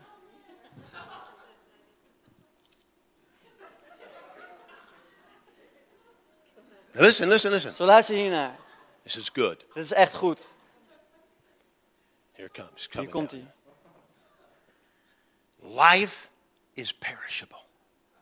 Listen, 6.92 7.28
listen, 7.28 7.50
listen. 7.50 7.74
Zo 7.74 7.84
luister 7.84 8.14
hiernaar. 8.14 8.56
This 9.02 9.16
is 9.16 9.30
good. 9.32 9.64
Dit 9.74 9.84
is 9.84 9.92
echt 9.92 10.14
goed. 10.14 10.48
Here 12.32 12.48
it 12.48 12.52
comes. 12.52 12.88
Hier 12.90 13.08
komt 13.08 13.30
hij. 13.30 13.50
Life 15.56 16.26
is 16.76 16.94
perishable. 16.94 17.58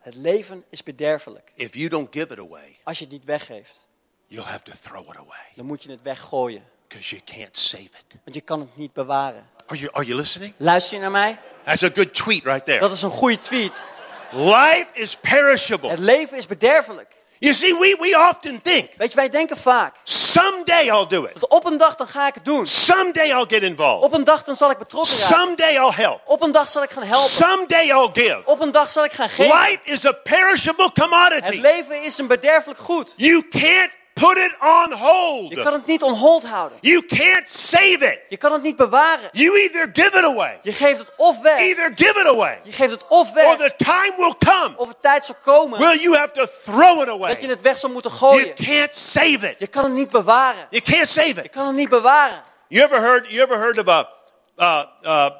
Het 0.00 0.14
leven 0.14 0.64
is 0.70 0.82
bederfelijk. 0.82 1.52
If 1.54 1.74
you 1.74 1.88
don't 1.88 2.08
give 2.14 2.32
it 2.32 2.38
away, 2.38 2.78
Als 2.82 2.98
je 2.98 3.04
het 3.04 3.12
niet 3.12 3.24
weggeeft, 3.24 3.86
you'll 4.26 4.44
have 4.46 4.62
to 4.62 4.72
throw 4.82 5.08
it 5.10 5.16
away 5.16 5.46
dan 5.54 5.66
moet 5.66 5.82
je 5.82 5.90
het 5.90 6.02
weggooien. 6.02 6.64
because 6.88 7.08
you 7.16 7.22
can't 7.38 7.56
save 7.56 7.82
it. 7.84 8.16
Want 8.24 8.34
je 8.36 8.40
kan 8.40 8.60
het 8.60 8.76
niet 8.76 8.92
bewaren. 8.92 9.48
Are 9.66 9.78
you, 9.78 9.92
are 9.92 10.04
you 10.04 10.16
listening? 10.18 10.52
Luister 10.56 10.94
je 10.96 11.02
naar 11.02 11.10
mij? 11.10 11.38
That's 11.64 11.82
a 11.82 11.90
good 11.94 12.14
tweet 12.14 12.44
right 12.44 12.64
there. 12.64 12.78
Dat 12.78 12.92
is 12.92 13.02
een 13.02 13.10
goede 13.10 13.38
tweet. 13.38 13.82
Life 14.30 14.86
is 14.92 15.16
perishable. 15.16 15.90
Het 15.90 15.98
leven 15.98 16.36
is 16.36 16.46
bederfelijk. 16.46 17.22
You 17.38 17.54
see, 17.54 17.74
we, 17.78 17.96
we 18.00 18.26
often 18.30 18.60
think, 18.62 18.90
Weet 18.96 19.10
je, 19.10 19.16
wij 19.16 19.28
denken 19.28 19.56
vaak. 19.56 19.94
someday 20.04 20.84
I'll 20.86 21.06
do 21.06 21.24
it. 21.24 21.32
Dat 21.40 21.48
op 21.48 21.64
een 21.66 21.76
dag 21.76 21.94
dan 21.94 22.06
ga 22.08 22.26
ik 22.26 22.34
het 22.34 22.44
doen. 22.44 22.66
Someday 22.66 23.26
I'll 23.28 23.44
get 23.48 23.62
involved. 23.62 24.04
Op 24.04 24.12
een 24.12 24.24
dag 24.24 24.44
dan 24.44 24.56
zal 24.56 24.70
ik 24.70 24.78
betrokken 24.78 25.18
raken. 25.18 25.36
Someday 25.38 25.74
I'll 25.74 25.90
help. 25.94 26.20
Op 26.26 26.42
een 26.42 26.52
dag 26.52 26.68
zal 26.68 26.82
ik 26.82 26.90
gaan 26.90 27.02
helpen. 27.02 27.30
Someday 27.30 27.86
I'll 27.88 28.10
give. 28.12 28.40
Op 28.44 28.60
een 28.60 28.70
dag 28.70 28.90
zal 28.90 29.04
ik 29.04 29.12
gaan 29.12 29.28
geven. 29.28 29.56
Life 29.60 29.78
is 29.84 30.06
a 30.06 30.12
perishable 30.12 30.84
Het 30.84 30.98
commodity. 31.00 31.60
leven 31.60 32.02
is 32.02 32.18
een 32.18 32.26
bederfelijk 32.26 32.78
goed. 32.80 33.14
You 33.16 33.48
can't 33.48 33.90
put 34.14 34.36
it 34.36 34.54
on 34.60 34.88
Je 34.88 34.96
hold. 34.96 35.62
kan 35.62 35.72
het 35.72 35.86
niet 35.86 36.02
on 36.02 36.14
hold 36.14 36.46
houden. 36.46 36.78
You 36.80 37.06
can't 37.06 37.48
save 37.48 37.98
it. 38.00 38.20
Je 38.28 38.36
kan 38.36 38.52
het 38.52 38.62
niet 38.62 38.76
bewaren. 38.76 39.28
You 39.32 39.60
either 39.60 39.88
give 39.92 40.18
it 40.18 40.24
away, 40.24 40.58
Je 40.62 40.72
geeft 40.72 40.98
het 40.98 41.12
of 41.16 41.40
weg. 41.40 41.58
either 41.58 41.92
give 41.94 42.20
it 42.20 42.26
away, 42.26 42.60
Je 42.62 42.72
geeft 42.72 42.90
het 42.90 43.06
of 43.08 43.30
or 43.36 43.56
the 43.56 43.74
time 43.76 44.14
will 44.16 44.34
come 44.38 44.74
Of 44.76 44.88
het 44.88 45.02
tijd 45.02 45.24
zal 45.24 45.34
komen 45.42 45.78
where 45.78 46.00
you 46.00 46.16
have 46.16 46.32
to 46.32 46.46
throw 46.64 47.00
it 47.00 47.06
dat 47.06 47.18
je 47.18 47.24
away. 47.24 47.46
het 47.48 47.60
weg 47.60 47.78
zal 47.78 47.90
moeten 47.90 48.10
You 48.18 48.52
can't 48.54 48.94
save 48.94 49.48
it. 49.48 49.54
Je 49.58 49.66
kan 49.66 49.84
het 49.84 49.92
niet 49.92 50.10
bewaren. 50.10 50.66
You 50.70 50.82
can't 50.82 51.08
save 51.08 51.28
it. 51.28 51.42
Je 51.42 51.48
kan 51.48 51.66
het 51.66 51.76
niet 51.76 51.88
bewaren. 51.88 52.42
You 52.68 52.84
ever 52.84 53.00
heard? 53.00 53.30
You 53.30 53.42
ever 53.42 53.58
heard 53.58 53.78
of 53.78 53.88
a? 53.88 54.08
Uh, 54.56 54.84
uh, 55.02 55.30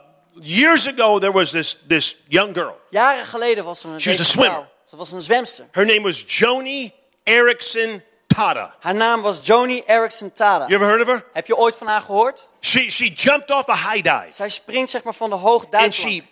years 0.41 0.87
ago, 0.87 1.19
there 1.19 1.33
was 1.33 1.51
this 1.51 1.79
this 1.89 2.17
young 2.29 2.55
girl. 2.55 2.81
Jaren 2.91 3.25
geleden 3.25 3.65
was 3.65 3.85
er 3.85 3.91
een 3.91 4.01
She 4.01 4.11
was 4.11 4.21
a 4.21 4.25
swimmer. 4.25 4.69
Ze 4.85 4.97
was 4.97 5.13
een 5.13 5.23
zwemster. 5.23 5.69
Her 5.73 5.87
name 5.87 6.01
was 6.03 6.25
Joni 6.27 6.93
Erickson 7.23 8.03
Tada. 8.35 8.75
Haar 8.81 8.95
naam 8.95 9.23
was 9.23 9.47
Joni 9.47 9.83
Erickson 9.87 10.33
Tada. 10.33 10.67
You 10.69 10.75
ever 10.75 10.87
heard 10.87 11.01
of 11.01 11.07
her? 11.07 11.25
Heb 11.33 11.47
je 11.47 11.57
ooit 11.57 11.77
van 11.77 11.87
haar 11.87 12.01
gehoord? 12.03 12.49
She 12.61 12.91
she 12.91 13.05
jumped 13.15 13.51
off 13.51 13.69
a 13.69 13.77
high 13.91 14.03
dive 14.03 14.29
Zij 14.33 14.49
springt 14.49 14.91
zeg 14.91 15.03
maar 15.03 15.15
van 15.15 15.31
de 15.31 15.37
hoog 15.37 15.67
and 15.71 15.95
she 15.95 16.23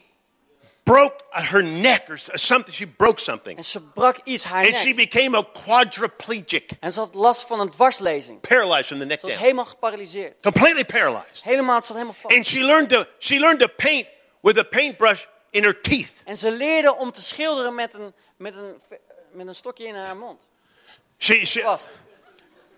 broke 0.83 1.15
her 1.31 1.63
neck 1.65 2.09
or 2.09 2.21
something. 2.35 2.75
She 2.77 2.87
broke 2.87 3.21
something. 3.21 3.57
En 3.59 3.65
ze 3.65 3.81
brak 3.81 4.17
iets 4.25 4.45
haar 4.45 4.67
And 4.67 4.77
she 4.77 4.93
nek. 4.93 4.97
became 4.97 5.37
a 5.39 5.43
quadriplegic, 5.65 6.71
En 6.81 6.93
ze 6.93 6.99
had 7.01 7.15
last 7.15 7.47
van 7.47 7.61
een 7.61 7.71
dwarslezing. 7.71 8.41
paralyzed 8.41 8.87
from 8.87 8.99
the 8.99 9.05
neck 9.05 9.21
Ze 9.21 9.27
was 9.27 9.35
down. 9.35 9.45
helemaal 9.45 9.65
geparalyseerd. 9.67 10.43
Completely 10.43 10.85
paralyzed. 10.85 11.43
Helemaal, 11.43 11.81
ze 11.81 11.87
zat 11.87 11.97
helemaal 11.97 12.17
vast. 12.21 12.35
And 12.37 12.47
she 12.47 12.59
learned 12.59 12.89
to 12.89 13.05
she 13.19 13.39
learned 13.39 13.59
to 13.61 13.69
paint 13.77 14.07
with 14.41 14.59
a 14.59 14.63
paintbrush 14.63 15.23
in 15.51 15.63
her 15.63 15.81
teeth. 15.81 16.11
En 16.25 16.37
ze 16.37 16.51
leerde 16.51 16.97
om 16.97 17.13
te 17.13 17.23
schilderen 17.23 17.75
met 17.75 17.95
een, 17.95 18.15
met 18.37 18.57
een, 18.57 18.75
met 19.33 19.47
een 19.47 19.55
stokje 19.55 19.87
in 19.87 19.95
haar 19.95 20.17
mond. 20.17 20.49
She 21.23 21.45
she, 21.45 21.61
Vast. 21.63 21.89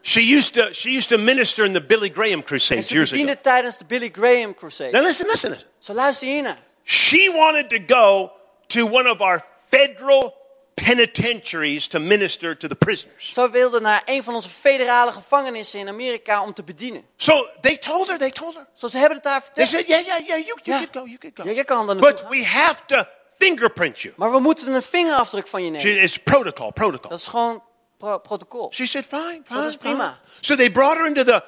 she 0.02 0.20
used 0.36 0.52
to 0.54 0.72
she 0.72 0.90
used 0.90 1.08
to 1.08 1.18
minister 1.18 1.64
in 1.64 1.72
the 1.72 1.80
Billy 1.80 2.10
Graham 2.10 2.42
crusades 2.42 2.90
years 2.90 3.12
ago. 3.12 3.34
tijdens 3.42 3.76
de 3.78 3.84
Billy 3.84 4.10
Graham 4.12 4.54
Crusade. 4.54 4.90
Now 4.92 5.02
listen, 5.02 5.26
listen. 5.26 5.56
Zo 5.78 5.94
luister 5.94 6.26
hiernaar. 6.28 6.58
She 6.84 7.30
wanted 7.34 7.68
to 7.70 7.78
go 7.94 8.30
to 8.66 8.86
one 8.86 9.10
of 9.10 9.20
our 9.20 9.42
federal 9.70 10.34
penitentiaries 10.74 11.86
to 11.88 11.98
minister 12.00 12.54
to 12.56 12.68
the 12.68 12.74
prisoners. 12.74 13.32
Ze 13.32 13.50
wilde 13.50 13.80
naar 13.80 14.02
een 14.04 14.22
van 14.22 14.34
onze 14.34 14.48
federale 14.48 15.12
gevangenissen 15.12 15.80
in 15.80 15.88
Amerika 15.88 16.42
om 16.42 16.52
te 16.54 16.62
bedienen. 16.62 17.04
So 17.16 17.46
they 17.60 17.76
told 17.76 18.08
her, 18.08 18.18
they 18.18 18.30
told 18.30 18.54
her. 18.54 18.66
Zo, 18.74 18.88
ze 18.88 18.98
hebben 18.98 19.16
het 19.16 19.24
daar 19.26 19.40
They 19.54 19.66
verteld. 19.66 19.70
said, 19.70 19.86
yeah, 19.86 20.06
yeah, 20.18 20.26
yeah, 20.28 20.46
you, 20.46 20.60
you 20.64 20.78
Ja. 20.80 20.86
could 20.86 20.96
go, 20.96 21.04
you 21.06 21.18
could 21.18 21.36
go. 21.36 21.44
Ja, 21.44 21.50
je 21.50 21.64
kan 21.64 21.86
dan 21.86 21.98
But 22.00 22.24
we 22.28 22.44
have 22.44 22.80
to 22.86 23.02
fingerprint 23.38 24.00
you. 24.00 24.14
Maar 24.16 24.30
we 24.30 24.38
moeten 24.40 24.74
een 24.74 24.82
vingerafdruk 24.82 25.46
van 25.46 25.64
je 25.64 25.78
She, 25.78 25.86
nemen. 25.86 26.02
it's 26.02 26.18
protocol, 26.18 26.70
protocol. 26.72 27.10
Dat 27.10 27.18
is 27.18 27.26
gewoon 27.26 27.62
pro- 28.04 28.18
protocol. 28.18 28.70
She 28.72 28.86
said, 28.86 29.06
fine, 29.06 29.42
fine. 29.44 29.60
dat 29.60 29.64
is 29.68 29.76
prima. 29.76 30.18
So 30.40 30.56
they 30.56 30.70
brought 30.70 30.96
her 30.98 31.06
into 31.06 31.24
the 31.24 31.42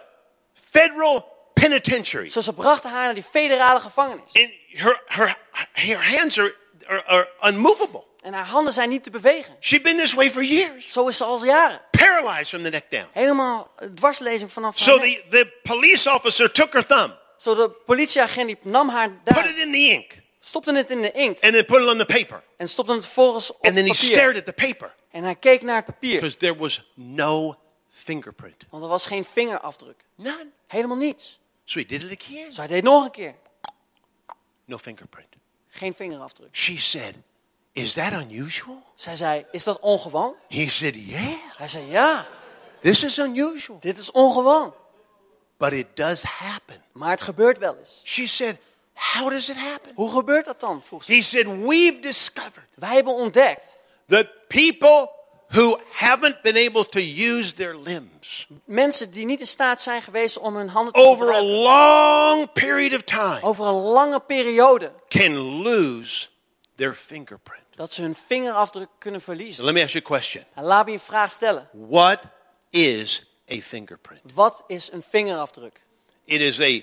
federal 0.73 1.25
penitentiary. 1.55 2.29
Zo, 2.29 2.41
ze 2.41 2.53
brachten 2.53 2.91
haar 2.91 3.05
naar 3.05 3.15
die 3.15 3.23
federale 3.23 3.81
gevangenis. 3.81 4.33
And 4.33 4.51
her, 4.71 5.03
her, 5.07 5.35
her 5.73 6.19
hands 6.19 6.39
are, 6.39 6.55
are, 6.87 7.05
are 7.07 7.29
unmovable. 7.43 8.05
En 8.23 8.33
haar 8.33 8.45
handen 8.47 8.73
zijn 8.73 8.89
niet 8.89 9.03
te 9.03 9.11
bewegen. 9.11 9.57
She'd 9.61 9.83
been 9.83 9.97
this 9.97 10.13
way 10.13 10.31
for 10.31 10.43
years, 10.45 10.93
Zo 10.93 11.09
is 11.09 11.17
ze 11.17 11.25
al 11.25 11.45
jaren. 11.45 11.81
paralyzed 11.91 12.49
from 12.49 12.63
the 12.63 12.71
neck 12.71 12.91
down. 12.91 13.07
Helemaal 13.13 13.71
dwarslezing 13.95 14.53
vanaf 14.53 14.79
haar 14.79 14.89
So 14.89 14.99
the, 14.99 15.23
the 15.31 15.53
police 15.63 16.11
officer 16.15 16.53
took 16.53 16.73
her 16.73 16.87
thumb 16.87 17.15
Zo 17.39 17.55
de 17.55 17.71
politieagent 17.85 18.47
die 18.47 18.57
nam 18.63 18.89
haar 18.89 19.11
put 19.25 19.35
daar, 19.35 19.49
it 19.49 19.57
in 19.57 19.73
the 19.73 19.79
ink, 19.79 20.17
stopte 20.41 20.73
het 20.75 20.91
in 20.91 21.01
de 21.03 21.11
inkt 21.13 21.43
and 21.43 21.53
then 21.53 21.65
put 21.65 21.81
it 21.83 21.89
on 21.89 21.99
the 21.99 22.05
paper. 22.05 22.43
en 22.57 22.69
stopte 22.69 22.93
het 22.93 23.05
vervolgens 23.05 23.51
op 23.51 23.65
And 23.65 23.75
then 23.77 23.87
he 23.87 23.95
stared 23.95 24.37
at 24.37 24.45
the 24.47 24.53
paper 24.53 24.95
En 25.17 25.23
hij 25.23 25.35
keek 25.35 25.63
naar 25.63 25.77
het 25.77 25.85
papier, 25.85 26.15
because 26.15 26.37
there 26.37 26.57
was 26.57 26.91
no 26.95 27.57
fingerprint. 27.91 28.65
want 28.71 28.83
er 28.83 28.89
was 28.89 29.07
geen 29.07 29.25
vingerafdruk. 29.25 30.05
None. 30.15 30.51
Helemaal 30.67 30.97
niets. 30.97 31.41
So 31.65 31.79
he 31.79 31.87
did 31.87 32.03
it 32.03 32.21
again. 32.21 32.47
Dus 32.47 32.57
hij 32.57 32.67
deed 32.67 32.83
nog 32.83 33.05
een 33.05 33.11
keer. 33.11 33.35
No 34.65 34.79
fingerprint. 34.79 35.29
Geen 35.69 35.95
vingerafdruk. 35.95 36.49
She 36.57 36.79
said, 36.79 37.15
Is 37.73 37.93
that 37.93 38.13
unusual? 38.13 38.83
Zij 38.95 39.17
zei, 39.17 39.45
is 39.53 39.65
dat 39.65 39.81
ongewoon? 39.81 40.35
He 40.49 40.69
said, 40.69 40.95
Yeah, 40.95 41.35
Hij 41.57 41.69
zei, 41.69 41.87
ja, 41.87 42.27
this 42.81 43.03
is 43.03 43.19
unusual. 43.19 43.79
dit 43.81 43.99
is 43.99 44.11
ongewoon. 44.11 44.75
But 45.57 45.73
it 45.73 45.87
does 45.95 46.23
happen. 46.23 46.83
Maar 46.93 47.11
het 47.11 47.21
gebeurt 47.21 47.59
wel 47.59 47.77
eens. 47.79 48.01
She 48.05 48.27
said, 48.27 48.57
How 48.95 49.31
does 49.31 49.49
it 49.49 49.57
happen? 49.57 49.93
Hoe 49.95 50.11
gebeurt 50.13 50.45
dat 50.45 50.61
dan? 50.61 50.83
vroeg 50.83 51.05
ze. 51.05 51.13
He 51.15 51.23
said, 51.23 51.47
We've 51.47 51.99
discovered 52.01 52.69
Wij 52.75 52.95
hebben 52.95 53.15
ontdekt, 53.15 53.79
that 54.09 54.27
people 54.49 55.11
who 55.49 55.79
haven't 55.93 56.43
been 56.43 56.57
able 56.57 56.85
to 56.85 57.01
use 57.01 57.55
their 57.55 57.77
limbs 57.77 58.47
mensen 58.65 59.11
die 59.11 59.25
niet 59.25 59.41
in 59.41 59.47
staat 59.47 59.83
zijn 59.83 60.03
geweest 60.03 60.39
om 60.39 60.57
hun 60.57 60.69
handen 60.69 60.93
te 60.93 61.01
over 61.01 61.35
a 61.35 61.43
long 61.43 62.53
period 62.53 62.95
of 62.95 63.03
time 63.03 63.39
over 63.43 63.67
een 63.67 63.83
lange 63.83 64.21
periode, 64.21 64.93
can 65.09 65.37
lose 65.37 66.27
their 66.75 66.95
fingerprint. 66.95 67.65
dat 67.75 67.93
ze 67.93 68.03
hun 68.03 68.15
vingerafdruk 68.15 68.89
kunnen 68.99 69.21
verliezen. 69.21 69.65
Let 69.65 69.75
me 69.75 69.83
ask 69.83 69.93
you 69.93 70.05
a 70.05 70.09
question. 70.09 70.45
En 70.55 70.65
laat 70.65 70.85
me 70.85 70.91
je 70.91 70.97
een 70.97 71.05
vraag 71.05 71.31
stellen. 71.31 71.69
What 71.73 72.21
is 72.71 73.23
a 73.53 73.61
fingerprint? 73.61 74.21
Wat 74.35 74.65
is 74.67 74.93
een 74.93 75.03
vingerafdruk? 75.03 75.85
It 76.25 76.41
is 76.41 76.61
a 76.61 76.81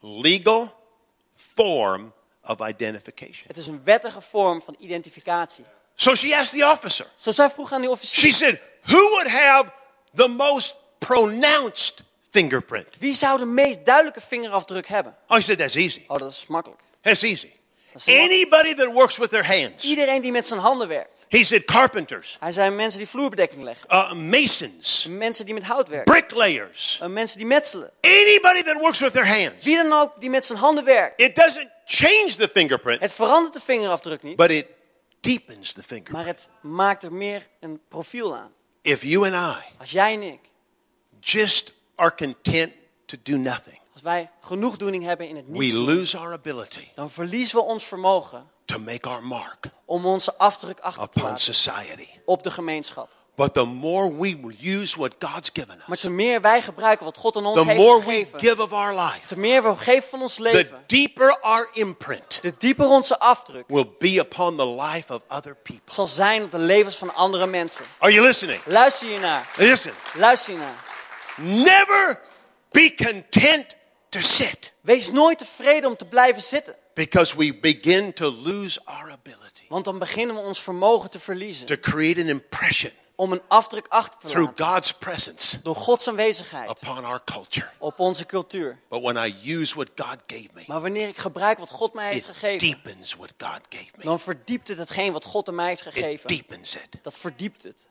legal 0.00 0.74
form 1.36 2.12
of 2.44 2.68
identification. 2.68 3.44
Het 3.46 3.56
is 3.56 3.66
een 3.66 3.84
wettige 3.84 4.20
vorm 4.20 4.62
van 4.62 4.76
identificatie. 4.78 5.64
So 6.02 6.14
she 6.14 6.34
asked 6.34 6.58
the 6.58 6.64
officer, 6.70 7.06
Zo 7.16 7.30
zij 7.30 7.50
vroeg 7.50 7.72
aan 7.72 7.80
die 7.80 7.86
she 7.90 7.94
officier, 7.94 8.32
said, 8.32 8.60
Who 8.82 8.98
would 9.10 9.28
have 9.28 9.70
the 10.14 10.28
most 10.28 10.74
pronounced 10.98 12.02
fingerprint? 12.30 12.86
wie 12.98 13.14
zou 13.14 13.38
de 13.38 13.44
meest 13.44 13.84
duidelijke 13.84 14.20
vingerafdruk 14.20 14.86
hebben? 14.86 15.16
Oh, 15.28 15.36
he 15.36 15.42
said, 15.42 15.58
That's 15.58 15.74
easy. 15.74 16.04
Oh, 16.06 16.18
dat 16.18 16.30
is 16.30 16.46
makkelijk. 16.46 16.80
That's 17.02 17.22
easy. 17.22 17.50
is 17.94 18.08
Anybody 18.08 18.74
that 18.74 18.92
works 18.92 19.16
with 19.16 19.30
their 19.30 19.46
hands. 19.46 19.82
Iedereen 19.84 20.22
die 20.22 20.30
met 20.32 20.46
zijn 20.46 20.60
handen 20.60 20.88
werkt. 20.88 21.26
He 21.28 21.44
said, 21.44 21.64
Carpenters, 21.64 22.36
Hij 22.40 22.52
zei 22.52 22.70
mensen 22.70 22.98
die 22.98 23.08
vloerbedekking 23.08 23.62
leggen. 23.62 23.86
uh, 23.90 24.12
masons, 24.12 25.06
Mensen 25.08 25.44
die 25.44 25.54
met 25.54 25.62
hout 25.64 25.88
werken. 25.88 26.12
bricklayers, 26.12 26.98
Eh, 27.02 27.08
Mensen 27.08 27.38
die 27.38 27.46
metselen. 27.46 27.90
anybody 28.00 28.62
that 28.62 28.76
works 28.80 28.98
with 28.98 29.12
their 29.12 29.26
hands. 29.26 29.64
Wie 29.64 29.76
dan 29.76 29.92
ook 29.92 30.20
die 30.20 30.30
met 30.30 30.44
zijn 30.44 30.58
handen 30.58 30.84
werkt. 30.84 31.20
It 31.20 31.34
doesn't 31.36 31.68
change 31.84 32.34
the 32.38 32.48
fingerprint, 32.54 33.00
Het 33.00 33.12
verandert 33.12 33.54
de 33.54 33.60
vingerafdruk 33.60 34.22
niet. 34.22 34.36
but 34.36 34.50
it 34.50 34.66
deepens 35.22 35.72
the 35.72 35.82
fingerprint. 35.82 36.10
Maar 36.10 36.26
het 36.26 36.48
maakt 36.60 37.02
er 37.02 37.12
meer 37.12 37.48
een 37.60 37.80
profiel 37.88 38.36
aan. 38.36 38.52
If 38.80 39.02
you 39.02 39.32
and 39.32 39.56
I 39.56 39.74
Als 39.78 39.90
jij 39.90 40.14
en 40.14 40.22
ik, 40.22 40.40
just 41.20 41.72
are 41.94 42.14
content 42.14 42.72
to 43.04 43.16
do 43.22 43.36
nothing, 43.36 43.78
als 43.92 44.02
wij 44.02 44.30
genoegdoening 44.40 45.04
hebben 45.04 45.28
in 45.28 45.36
het 45.36 45.44
we 45.46 45.58
niets, 45.58 45.74
doen, 45.74 45.84
lose 45.84 46.18
our 46.18 46.32
ability 46.32 46.88
dan 46.94 47.10
verliezen 47.10 47.56
we 47.56 47.62
ons 47.62 47.84
vermogen 47.84 48.50
to 48.64 48.78
make 48.78 49.08
our 49.08 49.22
mark 49.22 49.70
om 49.84 50.06
onze 50.06 50.36
afdruk 50.36 50.80
achter 50.80 51.08
te 51.08 51.18
upon 51.18 51.30
laten 51.30 51.54
society. 51.54 52.08
op 52.24 52.42
de 52.42 52.50
gemeenschap. 52.50 53.10
But 53.34 53.54
the 53.54 53.64
more 53.64 54.16
we 54.18 54.36
use 54.60 54.96
what 54.96 55.14
God's 55.18 55.50
given 55.52 55.76
Maar 55.86 55.96
us, 55.96 56.00
te 56.00 56.10
meer 56.10 56.40
wij 56.40 56.62
gebruiken 56.62 57.04
wat 57.04 57.16
God 57.18 57.36
aan 57.36 57.46
ons 57.46 57.60
the 57.60 57.66
heeft 57.66 57.78
more 57.78 57.98
we 57.98 58.04
gegeven, 58.04 58.40
give 58.40 58.62
of 58.62 58.72
our 58.72 58.94
life, 58.94 59.26
te 59.26 59.38
meer 59.38 59.62
we 59.62 59.76
geven 59.76 60.08
van 60.08 60.20
ons 60.22 60.34
the 60.34 60.42
leven, 60.42 60.82
deeper 60.86 61.40
our 61.40 61.68
imprint 61.72 62.38
de 62.42 62.54
dieper 62.58 62.86
onze 62.86 63.18
afdruk 63.18 63.64
will 63.66 63.88
be 63.98 64.18
upon 64.18 64.56
the 64.56 64.66
life 64.66 65.12
of 65.14 65.20
other 65.28 65.56
people. 65.62 65.94
zal 65.94 66.06
zijn 66.06 66.42
op 66.42 66.50
de 66.50 66.58
levens 66.58 66.96
van 66.96 67.14
andere 67.14 67.46
mensen. 67.46 67.84
Are 67.98 68.12
you 68.12 68.26
listening? 68.26 68.60
Luister 68.64 69.08
hiernaar. 69.08 69.50
Listen. 69.56 69.92
Luister 70.14 70.52
hiernaar. 70.54 70.84
Never 71.36 72.20
be 72.70 72.94
content 72.94 73.66
to 74.08 74.20
sit 74.20 74.72
Wees 74.80 75.10
nooit 75.10 75.38
tevreden 75.38 75.90
om 75.90 75.96
te 75.96 76.04
blijven 76.06 76.42
zitten. 76.42 76.74
because 76.94 77.36
we 77.36 77.54
begin 77.54 78.12
to 78.12 78.30
lose 78.30 78.80
our 78.84 79.10
ability 79.10 79.64
Want 79.68 79.84
dan 79.84 79.98
beginnen 79.98 80.36
we 80.36 80.42
ons 80.42 80.60
vermogen 80.60 81.10
te 81.10 81.18
verliezen. 81.18 81.66
to 81.66 81.76
create 81.80 82.20
an 82.20 82.28
impression 82.28 82.92
Om 83.14 83.32
een 83.32 83.42
afdruk 83.48 83.86
achter 83.88 84.18
te 84.20 84.26
through 84.28 84.48
laten. 84.58 84.64
God's 84.74 84.92
presence 84.92 85.62
Door 85.62 85.74
Gods 85.76 86.08
aanwezigheid. 86.08 86.70
upon 86.82 87.04
our 87.04 87.24
culture. 87.24 87.68
Op 87.78 87.98
onze 87.98 88.26
cultuur. 88.26 88.78
But 88.88 89.02
when 89.02 89.16
I 89.26 89.52
use 89.52 89.74
what 89.74 89.88
God 89.96 90.16
gave 90.26 90.48
me, 90.52 90.64
Maar 90.66 90.80
wanneer 90.80 91.08
ik 91.08 91.16
gebruik 91.18 91.58
wat 91.58 91.70
God 91.70 91.94
mij 91.94 92.12
heeft 92.12 92.28
it 92.28 92.32
gegeven. 92.36 92.58
deepens 92.68 93.14
what 93.14 93.32
God 93.38 93.60
gave 93.68 93.90
me. 93.96 94.04
Dan 94.04 94.20
verdiept 94.20 94.68
het 94.68 94.78
hetgeen 94.78 95.12
wat 95.12 95.24
God 95.24 95.48
aan 95.48 95.54
mij 95.54 95.68
heeft 95.68 95.86
It 95.86 95.92
gegeven. 95.92 96.28
deepens 96.28 96.74
it. 96.74 96.88
Dat 97.02 97.16
verdiept 97.16 97.62
het. 97.62 97.86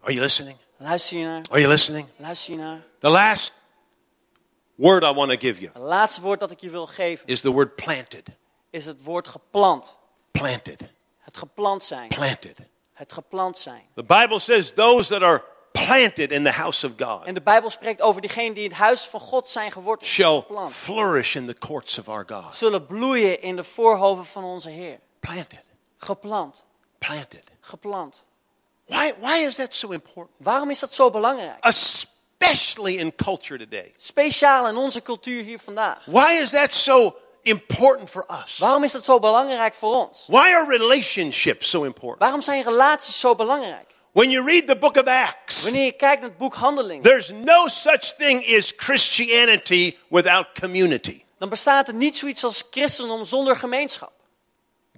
Are 0.00 0.12
you 0.12 0.24
listening? 0.24 0.56
Luister 0.76 1.16
hiernaar. 1.16 1.42
Are 1.50 1.60
you 1.60 1.72
listening? 1.72 2.08
Luister 2.16 2.54
hiernaar. 2.54 2.82
The 2.98 3.08
last 3.08 3.52
word 4.74 5.02
I 5.02 5.12
want 5.12 5.30
to 5.30 5.36
give 5.38 5.60
you 5.60 5.72
Het 5.72 5.82
laatste 5.82 6.20
woord 6.20 6.40
dat 6.40 6.50
ik 6.50 6.60
je 6.60 6.70
wil 6.70 6.86
geven. 6.86 7.26
is 7.26 7.40
the 7.40 7.50
word 7.50 7.74
planted. 7.74 8.26
Is 8.70 8.84
het 8.84 9.02
woord 9.04 9.28
geplant. 9.28 9.98
Planted. 10.30 10.80
Het 11.18 11.36
geplant 11.38 11.84
zijn. 11.84 12.08
Planted. 12.08 12.58
Het 12.98 13.12
geplant 13.12 13.58
zijn. 13.58 13.82
The 13.94 14.02
Bible 14.04 14.38
says 14.38 14.72
those 14.74 15.08
that 15.08 15.22
are 15.22 15.44
planted 15.72 16.30
in 16.30 16.44
the 16.44 16.50
house 16.50 16.86
of 16.86 16.92
God 16.96 17.24
En 17.24 17.34
de 17.34 17.40
Bijbel 17.40 17.70
spreekt 17.70 18.00
over 18.02 18.20
diegenen 18.20 18.54
die 18.54 18.64
in 18.64 18.70
het 18.70 18.78
huis 18.78 19.04
van 19.04 19.20
God 19.20 19.48
zijn 19.48 19.72
geworteld. 19.72 20.10
shall 20.10 20.36
Geplant. 20.40 20.74
flourish 20.74 21.34
in 21.34 21.46
the 21.46 21.54
courts 21.58 21.98
of 21.98 22.08
our 22.08 22.24
God. 22.28 22.56
Zullen 22.56 22.86
bloeien 22.86 23.42
in 23.42 23.56
de 23.56 23.64
voorhoven 23.64 24.24
van 24.24 24.44
onze 24.44 24.68
Heer. 24.70 24.98
Planted. 25.20 25.64
Geplant. 25.96 26.64
Planted. 26.98 27.42
Geplant. 27.60 28.24
Why, 28.86 29.12
why 29.18 29.36
is 29.38 29.54
that 29.54 29.74
so 29.74 29.90
important? 29.90 30.36
Waarom 30.38 30.70
is 30.70 30.78
dat 30.78 30.94
zo 30.94 31.10
belangrijk? 31.10 31.64
Especially 31.64 32.96
in 32.98 33.14
culture 33.14 33.58
today. 33.58 33.92
Speciaal 33.96 34.68
in 34.68 34.76
onze 34.76 35.02
cultuur 35.02 35.42
hier 35.42 35.58
vandaag. 35.58 36.04
Why 36.04 36.32
is 36.40 36.50
that 36.50 36.72
so 36.72 37.16
important 37.42 38.10
for 38.10 38.26
us? 38.44 38.58
Waarom 38.58 38.84
is 38.84 38.92
dat 38.92 39.04
zo 39.04 39.18
belangrijk 39.18 39.74
voor 39.74 39.94
ons? 40.06 40.24
Why 40.26 40.36
are 40.54 40.66
relationships 40.78 41.70
so 41.70 41.82
important? 41.84 42.20
Waarom 42.20 42.40
zijn 42.40 42.62
relaties 42.64 43.20
zo 43.20 43.34
belangrijk? 43.34 43.86
When 44.12 44.30
you 44.30 44.46
read 44.46 44.66
the 44.66 44.76
book 44.78 44.96
of 44.96 45.04
Acts, 45.06 45.62
Wanneer 45.62 45.84
je 45.84 45.92
kijkt 45.92 46.20
naar 46.20 46.28
het 46.30 46.38
boek 46.38 46.54
Handelingen, 46.54 47.02
there's 47.02 47.28
no 47.30 47.66
such 47.66 48.14
thing 48.16 48.56
as 48.56 48.72
Christianity 48.76 49.96
without 50.08 50.46
community. 50.60 51.22
dan 51.38 51.48
bestaat 51.48 51.88
er 51.88 51.94
niet 51.94 52.16
zoiets 52.18 52.44
als 52.44 52.64
christendom 52.70 53.24
zonder 53.24 53.56
gemeenschap. 53.56 54.12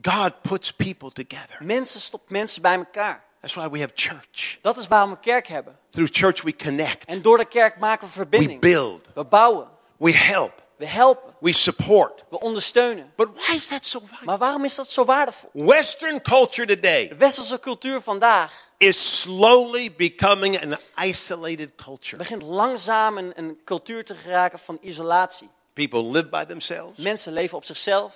God 0.02 0.32
puts 0.42 0.72
people 0.72 1.12
together. 1.12 1.56
Mensen 1.60 2.00
stopt 2.00 2.30
mensen 2.30 2.62
bij 2.62 2.74
elkaar. 2.76 3.24
That's 3.40 3.54
why 3.54 3.68
we 3.68 3.78
have 3.78 3.92
church. 3.94 4.58
Dat 4.62 4.76
is 4.76 4.88
waarom 4.88 5.10
we 5.10 5.18
kerk 5.20 5.46
hebben. 5.48 5.78
Through 5.90 6.12
church, 6.12 6.42
we 6.42 6.56
connect, 6.56 7.04
En 7.04 7.22
door 7.22 7.36
de 7.38 7.44
kerk 7.44 7.78
maken 7.78 8.00
we 8.06 8.06
we 8.06 8.18
verbinding. 8.18 8.60
build, 8.60 9.06
We 9.14 9.24
bouwen. 9.24 9.68
we 9.96 10.12
help, 10.12 10.62
We 10.80 10.86
helpen. 10.86 11.34
we 11.40 11.52
support. 11.52 12.24
We 12.30 12.38
ondersteunen. 12.40 13.12
But 13.16 13.28
why 13.34 13.54
is 13.54 13.66
that 13.66 13.86
so? 13.86 14.02
Maar 14.24 14.38
waarom 14.38 14.64
is 14.64 14.74
dat 14.74 14.90
zo 14.90 15.04
waardevol? 15.04 15.50
Western 15.52 16.22
culture 16.22 16.66
today 16.66 17.08
De 17.08 17.14
westerse 17.16 17.58
cultuur 17.60 18.00
vandaag 18.00 18.68
is 18.78 19.20
slowly 19.20 19.92
becoming 19.96 20.62
an 20.62 20.78
isolated 21.08 21.70
culture. 21.84 22.16
begint 22.16 22.42
langzaam 22.42 23.18
een, 23.18 23.32
een 23.36 23.58
cultuur 23.64 24.04
te 24.04 24.14
geraken 24.14 24.58
van 24.58 24.78
isolatie. 24.80 25.48
People 25.72 26.02
live 26.02 26.26
by 26.28 26.44
themselves. 26.44 26.98
Mensen 26.98 27.32
leven 27.32 27.56
op 27.56 27.64
zichzelf. 27.64 28.14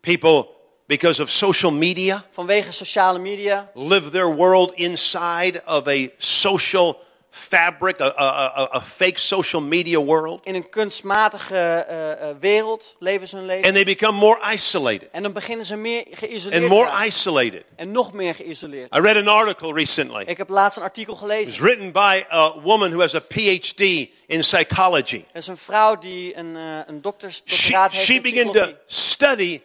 People, 0.00 0.46
because 0.86 1.22
of 1.22 1.30
social 1.30 1.72
media, 1.72 2.24
Vanwege 2.30 2.72
sociale 2.72 3.18
media. 3.18 3.70
live 3.74 4.10
their 4.10 4.34
world 4.34 4.72
inside 4.74 5.62
of 5.66 5.86
a 5.86 6.08
social 6.18 6.96
fabric, 7.30 8.00
a, 8.00 8.12
a, 8.18 8.68
a, 8.76 8.80
fake 8.80 9.18
social 9.18 9.60
media 9.62 10.00
world. 10.00 10.40
In 10.44 10.54
een 10.54 10.68
kunstmatige 10.68 11.56
eh, 11.56 12.12
eh, 12.30 12.36
wereld 12.40 12.96
leven 12.98 13.28
ze 13.28 13.36
hun 13.36 13.46
leven. 13.46 13.64
And 13.64 13.74
they 13.74 13.84
become 13.84 14.18
more 14.18 14.52
isolated 14.52 15.08
En 15.10 15.22
dan 15.22 15.32
beginnen 15.32 15.66
ze 15.66 15.76
meer 15.76 16.04
geïsoleerd 16.10 16.62
and 16.62 16.70
more 16.70 17.06
isolated. 17.06 17.64
En 17.76 17.92
nog 17.92 18.12
meer 18.12 18.34
geïsoleerd. 18.34 18.94
I 18.96 19.00
read 19.00 19.16
an 19.16 19.28
article 19.28 19.72
recently. 19.72 20.22
Ik 20.26 20.36
heb 20.36 20.48
laatst 20.48 20.76
een 20.76 20.82
artikel 20.82 21.12
It's 21.12 21.22
gelezen. 21.22 21.62
written 21.62 21.92
by 21.92 22.22
a 22.32 22.60
woman 22.60 22.90
who 22.90 23.00
has 23.00 23.14
a 23.14 23.20
PhD 23.20 23.80
in 24.26 24.40
psychology. 24.40 25.24
Er 25.32 25.38
is 25.38 25.46
een 25.46 25.56
vrouw 25.56 25.98
die 25.98 26.36
een, 26.36 26.56
eh 26.56 26.78
een 26.86 27.02
dokters, 27.02 27.36
She, 27.36 27.42
doctoraat 27.46 27.92
heeft 27.92 28.04
she 28.04 28.14
in 28.14 28.22
began 28.22 28.44
to 28.44 28.50
psychologie. 28.52 28.76
study 28.86 29.60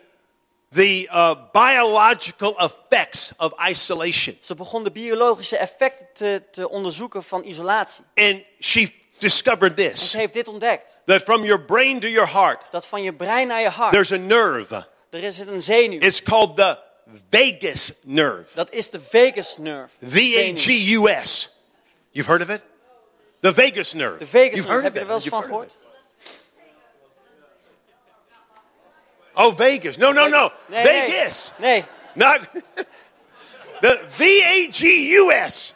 the 0.75 1.07
uh, 1.11 1.35
biological 1.51 2.55
effects 2.57 3.31
of 3.38 3.53
isolation. 3.69 4.38
Ze 4.41 4.55
begon 4.55 4.83
de 4.83 4.91
biologische 4.91 5.57
effecten 5.57 6.07
te, 6.13 6.43
te 6.51 6.69
onderzoeken 6.69 7.23
van 7.23 7.43
isolatie. 7.45 8.03
And 8.15 8.41
she 8.59 8.89
discovered 9.19 9.79
En 9.79 9.91
this 9.91 10.09
ze 10.09 10.17
heeft 10.17 10.33
dit 10.33 10.47
ontdekt. 10.47 10.99
that 11.05 11.21
from 11.21 11.43
your 11.43 11.61
brain 11.61 11.99
to 11.99 12.07
your 12.07 12.31
heart, 12.31 12.61
Dat 12.71 12.85
van 12.88 13.03
je 13.03 13.13
brein 13.13 13.47
naar 13.47 13.61
je 13.61 13.69
hart, 13.69 13.91
there's 13.91 14.11
a 14.11 14.17
nerve. 14.17 14.88
er 15.09 15.23
is 15.23 15.39
een 15.39 15.63
zenuw. 15.63 15.99
It's 15.99 16.23
called 16.23 16.55
the 16.55 16.78
vagus 17.32 17.91
nerve. 18.01 18.45
Dat 18.53 18.71
is 18.71 18.89
de 18.89 19.01
vagus 19.01 19.57
nerve. 19.57 19.95
V 20.01 20.15
A 20.15 20.57
G 20.57 20.67
U 20.67 21.07
S. 21.23 21.49
You've 22.11 22.30
heard 22.32 22.41
of 22.41 22.55
it? 22.55 22.63
The 23.41 23.53
vagus 23.53 23.93
nerve. 23.93 24.17
De 24.17 24.28
vagus 24.28 24.49
You've 24.53 24.67
nerve, 24.67 24.84
heb 24.84 24.93
je 24.93 24.99
er 24.99 25.07
wel 25.07 25.15
eens 25.15 25.28
van 25.28 25.43
gehoord? 25.43 25.78
Oh, 29.36 29.51
Vegas. 29.51 29.97
No, 29.97 30.11
no, 30.11 30.27
no. 30.27 30.51
Nee, 30.69 30.83
Vegas. 30.83 31.51
Nee, 31.59 31.83
Not 32.15 32.39
the 33.81 33.99
V 34.17 34.41
A 34.43 34.67
G 34.71 35.11
U 35.17 35.31
S. 35.31 35.73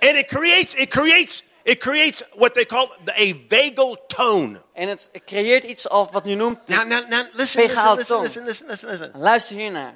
And 0.00 0.16
it 0.16 0.28
creates 0.28 0.74
it 0.74 0.90
creates 0.90 1.42
it 1.64 1.80
creates 1.80 2.22
what 2.36 2.54
they 2.54 2.64
call 2.64 2.88
a 3.08 3.32
vagal 3.48 3.96
tone. 4.08 4.60
En 4.74 4.88
het 4.88 5.10
creëert 5.26 5.64
iets 5.64 5.88
als 5.88 6.08
wat 6.10 6.24
nu 6.24 6.34
noemt. 6.34 6.66
de- 6.66 6.74
Now, 6.74 6.86
now, 6.86 7.08
now, 7.08 7.26
listen, 7.32 7.62
listen, 7.62 7.94
listen, 7.96 8.20
listen, 8.20 8.44
listen, 8.44 8.66
listen, 8.66 8.88
listen. 8.88 9.12
Luister 9.14 9.56
hiernaar. 9.56 9.94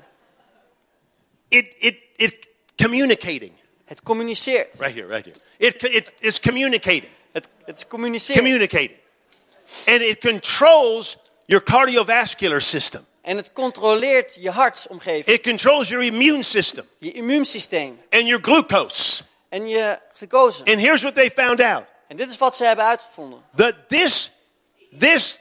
It, 1.48 1.74
it, 1.78 1.96
it 2.16 2.46
communicating. 2.76 3.52
Het 3.84 4.02
communiceert. 4.02 4.78
Right 4.78 4.94
here, 4.94 5.06
right 5.06 5.24
here. 5.24 5.36
It, 5.58 5.82
it 5.82 6.12
is 6.20 6.40
communicating, 6.40 7.10
Het, 7.32 7.46
het 7.64 7.76
is 7.76 7.86
communiceren. 7.86 8.42
communicating. 8.42 8.98
And 9.86 10.00
it 10.00 10.18
controls 10.20 11.16
your 11.52 11.62
cardiovascular 11.64 12.60
system. 12.60 13.06
en 13.22 13.36
het 13.36 13.52
controleert 13.52 14.34
je 14.34 14.50
hartsomgeving, 14.50 15.26
It 15.36 15.42
controls 15.42 15.88
your 15.88 16.04
immune 16.04 16.42
system 16.42 16.88
je 16.98 17.12
immuunsysteem 17.12 18.00
and 18.10 18.26
your 18.26 18.42
glucose. 18.44 19.22
en 19.48 19.68
je 19.68 19.98
glucose. 20.16 20.64
And 20.64 20.78
here's 20.80 21.02
what 21.02 21.14
they 21.14 21.30
found 21.30 21.60
out. 21.60 21.84
En 22.08 22.16
dit 22.16 22.28
is 22.28 22.38
wat 22.38 22.56
ze 22.56 22.64
hebben 22.64 22.84
uitgevonden. 22.84 23.42
That 23.56 23.74
this, 23.88 24.30
this 24.98 25.38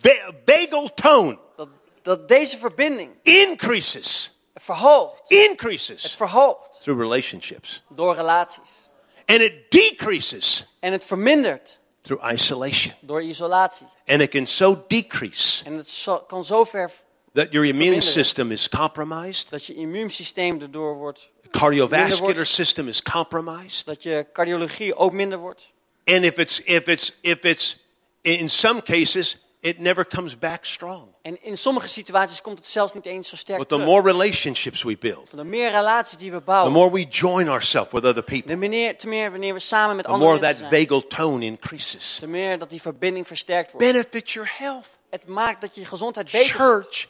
va- 0.00 0.32
vagal 0.46 0.94
tone 0.94 1.38
Dat, 1.56 1.68
dat 2.02 2.28
deze 2.28 2.58
verbinding 2.58 3.10
increases, 3.22 4.30
verhoogt. 4.54 5.18
Het 5.28 5.30
increases 5.30 6.14
verhoogt 6.14 6.80
through 6.82 7.00
relationships. 7.00 7.82
door 7.88 8.14
relaties. 8.14 8.88
And 9.26 9.40
it 9.40 9.70
decreases 9.70 10.66
En 10.80 10.92
het 10.92 11.04
vermindert 11.04 11.79
through 12.10 12.32
isolation. 12.32 12.94
door 13.00 13.22
isolatie. 13.22 13.86
And 14.06 14.20
it 14.22 14.30
can 14.30 14.46
so 14.46 14.84
decrease 14.88 15.64
En 15.64 15.76
het 15.76 15.88
zo- 15.88 16.18
kan 16.18 16.44
zo 16.44 16.64
ver 16.64 16.90
that 17.34 17.52
your 17.52 17.66
immune 17.68 18.00
system 18.00 18.50
is 18.52 18.68
compromised, 18.68 19.50
dat 19.50 19.66
je 19.66 19.74
immuunsysteem 19.74 20.60
erdoor 20.60 20.96
wordt, 20.96 21.30
cardiovascular 21.50 22.34
wordt. 22.34 22.48
system 22.48 22.88
is 22.88 23.02
compromised. 23.02 23.86
dat 23.86 24.02
je 24.02 24.26
cardiologie 24.32 24.94
ook 24.96 25.12
minder 25.12 25.38
wordt. 25.38 25.72
And 26.04 26.24
if 26.24 26.36
it's 26.38 26.60
if 26.64 26.86
it's 26.86 27.12
if 27.20 27.44
it's 27.44 27.76
in 28.22 28.48
some 28.48 28.82
cases 28.82 29.36
it 29.60 29.78
never 29.78 30.06
comes 30.06 30.38
back 30.38 30.64
strong. 30.64 31.02
En 31.22 31.42
in 31.42 31.58
sommige 31.58 31.88
situaties 31.88 32.40
komt 32.40 32.58
het 32.58 32.66
zelfs 32.66 32.94
niet 32.94 33.06
eens 33.06 33.28
zo 33.28 33.36
sterk 33.36 33.58
But 33.58 33.68
the 33.68 33.74
terug. 33.74 33.90
more 33.90 34.10
relationships 34.12 34.82
we 34.82 34.96
build, 34.96 35.28
De 35.30 35.44
meer 35.44 35.70
relaties 35.70 36.18
die 36.18 36.30
we 36.30 36.36
the 36.38 36.44
bouwen, 36.44 36.72
more 36.72 36.90
we 36.92 37.04
join 37.08 37.48
ourselves 37.48 37.92
with 37.92 38.04
other 38.04 38.22
people, 38.22 38.50
de 38.50 38.56
meer, 38.68 38.96
te 38.98 39.08
meer 39.08 39.30
wanneer 39.30 39.52
we 39.54 39.60
samen 39.60 39.96
met 39.96 40.04
the 40.04 40.10
andere 40.10 40.30
more 40.30 40.40
mensen 40.40 40.60
that 40.62 40.70
zijn, 40.72 40.86
vagal 40.88 41.06
tone 41.06 41.44
increases. 41.44 42.16
te 42.18 42.26
meer 42.26 42.58
dat 42.58 42.70
die 42.70 42.80
verbinding 42.80 43.26
versterkt 43.26 43.72
wordt. 43.72 43.86
Benefits 43.92 44.32
your 44.32 44.52
health. 44.58 44.86
Het 45.10 45.26
maakt 45.26 45.60
dat 45.60 45.74
je 45.74 45.84
gezondheid 45.84 46.30
beter. 46.30 46.54
Church 46.54 47.08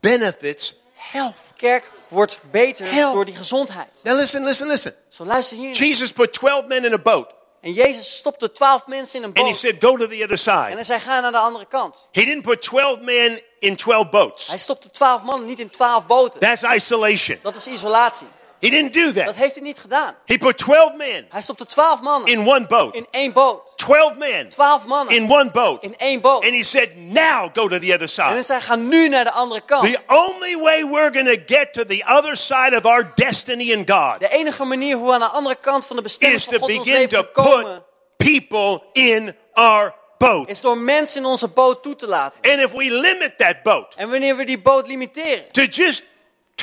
benefits 0.00 0.74
health. 0.94 1.34
Kerk 1.56 1.90
wordt 2.08 2.40
beter 2.50 2.90
Health. 2.92 3.14
door 3.14 3.24
die 3.24 3.34
gezondheid. 3.36 3.88
Now 4.02 4.16
listen, 4.16 4.44
listen, 4.44 4.66
listen. 4.66 4.94
Zo 5.08 5.24
luister 5.24 5.56
hier. 5.56 5.74
Jesus 5.74 6.12
put 6.12 6.32
12 6.32 6.66
men 6.66 6.84
in 6.84 6.92
a 6.92 6.98
boat 6.98 7.34
En 7.60 7.72
Jezus 7.72 8.16
stopte 8.16 8.52
twaalf 8.52 8.86
mensen 8.86 9.16
in 9.18 9.22
een 9.22 9.28
and 9.28 9.38
he 9.38 9.44
boot. 9.44 9.56
said, 9.56 9.76
Go 9.80 9.96
to 9.96 10.06
the 10.06 10.14
other 10.22 10.30
En 10.30 10.38
side. 10.38 10.74
hij 10.74 10.84
zei, 10.84 11.00
ga 11.00 11.20
naar 11.20 11.32
de 11.32 11.38
andere 11.38 11.64
kant. 11.66 12.08
He 12.12 12.24
didn't 12.24 12.42
put 12.42 12.62
12 12.62 13.00
men 13.00 13.42
in 13.58 13.76
12 13.76 14.10
boats. 14.10 14.46
Hij 14.46 14.58
stopte 14.58 14.90
twaalf 14.90 15.22
mannen 15.22 15.46
niet 15.46 15.58
in 15.58 15.70
twaalf 15.70 16.06
boten. 16.06 16.40
That's 16.40 16.62
isolation. 16.62 17.38
Dat 17.42 17.54
is 17.56 17.66
isolatie. 17.66 18.26
He 18.60 18.68
didn't 18.70 18.92
do 18.92 19.12
Dat 19.12 19.24
that. 19.24 19.34
heeft 19.34 19.54
hij 19.54 19.62
niet 19.64 19.78
gedaan. 19.78 20.14
He 20.26 20.38
put 20.38 20.58
12 20.58 20.94
men 20.96 21.26
Hij 21.28 21.40
stopte 21.42 21.66
twaalf 21.66 22.00
mannen 22.00 22.28
in 22.32 22.48
one 22.48 22.66
boat. 22.66 22.94
in 22.94 23.06
één 23.10 23.32
boot. 23.32 23.72
12 23.76 24.14
men 24.16 24.48
Twaalf 24.48 24.86
mannen 24.86 25.14
in 25.14 25.30
one 25.32 25.50
boat. 25.50 25.82
in 25.82 25.94
één 25.98 26.20
boot. 26.20 26.44
And 26.44 26.52
he 26.54 26.62
said, 26.62 26.96
Now 26.96 27.48
go 27.54 27.68
to 27.68 27.78
the 27.78 27.86
other 27.92 28.00
En 28.00 28.08
side. 28.08 28.22
hij 28.28 28.42
zei, 28.42 28.60
ga 28.60 28.76
nu 28.76 29.08
naar 29.08 29.24
de 29.24 29.30
andere 29.30 29.60
kant. 29.60 29.84
The 29.92 29.98
only 30.06 30.56
way 30.56 30.84
we're 30.84 31.12
going 31.12 31.26
to 31.46 31.54
get 31.56 31.72
to 31.72 31.84
the 31.84 32.04
other 32.08 32.36
side 32.36 32.76
of 32.76 32.84
our 32.84 33.12
destiny 33.14 33.70
in 33.70 33.88
God 33.90 34.18
De 34.20 34.28
enige 34.28 34.64
manier 34.64 34.96
hoe 34.96 35.06
we 35.06 35.12
aan 35.12 35.20
de 35.20 35.26
andere 35.26 35.56
kant 35.60 35.86
van 35.86 35.96
de 35.96 36.02
bestemming 36.02 36.38
is 36.40 36.44
van 36.44 36.52
to 36.54 36.60
God 36.60 36.68
ons 36.70 36.78
begin 36.84 37.00
leven 37.00 37.08
to 37.34 37.42
komen, 37.42 37.82
put 38.16 38.26
people 38.28 38.82
in 38.92 39.34
our 39.52 39.94
boat. 40.18 40.48
is 40.48 40.60
door 40.60 40.78
mensen 40.78 41.20
in 41.20 41.26
onze 41.26 41.48
boot 41.48 41.82
toe 41.82 41.96
te 41.96 42.06
laten. 42.06 42.50
And 42.52 42.60
if 42.60 42.72
we 42.72 42.90
limit 42.90 43.38
that 43.38 43.62
boat 43.62 43.94
En 43.96 44.10
wanneer 44.10 44.36
we 44.36 44.44
die 44.44 44.60
boot 44.60 44.86
limiteren, 44.86 45.50
to 45.52 45.62
just 45.62 46.02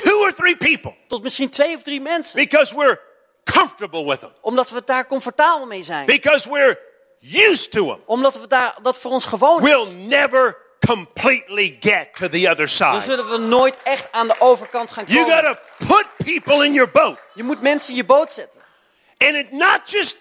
two 0.02 0.20
or 0.22 0.34
three 0.34 0.56
people 0.56 0.96
tot 1.08 1.24
misschien 1.24 1.50
twee 1.50 1.76
of 1.76 1.82
drie 1.82 2.02
mensen, 2.02 2.40
because 2.40 2.74
we're 2.76 3.00
comfortable 3.44 4.06
with 4.06 4.20
them, 4.20 4.32
omdat 4.42 4.70
we 4.70 4.82
daar 4.86 5.08
comfortabel 5.08 5.66
mee 5.66 5.84
zijn, 5.84 6.06
because 6.06 6.50
we're 6.50 6.80
used 7.22 7.72
to 7.72 7.86
them, 7.86 8.00
omdat 8.06 8.40
we 8.40 8.48
daar, 8.48 8.76
dat 8.82 8.98
voor 8.98 9.12
ons 9.12 9.26
gewoon 9.26 9.68
is, 9.68 9.74
we'll 9.74 9.94
never 9.94 10.66
completely 10.88 11.78
get 11.80 12.16
to 12.16 12.30
the 12.30 12.50
other 12.50 12.56
dan 12.56 12.68
side. 12.68 13.02
zullen 13.02 13.30
we 13.30 13.38
nooit 13.38 13.84
echt 13.84 14.12
aan 14.12 14.28
de 14.28 14.36
overkant 14.40 14.92
gaan 14.92 15.06
You 15.08 15.26
komen. 15.26 15.44
to 15.44 15.86
put 15.86 16.06
people 16.18 16.66
in 16.66 16.74
your 16.74 16.92
boat. 16.92 17.18
Je 17.34 17.44
moet 17.44 17.62
mensen 17.62 17.90
in 17.90 17.96
je 17.96 18.06
boot 18.06 18.32
zetten. 18.32 18.62
And 19.18 19.36
it 19.36 19.52
not 19.52 19.82
just 19.86 20.18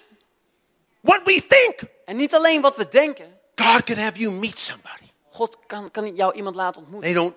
what 1.00 1.20
we 1.24 1.44
think. 1.48 1.80
En 2.04 2.16
niet 2.16 2.34
alleen 2.34 2.60
wat 2.60 2.76
we 2.76 2.88
denken. 2.88 3.38
God 3.54 3.84
could 3.84 3.98
have 3.98 4.18
you 4.18 4.32
meet 4.32 4.58
somebody. 4.58 5.10
God 5.30 5.58
kan, 5.66 5.90
kan 5.90 6.14
jou 6.14 6.34
iemand 6.34 6.56
laten 6.56 6.80
ontmoeten. 6.82 7.12
They 7.12 7.22
don't 7.22 7.34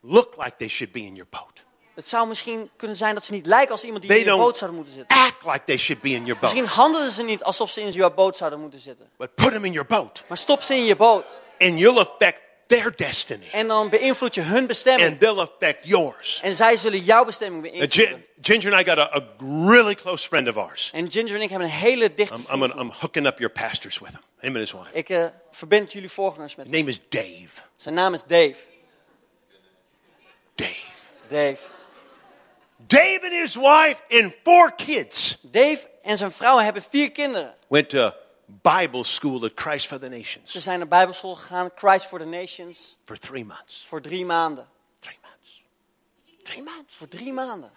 look 0.00 0.34
like 0.36 0.56
they 0.56 0.68
should 0.68 0.92
be 0.92 1.00
in 1.00 1.14
your 1.14 1.28
boat. 1.30 1.63
Het 1.94 2.08
zou 2.08 2.28
misschien 2.28 2.70
kunnen 2.76 2.96
zijn 2.96 3.14
dat 3.14 3.24
ze 3.24 3.32
niet 3.32 3.46
lijken 3.46 3.72
als 3.72 3.84
iemand 3.84 4.02
die 4.02 4.10
They 4.10 4.20
in 4.20 4.24
je 4.32 4.36
boot 4.38 4.56
zouden 4.56 4.78
moeten 4.80 4.96
zitten. 4.96 5.16
act 5.16 5.44
like 5.44 5.60
they 5.64 5.76
should 5.76 6.02
be 6.02 6.08
in 6.08 6.24
your 6.24 6.32
boat. 6.40 6.40
Misschien 6.40 6.66
handelen 6.66 7.10
ze 7.10 7.22
niet 7.22 7.42
alsof 7.44 7.70
ze 7.70 7.80
in 7.80 7.92
je 7.92 8.10
boot 8.10 8.36
zouden 8.36 8.60
moeten 8.60 8.80
zitten. 8.80 9.08
But 9.16 9.34
put 9.34 9.50
them 9.52 9.64
in 9.64 9.72
your 9.72 9.88
boat 9.88 10.22
Maar 10.28 10.38
stop 10.38 10.62
ze 10.62 10.74
in 10.74 10.84
je 10.84 10.96
boot. 10.96 11.40
and 11.58 11.78
you'll 11.78 11.98
affect 11.98 12.40
their 12.66 12.96
destiny 12.96 13.48
En 13.52 13.66
dan 13.68 13.88
beïnvloed 13.88 14.34
je 14.34 14.40
hun 14.40 14.66
bestemming. 14.66 15.10
and 15.10 15.20
they'll 15.20 15.38
affect 15.40 15.86
yours. 15.86 16.40
En 16.42 16.54
zij 16.54 16.76
zullen 16.76 16.98
jouw 17.00 17.24
bestemming 17.24 17.64
Uh, 17.64 17.70
beïnvloeden. 17.70 18.06
Gin- 18.14 18.24
Ginger 18.60 18.72
and 18.78 18.86
I 18.86 18.90
got 18.90 18.98
a, 18.98 19.14
a 19.16 19.22
really 19.68 19.94
close 19.94 20.26
friend 20.26 20.48
of 20.48 20.56
ours. 20.56 20.90
En 20.92 21.10
Ginger 21.10 21.34
en 21.34 21.40
ik 21.42 21.50
hebben 21.50 21.68
een 21.68 21.74
hele 21.74 22.14
dichte 22.14 22.34
I'm, 22.34 22.40
I'm, 22.40 22.60
gonna- 22.68 22.82
I'm 22.82 22.90
hooking 23.00 23.26
up 23.26 23.38
your 23.38 23.52
pastors 23.54 23.98
with 23.98 24.10
him, 24.10 24.20
him 24.38 24.56
and 24.56 24.70
his 24.70 24.72
wife. 24.72 24.88
Ik 24.92 25.08
eh, 25.08 25.26
verbind 25.50 25.92
jullie 25.92 26.10
voorgangers 26.10 26.54
met 26.54 26.66
His 26.66 26.76
name 26.76 26.88
is 26.90 27.00
Dave. 27.08 27.62
Zijn 27.76 27.94
naam 27.94 28.14
is 28.14 28.22
Dave. 28.26 28.56
Dave. 30.54 30.74
Dave. 31.28 31.58
Dave 32.86 33.20
and 33.22 33.32
his 33.32 33.54
wife 33.54 34.02
and 34.10 34.32
four 34.44 34.72
kids 34.74 35.38
Dave 35.42 35.88
en 36.02 36.16
zijn 36.18 36.32
vrouw 36.32 36.58
hebben 36.58 36.82
vier 36.82 37.10
kinderen. 37.12 37.54
went 37.68 37.88
to 37.88 38.12
Bible 38.46 39.04
school 39.04 39.44
at 39.44 39.52
Christ 39.54 39.86
for 39.86 39.98
the 39.98 40.08
Nations 40.08 40.52
Ze 40.52 40.60
zijn 40.60 40.78
naar 40.78 40.88
bijbelschool 40.88 41.34
gegaan, 41.34 41.70
Christ 41.74 42.06
for 42.06 42.18
the 42.18 42.24
Nations, 42.24 42.96
for 43.04 43.18
three 43.18 43.44
months. 43.44 43.84
voor 43.86 44.00
drie 44.00 44.24
maanden. 44.24 44.68
Three 45.00 45.18
months. 45.22 45.62
Three 46.42 46.62
months. 46.62 46.94
Voor 46.94 47.08
drie 47.08 47.32
maanden. 47.32 47.70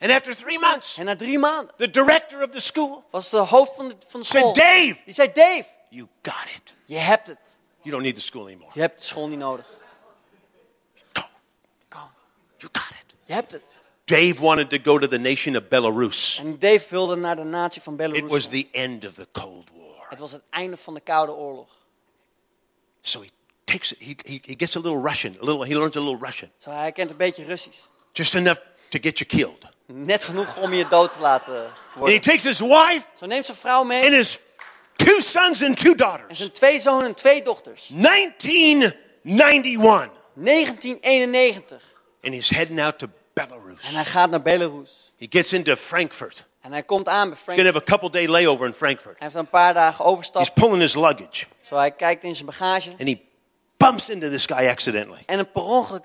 And 0.00 0.10
after 0.10 0.36
three 0.36 0.58
months, 0.58 0.96
En 0.96 1.04
na 1.04 1.16
drie 1.16 1.38
maanden 1.38 1.74
the 1.76 1.90
director 1.90 2.42
of 2.42 2.48
the 2.50 2.60
school 2.60 3.04
was 3.10 3.30
de 3.30 3.36
hoofd 3.36 3.74
van 3.74 3.88
de, 3.88 3.96
van 4.08 4.20
de 4.20 4.26
said, 4.26 4.40
school. 4.40 4.54
Dave, 4.54 4.96
Die 5.04 5.14
zei, 5.14 5.32
Dave, 5.32 5.66
you 5.88 6.08
got 6.22 6.50
it. 6.56 6.72
je 6.84 6.96
hebt 6.96 7.26
het. 7.26 7.38
You 7.82 7.90
don't 7.90 8.02
need 8.02 8.14
the 8.14 8.20
school 8.22 8.42
anymore. 8.44 8.70
Je 8.74 8.80
hebt 8.80 8.98
de 8.98 9.04
school 9.04 9.28
niet 9.28 9.38
nodig. 9.38 9.66
Go. 11.12 11.22
Kom, 11.88 12.10
You 12.58 12.70
got 12.72 12.90
it. 12.90 13.14
je 13.24 13.32
hebt 13.32 13.52
het. 13.52 13.62
Dave 14.10 14.40
wanted 14.40 14.70
to 14.70 14.78
go 14.82 14.98
to 14.98 15.08
the 15.08 15.18
nation 15.18 15.56
of 15.56 15.62
Belarus. 15.68 16.36
En 16.40 16.58
Dave 16.58 16.84
wilde 16.88 17.16
naar 17.16 17.36
de 17.36 17.44
natie 17.44 17.82
van 17.82 17.92
It 17.92 17.98
Belarus. 17.98 18.30
was 18.30 18.48
the 18.48 18.66
end 18.72 19.06
of 19.06 19.14
the 19.14 19.26
Cold 19.32 19.68
War. 19.74 20.06
Het 20.08 20.18
was 20.18 20.32
het 20.32 20.42
einde 20.50 20.76
van 20.76 20.94
de 20.94 21.00
Koude 21.00 21.32
Oorlog. 21.32 21.68
So 23.02 23.20
he 23.20 23.28
takes 23.64 23.94
he, 23.98 24.14
he, 24.26 24.40
he 24.44 24.54
gets 24.56 24.76
a 24.76 24.80
little 24.80 25.00
Russian, 25.02 25.36
a 25.42 25.44
little 25.44 25.64
he 25.66 25.74
learns 25.74 25.96
a 25.96 26.00
little 26.00 26.18
Russian. 26.26 26.50
Zo, 26.58 26.70
hij 26.70 26.92
kent 26.92 27.10
een 27.10 27.16
beetje 27.16 27.44
Russisch. 27.44 27.78
Just 28.12 28.34
enough 28.34 28.60
to 28.88 28.98
get 29.02 29.18
you 29.18 29.30
killed. 29.30 29.66
Net 29.86 30.24
genoeg 30.24 30.56
om 30.56 30.72
je 30.72 30.88
dood 30.88 31.12
te 31.12 31.20
laten 31.20 31.54
And 31.64 31.72
he 31.92 31.98
worden. 31.98 32.20
takes 32.20 32.42
his 32.42 32.58
wife 32.58 33.02
Zo 33.14 33.26
neemt 33.26 33.46
zijn 33.46 33.56
vrouw 33.56 33.84
mee. 33.84 34.04
and 34.04 34.14
his 34.14 34.38
two 34.96 35.20
sons 35.20 35.62
and 35.62 35.78
two 35.78 35.90
En 35.90 35.96
daughters. 35.96 36.38
zijn 36.38 36.50
twee 36.52 36.78
zonen 36.78 37.06
en 37.06 37.14
twee 37.14 37.42
dochters. 37.42 37.88
1991. 37.92 40.10
1991. 40.34 41.82
And 42.22 42.34
he's 42.34 42.48
heading 42.48 42.80
out 42.80 42.98
to 42.98 43.06
Belarus. 43.32 43.80
En 43.82 43.94
hij 43.94 44.04
gaat 44.04 44.30
naar 44.30 44.42
Belarus. 44.42 45.12
He 45.18 45.26
gets 45.30 45.52
into 45.52 45.76
Frankfurt. 45.76 46.44
En 46.60 46.72
hij 46.72 46.82
komt 46.82 47.08
aan 47.08 47.28
bij 47.28 47.36
He's 47.36 47.42
Frank. 47.44 47.58
going 47.58 47.72
to 47.72 47.78
have 47.80 47.90
a 47.92 47.96
couple 47.98 48.10
day 48.10 48.28
layover 48.28 48.66
in 48.66 48.72
Frankfurt. 48.74 49.18
Hij 49.18 49.26
heeft 49.26 49.34
een 49.34 49.48
paar 49.48 49.74
dagen 49.74 50.04
He's 50.04 50.12
overstap. 50.12 50.54
pulling 50.54 50.80
his 50.80 50.94
luggage 50.94 51.46
Zo 51.60 51.76
hij 51.76 51.90
kijkt 51.90 52.24
in 52.24 52.34
zijn 52.34 52.46
bagage. 52.46 52.90
and 52.90 53.00
he 53.08 53.20
bumps 53.76 54.08
into 54.08 54.30
this 54.30 54.46
guy 54.46 54.68
accidentally. 54.68 55.22
En 55.26 55.38
een 55.38 55.50
per 55.50 55.62
ongeluk 55.62 56.04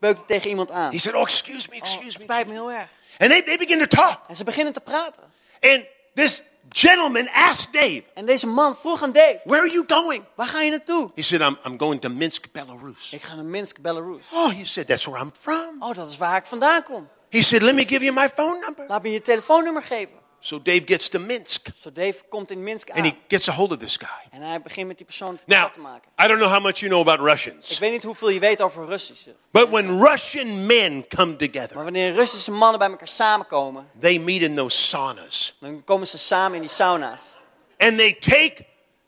beukt 0.00 0.18
hij 0.18 0.26
tegen 0.26 0.50
iemand 0.50 0.70
aan. 0.70 0.90
He 0.92 0.98
said, 0.98 1.14
Oh, 1.14 1.20
excuse 1.22 1.66
me, 1.70 1.76
Oh, 1.76 1.82
excuse 1.82 2.06
het 2.08 2.16
me. 2.18 2.22
spijt 2.22 2.46
me 2.46 2.52
heel 2.52 2.70
erg. 2.70 2.88
And 3.18 3.30
they, 3.30 3.42
they 3.42 3.56
begin 3.56 3.78
to 3.78 3.86
talk. 3.86 4.20
En 4.28 4.36
ze 4.36 4.44
beginnen 4.44 4.72
te 4.72 4.80
praten. 4.80 5.22
And 5.60 5.84
this 6.14 6.42
gentleman 6.68 7.28
asked 7.28 7.72
Dave, 7.72 8.02
En 8.14 8.26
deze 8.26 8.46
man 8.46 8.76
vroeg 8.76 9.02
aan 9.02 9.12
Dave. 9.12 9.40
Where 9.44 9.62
are 9.62 9.72
you 9.72 9.84
going? 9.86 10.24
Waar 10.34 10.46
ga 10.46 10.60
je 10.60 10.70
naartoe? 10.70 11.10
He 11.14 11.22
said, 11.22 11.40
I'm, 11.40 11.58
I'm 11.64 11.78
going 11.78 12.00
to 12.00 12.08
Minsk, 12.08 12.46
Belarus. 12.52 13.08
Ik 13.10 13.22
ga 13.22 13.34
naar 13.34 13.44
Minsk, 13.44 13.80
Belarus. 13.80 14.24
Oh, 14.32 14.48
he 14.48 14.64
said, 14.64 14.86
That's 14.86 15.04
where 15.04 15.22
I'm 15.22 15.32
from. 15.40 15.76
Oh, 15.82 15.94
dat 15.94 16.08
is 16.08 16.16
waar 16.16 16.36
ik 16.36 16.46
vandaan 16.46 16.82
kom. 16.82 17.08
He 17.30 17.42
said, 17.42 17.62
Let 17.62 17.74
me 17.74 17.84
give 17.84 18.04
you 18.04 18.12
my 18.14 18.28
phone 18.34 18.58
number. 18.60 18.86
Laat 18.88 19.02
me 19.02 19.10
je 19.10 19.22
telefoonnummer 19.22 19.82
geven. 19.82 20.24
So 20.40 20.62
Dave 20.62 20.80
gets 20.86 21.08
to 21.08 21.18
Minsk 21.18 21.68
So 21.78 21.90
Dave 21.92 22.14
komt 22.28 22.50
in 22.50 22.62
Minsk 22.62 22.90
and 22.90 23.04
he 23.04 23.12
gets 23.28 23.48
a 23.48 23.52
hold 23.52 23.72
of 23.72 23.78
this 23.78 23.96
guy. 23.96 24.28
En 24.30 24.40
hij 24.42 24.62
begint 24.62 24.86
met 24.86 24.96
die 24.96 25.06
persoon 25.06 25.38
Now, 25.46 25.58
contact 25.58 25.74
te 25.74 25.80
maken. 25.80 26.10
I 26.24 26.26
don't 26.26 26.38
know 26.38 26.50
how 26.52 26.62
much 26.62 26.78
you 26.78 26.90
know 26.90 27.08
about 27.08 27.28
Russians. 27.28 27.70
Ik 27.70 27.78
weet 27.78 27.92
niet 27.92 28.02
hoeveel 28.04 28.28
je 28.28 28.40
weet 28.40 28.60
over 28.62 28.86
Russische. 28.86 29.30
Eh. 29.30 29.36
but 29.50 29.68
when 29.70 30.02
Russian 30.04 30.66
men 30.66 31.04
come 31.08 31.36
together, 31.36 31.74
Maar 31.74 31.84
wanneer 31.84 32.12
Russische 32.14 32.50
mannen 32.50 32.78
bij 32.78 32.88
elkaar 32.90 33.08
samenkomen, 33.08 33.88
they 34.00 34.18
meet 34.18 34.42
in 34.42 34.54
those 34.56 34.76
saunas 34.76 35.56
dan 35.60 35.84
komen 35.84 36.06
ze 36.06 36.18
samen 36.18 36.54
in 36.54 36.60
die 36.60 36.70
sauna's. 36.70 37.36
and 37.78 37.96
they 37.98 38.12
take 38.12 38.64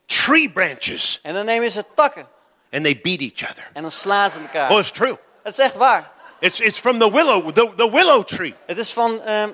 tree 0.07 0.51
branches 0.51 1.18
En 1.22 1.35
dan 1.35 1.45
nemen 1.45 1.70
ze 1.70 1.85
takken 1.95 2.29
and 2.72 2.83
they 2.85 3.01
beat 3.03 3.20
each 3.20 3.51
other. 3.51 3.70
en 3.72 3.83
dan 3.83 3.91
slaan 3.91 4.31
ze 4.31 4.41
elkaar. 4.41 4.70
Oh, 4.70 4.79
it's 4.79 4.91
true. 4.91 5.16
Het 5.43 5.53
is 5.59 5.64
echt 5.64 5.76
waar. 5.76 6.11
It's, 6.41 6.61
it's 6.61 6.79
from 6.79 6.99
the 6.99 7.11
willow, 7.12 7.51
the, 7.51 7.68
the 7.76 7.91
willow 7.91 8.24
tree. 8.24 8.55
Het 8.66 8.79
is 8.79 8.93
van, 8.93 9.22
ehm, 9.22 9.51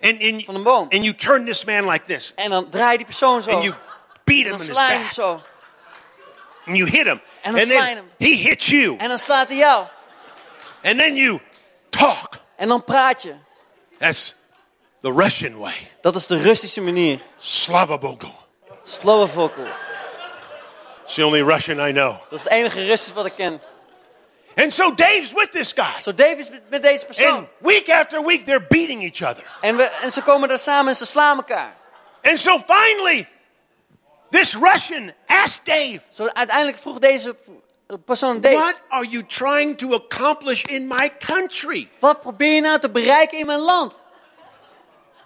And, 0.00 0.22
and, 0.22 0.44
van 0.44 0.54
een 0.54 0.62
boom. 0.62 0.86
and 0.90 1.04
you 1.04 1.14
turn 1.14 1.44
this 1.44 1.64
man 1.64 1.86
like 1.90 2.04
this 2.06 2.32
En 2.34 2.50
dan 2.50 2.68
draai 2.70 2.90
je 2.90 2.96
die 2.96 3.06
persoon 3.06 3.42
zo. 3.42 3.50
and 3.50 3.62
you 3.64 3.74
beat 4.24 4.44
him 4.44 4.52
En 4.52 4.56
dan 4.58 4.66
sla 4.66 4.90
je 4.92 4.98
hem 4.98 5.10
zo. 5.10 5.42
and 6.66 6.76
you 6.76 6.88
hit 6.90 7.06
him. 7.06 7.20
En 7.42 7.52
dan 7.52 7.60
And 7.60 7.70
sla 7.70 7.88
je 7.88 7.94
hem. 7.94 8.10
he 8.18 8.34
hits 8.48 8.66
you. 8.66 8.96
En 8.98 9.08
dan 9.08 9.18
slaat 9.18 9.48
hij 9.48 9.56
jou. 9.56 9.84
And 10.82 10.98
then 10.98 11.16
you 11.16 11.40
talk. 11.90 12.38
En 12.56 12.68
dan 12.68 12.84
praat 12.84 13.22
je. 13.22 13.34
That's 13.98 14.34
the 15.00 15.12
Russian 15.12 15.58
way. 15.58 15.90
Dat 16.00 16.14
is 16.16 16.26
de 16.26 16.36
Russische 16.38 16.80
manier. 16.80 17.20
Slava 17.38 17.98
Bogu. 17.98 18.28
Slowavokkel. 18.82 19.64
It's 21.04 21.14
the 21.14 21.24
only 21.24 21.42
Russian 21.42 21.78
I 21.88 21.92
know. 21.92 22.14
Dat 22.30 22.38
is 22.38 22.42
het 22.42 22.52
enige 22.52 22.84
Russisch 22.84 23.14
wat 23.14 23.26
ik 23.26 23.32
ken. 23.36 23.60
And 24.56 24.72
so 24.72 24.94
Dave's 24.94 25.32
with 25.32 25.50
this 25.50 25.74
guy. 25.74 26.00
So 26.00 26.12
Dave 26.12 26.38
is 26.38 26.50
met, 26.50 26.62
met 26.70 26.82
deze 26.82 27.06
persoon. 27.06 27.36
And 27.36 27.48
week 27.58 27.88
after 27.88 28.24
week, 28.24 28.46
they're 28.46 28.66
beating 28.68 29.02
each 29.02 29.22
other. 29.22 29.44
En, 29.60 29.76
we, 29.76 29.82
en 30.02 30.12
ze 30.12 30.22
komen 30.22 30.48
daar 30.48 30.58
samen 30.58 30.88
en 30.88 30.96
ze 30.96 31.06
slaan 31.06 31.36
elkaar. 31.36 31.76
And 32.22 32.38
so 32.38 32.58
finally, 32.58 33.28
this 34.30 34.54
Russian 34.54 35.12
asked 35.26 35.64
Dave, 35.64 36.00
Zo 36.10 36.26
uiteindelijk 36.26 36.78
vroeg 36.78 36.98
deze 36.98 37.36
persoon 38.04 38.40
Dave. 38.40 38.56
What 38.56 38.76
are 38.88 39.06
you 39.06 39.26
trying 39.26 39.78
to 39.78 39.94
accomplish 39.94 40.62
in 40.62 40.86
my 40.86 41.10
country? 41.18 41.88
Wat 41.98 42.20
probeer 42.20 42.54
je 42.54 42.60
nou 42.60 42.78
te 42.78 42.90
bereiken 42.90 43.38
in 43.38 43.46
mijn 43.46 43.60
land? 43.60 44.02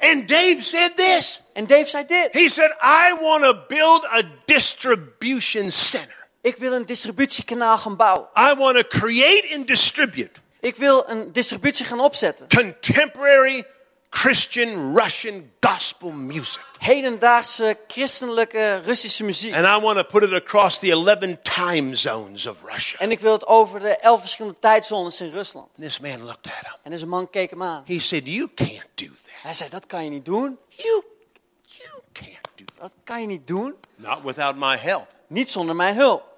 And 0.01 0.29
Dave 0.29 0.63
said 0.63 0.97
this. 0.97 1.43
And 1.55 1.69
Dave 1.69 1.87
said 1.87 2.09
dit. 2.09 2.29
He 2.33 2.49
said, 2.49 2.71
I 2.81 3.17
want 3.21 3.45
to 3.45 3.55
build 3.69 4.05
a 4.05 4.23
distribution 4.47 5.71
center. 5.71 6.20
Ik 6.41 6.57
wil 6.57 6.73
een 6.73 6.87
distributiekanaal 6.87 7.79
gaan 7.79 7.97
bouwen. 7.97 8.29
I 8.37 8.55
want 8.59 8.77
to 8.77 8.99
create 8.99 9.55
and 9.55 9.67
distribute 9.67 10.31
Ik 10.61 10.77
wil 10.77 11.05
een 11.09 11.33
distributie 11.33 11.85
gaan 11.85 12.01
opzetten. 12.01 12.47
contemporary 12.49 13.67
Christian 14.11 14.97
Russian 14.99 15.51
gospel 15.61 16.11
music. 16.11 16.61
Hedendaagse 16.79 17.79
christelijke 17.89 18.81
Russische 18.85 19.25
muziek. 19.25 19.55
And 19.55 19.65
I 19.65 19.85
want 19.85 19.97
to 19.99 20.05
put 20.05 20.23
it 20.23 20.33
across 20.33 20.79
the 20.79 20.91
11 20.91 21.37
time 21.43 21.95
zones 21.95 22.47
of 22.47 22.59
Russia. 22.65 22.99
En 22.99 23.11
ik 23.11 23.21
wil 23.21 23.33
het 23.33 23.47
over 23.47 23.81
de 23.81 23.97
elf 23.97 24.21
verschillende 24.21 24.59
tijdzones 24.59 25.21
in 25.21 25.31
Rusland. 25.31 25.69
This 25.75 25.99
man 26.01 26.23
looked 26.23 26.47
at 26.47 26.53
him. 26.53 26.77
En 26.83 26.91
deze 26.91 27.07
man 27.07 27.31
keek 27.31 27.51
hem 27.51 27.63
aan. 27.63 27.83
He 27.87 27.99
said, 28.01 28.27
You 28.27 28.49
can't 28.55 28.87
do 28.95 29.07
that. 29.07 29.33
Hij 29.43 29.53
zei, 29.53 29.71
dat 29.71 29.87
kan 29.87 30.05
je 30.05 30.11
niet 30.11 30.25
doen. 30.25 30.59
You, 30.69 31.03
you 31.65 31.91
can't 32.13 32.49
do 32.55 32.65
that. 32.65 32.79
Dat 32.81 32.93
kan 33.05 33.21
je 33.21 33.27
niet 33.27 33.47
doen. 33.47 33.75
Not 33.97 34.23
without 34.23 34.57
my 34.57 34.77
help. 34.77 35.07
Niet 35.27 35.51
zonder 35.51 35.77
mijn 35.77 35.95
hulp. 35.95 36.29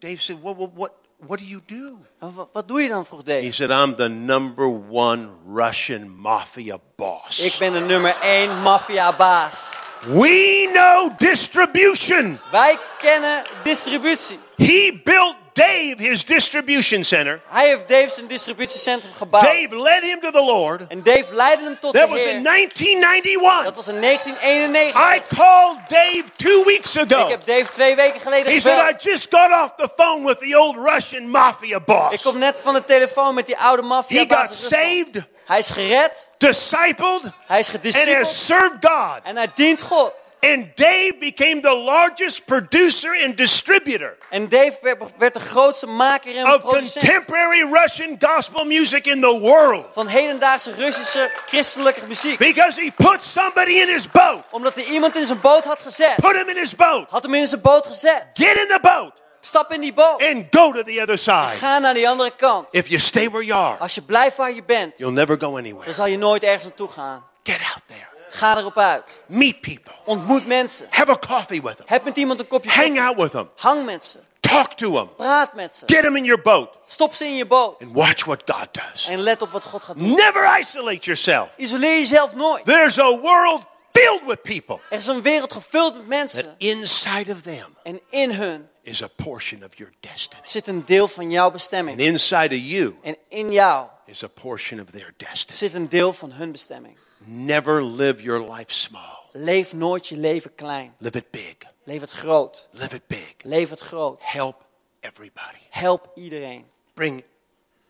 Dave 0.00 0.20
said, 0.22 0.40
What, 0.42 0.56
what, 0.56 0.70
what, 0.74 0.92
what 1.26 1.38
do 1.38 1.44
you 1.44 1.60
do? 1.66 1.98
En 2.20 2.34
wa- 2.34 2.48
Wat 2.52 2.68
doe 2.68 2.82
je 2.82 2.88
dan, 2.88 3.06
vroeg 3.06 3.22
He 3.26 3.50
said, 3.52 3.70
I'm 3.70 3.94
the 3.94 4.08
number 4.08 4.66
one 4.90 5.28
Russian 5.46 6.20
mafia 6.20 6.78
boss. 6.96 7.38
Ik 7.38 7.56
ben 7.58 7.72
de 7.72 7.80
nummer 7.80 8.16
één 8.22 8.62
maffiabaas. 8.62 9.74
We 10.06 10.68
know 10.72 11.10
distribution. 11.18 12.40
Wij 12.50 12.78
kennen 12.98 13.44
distributie. 13.62 14.38
He 14.56 15.00
built 15.04 15.36
Dave 15.52 15.94
his 15.98 16.24
distribution 16.24 17.04
center. 17.04 17.40
Hij 17.46 17.68
heeft 17.68 17.88
Dave 17.88 18.08
zijn 18.08 18.26
distributiecentrum 18.26 19.12
gebouwd. 19.16 19.42
Dave 19.44 19.80
led 19.82 20.02
him 20.02 20.20
to 20.20 20.30
the 20.30 20.44
Lord. 20.44 20.86
En 20.88 21.02
Dave 21.02 21.24
leidde 21.34 21.64
hem 21.64 21.78
tot 21.80 21.94
That 21.94 22.02
de 22.04 22.08
was 22.10 22.20
in 22.20 22.26
Heer. 22.26 22.42
1991. 22.42 23.64
Dat 23.64 23.74
was 23.76 23.88
in 23.88 24.00
1991. 24.00 25.14
I 25.16 25.20
called 25.36 25.78
Dave 25.88 26.22
two 26.36 26.64
weeks 26.64 26.94
Ik 26.96 27.12
ago. 27.12 27.28
heb 27.28 27.46
Dave 27.46 27.70
twee 27.70 27.94
weken 27.96 28.20
geleden 28.20 28.52
He 28.52 28.60
said, 28.60 28.78
I 28.78 28.80
gebeld. 28.80 29.02
just 29.02 29.26
got 29.30 29.50
off 29.52 29.72
the 29.76 29.88
phone 29.96 30.26
with 30.26 30.38
the 30.38 30.58
old 30.58 30.76
Russian 30.76 31.28
mafia 31.30 31.76
Ik 31.76 31.84
boss. 31.84 32.22
kom 32.22 32.38
net 32.38 32.60
van 32.62 32.74
de 32.74 32.84
telefoon 32.84 33.34
met 33.34 33.46
die 33.46 33.56
oude 33.56 33.82
He 33.82 33.88
maffiabaas. 33.88 34.40
got 34.48 34.50
uit 34.50 34.60
Rusland. 34.60 35.06
saved, 35.12 35.28
Hij 35.46 35.58
is 35.58 35.70
gered. 35.70 36.28
discipled, 36.38 37.22
Hij 37.46 37.58
is 37.60 37.66
and 37.68 37.74
gediscipeld. 37.76 38.16
has 38.16 38.46
served 38.46 38.76
God. 38.80 39.18
En 39.22 39.36
hij 39.36 39.48
dient 39.54 39.82
God. 39.82 40.12
And 40.40 40.76
Dave 40.76 41.12
became 41.18 41.60
the 41.60 41.74
largest 41.74 42.44
producer 42.46 43.10
and 43.24 43.36
distributor 43.36 44.16
En 44.30 44.48
Dave 44.48 44.78
werd, 44.82 45.02
werd 45.18 45.34
de 45.34 45.40
grootste 45.40 45.86
maker 45.86 46.36
en 46.36 46.46
of 46.46 46.60
producent 46.60 47.04
contemporary 47.04 47.62
Russian 47.72 48.16
gospel 48.20 48.64
music 48.64 49.06
in 49.06 49.20
the 49.20 49.38
world 49.40 49.86
van 49.92 50.06
hedendaagse 50.06 50.72
Russische 50.72 51.30
christelijke 51.46 52.06
muziek. 52.06 52.38
because 52.38 52.80
he 52.80 52.90
put 52.96 53.18
somebody 53.22 53.72
in 53.80 53.88
his 53.88 54.10
boat. 54.10 54.42
Omdat 54.50 54.74
hij 54.74 54.84
iemand 54.84 55.16
in 55.16 55.26
zijn 55.26 55.40
boot 55.40 55.64
had 55.64 55.80
gezet. 55.80 56.14
Put 56.16 56.36
him 56.36 56.48
in 56.48 56.56
his 56.56 56.74
boat. 56.74 57.10
Had 57.10 57.22
hem 57.22 57.34
in 57.34 57.46
zijn 57.46 57.60
boot 57.60 57.86
gezet. 57.86 58.26
Get 58.34 58.56
in 58.56 58.68
the 58.68 58.78
boat 58.82 59.12
Stap 59.40 59.72
in 59.72 59.80
die 59.80 59.92
boot. 59.92 60.22
and 60.22 60.46
go 60.50 60.72
to 60.72 60.82
the 60.82 61.00
other 61.02 61.18
side. 61.18 61.56
Ga 61.58 61.78
naar 61.78 61.94
die 61.94 62.08
andere 62.08 62.30
kant. 62.36 62.74
If 62.74 62.86
you 62.88 63.00
stay 63.00 63.28
where 63.30 63.44
you 63.44 63.60
are, 63.60 63.76
Als 63.78 63.94
je 63.94 64.02
blijft 64.02 64.36
waar 64.36 64.52
je 64.54 64.62
bent, 64.62 64.98
you'll 64.98 65.12
never 65.12 65.36
go 65.40 65.56
anywhere. 65.56 65.84
dan 65.84 65.94
zal 65.94 66.06
je 66.06 66.18
nooit 66.18 66.42
ergens 66.42 66.64
naartoe 66.64 66.88
gaan. 66.88 67.24
Get 67.42 67.58
out 67.58 67.82
there. 67.86 68.08
Ga 68.30 68.56
erop 68.58 68.78
uit. 68.78 69.20
Meet 69.26 69.60
people. 69.60 69.92
Ontmoet 70.04 70.46
mensen. 70.46 70.86
Have 70.90 71.10
a 71.10 71.18
coffee 71.18 71.62
with 71.62 71.76
them. 71.76 71.86
Heb 71.88 72.04
met 72.04 72.16
iemand 72.16 72.40
een 72.40 72.46
kopje 72.46 72.70
Hang 72.70 72.84
koffie. 72.86 73.02
out 73.02 73.16
with 73.16 73.30
them. 73.30 73.50
Hang 73.56 73.84
met 73.84 74.04
ze. 74.04 74.18
Talk 74.40 74.72
to 74.72 74.90
them. 74.92 75.14
Praat 75.16 75.54
met 75.54 75.74
ze. 75.74 75.84
Get 75.86 76.02
them 76.02 76.16
in 76.16 76.24
your 76.24 76.42
boat 76.42 76.68
Stop 76.86 77.14
ze 77.14 77.24
in 77.24 77.34
je 77.36 77.46
boot. 77.46 77.82
and 77.82 77.92
watch 77.92 78.24
what 78.24 78.42
God 78.46 78.68
does. 78.72 79.06
En 79.06 79.20
let 79.20 79.42
op 79.42 79.50
wat 79.50 79.64
God 79.64 79.84
gaat 79.84 79.96
doen. 79.98 80.14
Never 80.14 80.58
isolate 80.60 81.00
yourself. 81.04 81.48
Isoleer 81.56 81.98
jezelf 81.98 82.34
nooit. 82.34 82.64
There's 82.64 82.98
a 82.98 83.18
world 83.20 83.62
filled 83.92 84.22
with 84.26 84.42
people. 84.42 84.78
Er 84.90 84.96
is 84.98 85.06
een 85.06 85.22
wereld 85.22 85.52
gevuld 85.52 85.92
met 85.94 86.00
That 86.00 86.08
mensen. 86.08 86.54
inside 86.58 87.32
of 87.32 87.40
them 87.42 87.76
En 87.82 88.00
in 88.10 88.30
hun 88.30 88.68
is 88.82 89.02
a 89.02 89.08
portion 89.16 89.64
of 89.64 89.70
your 89.76 89.92
destiny. 90.00 90.42
zit 90.44 90.66
een 90.66 90.84
deel 90.86 91.08
van 91.08 91.30
jouw 91.30 91.44
And 91.44 91.52
bestemming. 91.52 91.98
inside 91.98 92.54
of 92.54 92.60
you 92.62 92.94
En 93.02 93.16
in 93.28 93.52
jou 93.52 93.86
is 94.06 94.24
a 94.24 94.28
portion 94.42 94.80
of 94.80 94.86
their 94.90 95.14
destiny. 95.16 95.56
zit 95.58 95.74
een 95.74 95.88
deel 95.88 96.12
van 96.12 96.32
hun 96.32 96.52
bestemming. 96.52 96.96
Never 97.24 97.82
live 97.82 98.22
your 98.22 98.40
life 98.40 98.72
small. 98.72 99.18
Leef 99.32 99.72
nooit 99.72 100.06
je 100.08 100.16
leven 100.16 100.54
klein. 100.54 100.94
Live 100.98 101.16
it 101.18 101.30
big. 101.30 101.54
Leef 101.84 102.00
het 102.00 102.10
groot. 102.10 102.68
Live 102.70 102.94
it 102.94 103.06
big. 103.06 103.34
Leef 103.42 103.70
het 103.70 103.80
groot. 103.80 104.22
Help 104.26 104.64
everybody. 105.00 105.58
Help 105.70 106.10
iedereen. 106.14 106.66
Bring 106.94 107.24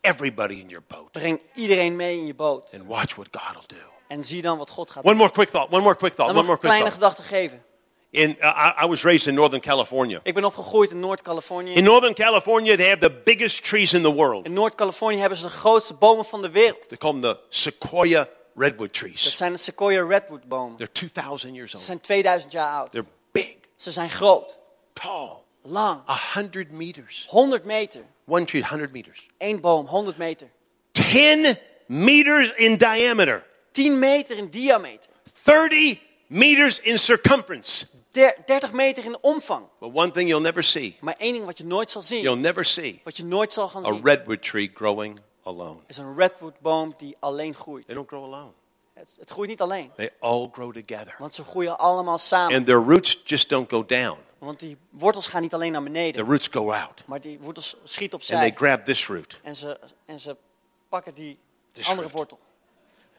everybody 0.00 0.54
in 0.60 0.68
your 0.68 0.84
boat 0.88 1.12
Breng 1.12 1.40
iedereen 1.54 1.96
mee 1.96 2.18
in 2.18 2.26
je 2.26 2.34
boot. 2.34 2.70
and 2.74 2.86
watch 2.86 3.14
what 3.14 3.28
God 3.30 3.54
will 3.54 3.78
do. 3.78 3.84
En 4.08 4.24
zie 4.24 4.42
dan 4.42 4.58
wat 4.58 4.70
God 4.70 4.90
gaat 4.90 5.02
doen. 5.02 5.12
One 5.12 5.20
more 5.20 5.32
quick 5.32 5.48
thought. 5.48 5.70
One 5.72 5.82
more 5.82 5.96
quick 5.96 6.12
thought. 6.14 6.34
Dan 6.34 6.36
One 6.36 6.46
more 6.46 6.52
een 6.52 6.58
quick 6.68 6.72
kleine 6.72 6.90
thought. 6.98 7.14
gedachte 7.14 7.22
geven. 7.22 7.62
In, 8.10 8.36
uh, 8.40 8.74
I, 8.80 8.84
I 8.84 8.88
was 8.88 9.02
raised 9.02 9.26
in 9.26 9.34
Northern 9.34 9.60
California. 9.62 10.20
Ik 10.22 10.34
ben 10.34 10.44
opgegroeid 10.44 10.90
in 10.90 11.00
Noord-Californië. 11.00 11.72
In 11.74 11.84
Northern 11.84 12.14
California, 12.14 12.76
they 12.76 12.88
have 12.88 12.98
the 13.00 13.20
biggest 13.24 13.64
trees 13.64 13.92
in 13.92 14.02
the 14.02 14.12
world. 14.14 14.44
In 14.46 14.52
Noord-Californië 14.52 15.18
hebben 15.18 15.38
ze 15.38 15.44
de 15.44 15.50
grootste 15.50 15.94
bomen 15.94 16.24
van 16.24 16.42
de 16.42 16.50
wereld. 16.50 16.88
They 16.88 16.98
call 16.98 17.10
them 17.10 17.20
the 17.20 17.38
sequoia 17.48 18.28
redwood 18.60 18.88
Dat 18.92 18.92
trees. 18.92 19.36
zijn 19.36 19.52
de 19.52 19.58
Sequoia 19.58 20.06
Redwood 20.06 20.44
bomen. 20.44 20.76
They're 20.76 20.92
2,000 20.92 21.54
years 21.54 21.70
Ze 21.70 21.76
old. 21.76 21.84
zijn 21.86 22.00
2000 22.00 22.52
jaar 22.52 22.68
oud. 22.74 22.90
They're 22.90 23.06
big, 23.32 23.54
Ze 23.76 23.90
zijn 23.90 24.10
groot, 24.10 24.58
tall, 24.92 25.30
lang, 25.62 26.00
100 26.34 26.70
meters. 26.70 27.24
100 27.28 27.64
meter. 27.64 28.02
One 28.26 28.44
tree, 28.44 28.64
100 28.64 28.92
meters. 28.92 29.28
Eén 29.38 29.60
boom, 29.60 29.86
100 29.86 30.16
meter. 30.16 30.48
10 30.92 31.56
meters 31.86 32.52
in 32.54 32.76
diameter, 32.76 33.46
10 33.72 33.98
meter 33.98 34.36
in 34.36 34.48
diameter. 34.50 35.08
30 35.44 35.98
meters 36.26 36.80
in 36.80 36.98
circumference. 36.98 37.86
Der- 38.12 38.36
30 38.46 38.72
meter 38.72 39.04
in 39.04 39.16
omvang. 39.20 39.64
But 39.78 39.92
one 39.92 40.10
thing 40.10 40.28
you'll 40.28 40.40
never 40.42 40.62
see, 40.64 40.96
Maar 41.00 41.14
één 41.18 41.32
ding 41.32 41.44
wat 41.44 41.58
je 41.58 41.64
nooit 41.64 41.90
zal 41.90 42.02
zien, 42.02 42.22
you'll 42.22 42.40
never 42.40 42.64
see 42.64 43.00
wat 43.04 43.16
je 43.16 43.24
nooit 43.24 43.52
zal 43.52 43.68
gaan 43.68 43.84
a 43.84 43.88
zien, 43.88 44.00
redwood 44.04 44.42
tree 44.42 44.70
growing 44.74 45.20
alone. 45.42 45.80
is 45.86 45.96
een 45.96 46.16
redwoodboom 46.16 46.94
die 46.96 47.16
alleen 47.20 47.54
groeit. 47.54 47.86
They 47.86 47.94
don't 47.94 48.08
grow 48.08 48.24
alone. 48.24 48.52
Het, 48.92 49.16
het 49.18 49.30
groeit 49.30 49.48
niet 49.48 49.60
alleen, 49.60 49.90
They 49.96 50.10
all 50.18 50.48
grow 50.52 50.72
together. 50.74 51.14
want 51.18 51.34
ze 51.34 51.44
groeien 51.44 51.78
allemaal 51.78 52.18
samen. 52.18 52.56
And 52.56 52.66
their 52.66 52.78
roots 52.84 53.20
just 53.24 53.48
don't 53.48 53.70
go 53.70 53.86
down. 53.86 54.18
Want 54.38 54.60
die 54.60 54.76
wortels 54.90 55.26
gaan 55.26 55.42
niet 55.42 55.54
alleen 55.54 55.72
naar 55.72 55.82
The 55.82 55.86
beneden, 55.90 56.26
roots 56.26 56.48
go 56.48 56.72
out. 56.72 57.02
maar 57.06 57.20
die 57.20 57.38
wortels 57.40 57.76
schieten 57.84 58.18
And 58.18 58.28
they 58.28 58.36
opzij. 58.48 58.54
grab 58.68 58.84
this 58.84 59.06
root 59.06 59.40
En 59.42 59.56
ze, 59.56 59.80
en 60.06 60.20
ze 60.20 60.36
pakken 60.88 61.14
die 61.14 61.38
This 61.72 61.86
andere 61.88 62.08
root. 62.08 62.16
wortel. 62.16 62.38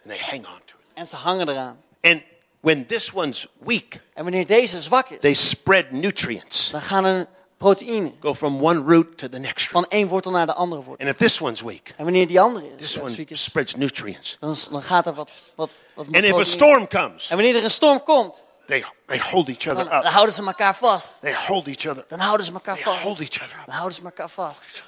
and 0.03 0.13
they 0.13 0.17
hang 0.19 0.45
on 0.47 0.59
to 0.65 0.75
it. 0.75 0.85
En 0.93 1.07
ze 1.07 1.15
hangen 1.15 1.49
eraan. 1.49 1.81
And 2.01 2.21
when 2.59 2.85
this 2.85 3.11
one's 3.13 3.47
weak, 3.59 4.01
En 4.13 4.23
wanneer 4.23 4.47
deze 4.47 4.81
zwak 4.81 5.09
is, 5.09 5.19
they 5.19 5.33
spread 5.33 5.91
nutrients. 5.91 6.69
dan 6.71 6.81
gaan 6.81 7.05
er 7.05 7.27
Proteïne. 7.61 8.11
go 8.19 8.33
from 8.33 8.61
one 8.61 8.83
root 8.83 9.17
to 9.17 9.29
the 9.29 9.39
next 9.39 9.61
root. 9.71 9.71
Van 9.71 9.85
één 9.89 10.07
wortel 10.07 10.31
naar 10.31 10.45
de 10.45 10.53
andere 10.53 10.81
wortel. 10.81 11.05
And 11.07 11.15
if 11.15 11.27
this 11.27 11.41
one's 11.41 11.61
weak, 11.61 11.93
En 11.97 12.03
wanneer 12.03 12.27
die 12.27 12.39
andere 12.41 12.65
is, 12.65 12.77
this 12.77 12.97
one 12.97 13.25
is 13.27 13.43
spreads 13.43 13.75
nutrients. 13.75 14.37
dan, 14.39 14.55
dan 14.71 14.81
gaat 14.83 15.07
er 15.07 15.13
wat, 15.13 15.31
wat, 15.55 15.79
wat 15.95 16.05
And 16.05 16.23
if 16.23 16.33
a 16.35 16.43
storm 16.43 16.87
comes, 16.87 17.29
En 17.29 17.35
wanneer 17.35 17.55
er 17.55 17.63
een 17.63 17.69
storm 17.69 18.03
komt, 18.03 18.45
they, 18.65 18.85
they 19.05 19.19
hold 19.19 19.47
each 19.49 19.57
dan, 19.63 19.77
other 19.77 19.89
dan 19.89 20.05
up. 20.05 20.11
houden 20.11 20.35
ze 20.35 20.45
elkaar 20.45 20.75
vast. 20.75 21.19
They 21.21 21.33
hold 21.35 21.67
each 21.67 21.85
other. 21.87 22.05
Dan 22.07 22.19
houden 22.19 22.45
ze 22.45 22.53
elkaar 22.53 22.75
They 22.75 22.83
vast. 22.83 23.01
hold 23.03 23.19
each 23.19 23.41
other 23.41 23.55
up. 23.59 23.65
Dan 23.65 23.75
houden 23.75 23.97
ze 23.97 24.03
elkaar 24.03 24.29
vast. 24.29 24.83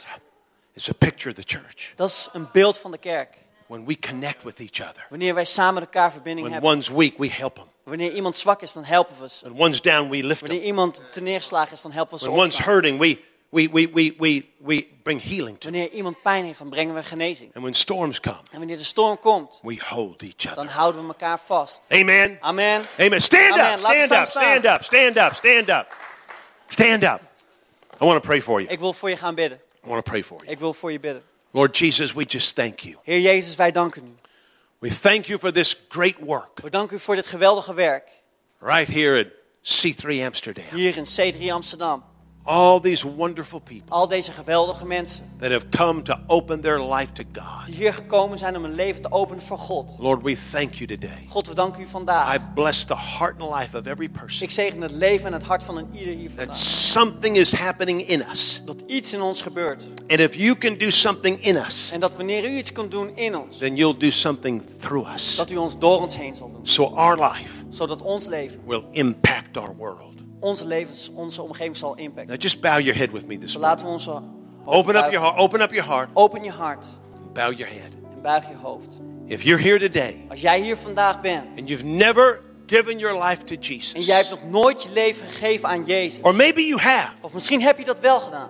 It's 0.74 0.90
a 0.90 0.94
picture 0.94 1.30
of 1.30 1.36
the 1.46 1.58
church. 1.58 1.94
Dat 1.96 2.10
is 2.10 2.30
een 2.34 2.48
beeld 2.52 2.78
van 2.78 2.92
de 2.92 2.98
kerk. 2.98 3.38
When 3.68 3.86
we 3.86 4.00
connect 4.00 4.44
with 4.44 4.60
each 4.60 4.90
other, 4.90 5.06
Wanneer 5.10 5.34
wij 5.34 5.46
samen 5.46 5.82
elkaar 5.82 6.12
verbinding 6.12 6.48
when 6.48 6.62
hebben. 6.62 6.72
one's 6.72 6.88
weak, 6.88 7.18
we 7.18 7.30
help 7.30 7.56
them. 7.56 7.68
Wanneer 7.84 8.12
iemand 8.12 8.38
zwak 8.38 8.62
is, 8.62 8.74
dan 8.74 8.84
helpen 8.84 9.16
we 9.20 9.30
ze. 9.30 9.44
When 9.44 9.62
one's 9.62 9.82
down, 9.82 10.10
we 10.10 10.24
lift 10.24 10.42
Wanneer 10.42 10.62
iemand 10.62 11.02
te 11.12 11.22
neergeslagen 11.22 11.74
is, 11.74 11.82
dan 11.82 11.92
helpen 11.92 12.14
we 12.14 12.20
ze 12.24 12.30
When 12.30 12.40
one's 12.40 12.58
hurting, 12.58 13.00
we, 13.00 13.20
we, 13.50 13.70
we, 13.72 13.90
we, 13.94 14.16
we, 14.18 14.46
we 14.58 14.88
bring 15.04 15.24
healing 15.24 15.60
to. 15.60 15.70
Wanneer 15.70 15.90
iemand 15.90 16.22
pijn 16.22 16.46
heeft, 16.46 16.60
dan 16.60 16.70
brengen 16.70 16.96
we 16.96 17.04
genezing. 17.04 17.54
And 17.54 17.64
when 17.64 17.74
storms 17.74 18.20
come, 18.20 18.36
En 18.52 18.58
wanneer 18.58 18.78
de 18.78 18.84
storm 18.84 19.20
komt, 19.20 19.60
we 19.64 19.78
hold 19.88 20.22
each 20.22 20.36
dan 20.36 20.66
other. 20.66 20.78
houden 20.78 21.02
we 21.02 21.08
elkaar 21.08 21.40
vast. 21.46 21.86
Amen. 21.90 22.38
Amen. 22.42 22.86
Amen. 23.00 23.22
Stand 23.22 23.52
Amen. 23.52 23.74
up, 23.74 23.80
stand 23.80 24.12
up, 24.12 24.26
stand 24.28 24.66
up, 24.66 24.84
stand 24.84 25.18
up, 25.18 25.34
stand 25.34 25.70
up. 25.70 25.96
Stand 26.68 27.04
up. 27.04 27.22
I 28.02 28.06
want 28.06 28.22
to 28.22 28.28
pray 28.28 28.42
for 28.42 28.60
you. 28.62 28.72
Ik 28.72 28.80
wil 28.80 28.94
voor 28.94 29.10
je 29.10 29.18
gaan 29.18 29.36
bidden. 29.36 29.60
I 29.86 29.90
want 29.90 30.06
to 30.06 30.12
pray 30.12 30.24
for 30.24 30.38
you. 30.40 30.52
Ik 30.52 30.60
wil 30.60 30.74
voor 30.74 30.92
je 30.92 31.00
bidden. 31.00 31.24
Lord 31.52 31.78
Jesus, 31.78 32.12
we 32.14 32.24
just 32.24 32.56
thank 32.56 32.80
you. 32.80 32.96
Heer 33.04 33.20
Jezus, 33.20 33.56
wij 33.56 33.72
danken 33.72 34.04
u. 34.06 34.23
We 34.84 34.90
thank 34.90 35.28
you 35.28 35.40
for 35.40 35.52
this 35.52 35.76
great 35.90 36.20
work 36.20 36.60
We 36.62 36.70
danken 36.70 36.96
u 36.98 37.00
voor 37.00 37.16
dit 37.16 37.28
geweldige 37.28 37.74
werk. 37.74 38.10
right 38.60 38.88
here 38.88 39.20
at 39.20 39.28
C3 39.64 40.26
Amsterdam. 40.26 40.66
Hier 40.74 40.98
in 40.98 41.06
C3 41.06 41.52
Amsterdam. 41.52 42.04
All 42.46 42.80
these 42.82 43.08
wonderful 43.16 43.60
people 43.60 43.90
Al 43.96 44.08
deze 44.08 44.32
geweldige 44.32 44.86
mensen 44.86 45.26
that 45.40 45.52
have 45.52 45.66
come 45.70 46.02
to 46.02 46.16
open 46.28 46.62
their 46.62 46.82
life 46.82 47.12
to 47.14 47.24
God. 47.34 47.66
die 47.66 47.76
hier 47.76 47.94
gekomen 47.94 48.38
zijn 48.38 48.56
om 48.58 48.64
hun 48.64 48.76
leven 48.76 49.02
te 49.02 49.12
openen 49.12 49.44
voor 49.44 49.58
God. 49.58 49.96
Lord, 50.00 50.22
we 50.24 50.38
thank 50.52 50.74
you 50.74 50.86
today. 50.88 51.26
God, 51.30 51.48
we 51.48 51.56
danken 51.56 51.82
u 51.82 51.86
vandaag. 51.86 52.36
I 52.36 52.40
bless 52.56 52.84
the 52.86 52.96
heart 52.98 53.42
and 53.42 53.56
life 53.56 53.78
of 53.78 53.86
every 53.86 54.10
person. 54.10 54.42
Ik 54.44 54.50
zegen 54.52 54.82
het 54.82 54.92
leven 54.92 55.26
en 55.26 55.34
het 55.34 55.44
hart 55.44 55.64
van 55.64 55.78
een 55.78 55.88
ieder 55.92 56.14
hier 56.14 56.28
That 56.30 56.38
vandaag. 56.38 56.58
something 56.58 57.38
is 57.38 57.52
happening 57.56 58.02
in 58.08 58.24
us. 58.32 58.62
Dat 58.66 58.78
iets 58.88 59.14
in 59.14 59.22
ons 59.22 59.42
gebeurt. 59.42 59.84
And 60.08 60.20
if 60.20 60.36
you 60.36 60.58
can 60.58 60.78
do 60.78 60.90
something 60.90 61.44
in 61.44 61.56
us, 61.56 61.90
En 61.92 62.00
dat 62.00 62.16
wanneer 62.16 62.44
u 62.46 62.58
iets 62.58 62.72
kunt 62.72 62.92
doen 62.92 63.12
in 63.16 63.36
ons, 63.38 63.58
then 63.58 63.76
you'll 63.76 63.98
do 63.98 64.10
something 64.12 64.62
through 64.80 65.14
us. 65.14 65.36
dat 65.36 65.52
u 65.52 65.56
ons 65.56 65.78
door 65.78 66.00
ons 66.02 66.18
heen 66.18 66.36
zal 66.36 66.52
doen. 66.52 66.68
So 66.68 66.86
our 66.86 67.18
life 67.32 67.52
Zodat 67.70 68.02
ons 68.02 68.26
leven, 68.28 68.60
will 68.66 68.84
impact 68.92 69.58
our 69.58 69.76
world. 69.78 70.13
Onze 70.44 70.68
levens, 70.68 71.10
onze 71.14 71.42
omgeving 71.42 71.78
zal 71.78 71.96
impacten. 71.96 72.28
Now 72.34 72.42
just 72.42 72.62
bow 72.62 72.80
your 72.80 72.98
head 72.98 73.12
with 73.12 73.28
me 73.28 73.38
this 73.38 73.54
morning. 73.58 73.62
laten 73.64 73.86
we 73.86 73.92
onze 73.92 74.22
Open 74.66 74.96
up 74.96 75.12
your 75.12 75.20
heart. 75.26 75.38
Open 75.40 75.62
up 75.62 75.72
your 75.74 75.90
heart. 75.90 76.10
Open 76.14 76.44
je 76.44 76.52
hart 76.52 76.86
Bow 77.34 77.58
your 77.58 77.74
head. 77.74 77.92
en 78.16 78.22
buig 78.22 78.48
je 78.48 78.56
hoofd. 78.62 79.00
If 79.26 79.42
you're 79.42 79.62
here 79.64 79.80
today 79.80 80.26
Als 80.30 80.42
jij 80.42 80.62
hier 80.62 80.78
vandaag 80.78 81.22
bent 81.22 81.58
and 81.58 81.70
you've 81.70 81.86
never 81.86 82.42
given 82.68 83.00
your 83.00 83.24
life 83.24 83.44
to 83.44 83.56
en 83.56 83.62
Jesus, 83.62 84.06
jij 84.06 84.16
hebt 84.18 84.30
nog 84.30 84.44
nooit 84.44 84.84
je 84.84 84.90
leven 84.94 85.28
gegeven 85.28 85.70
aan 85.70 85.84
Jezus. 85.86 86.22
or 86.22 86.36
maybe 86.36 86.62
you 86.62 86.82
have, 86.82 87.12
Of 87.22 87.34
misschien 87.34 87.62
heb 87.62 87.78
je 87.78 87.86
dat 87.86 88.00
wel 88.00 88.20
gedaan, 88.20 88.50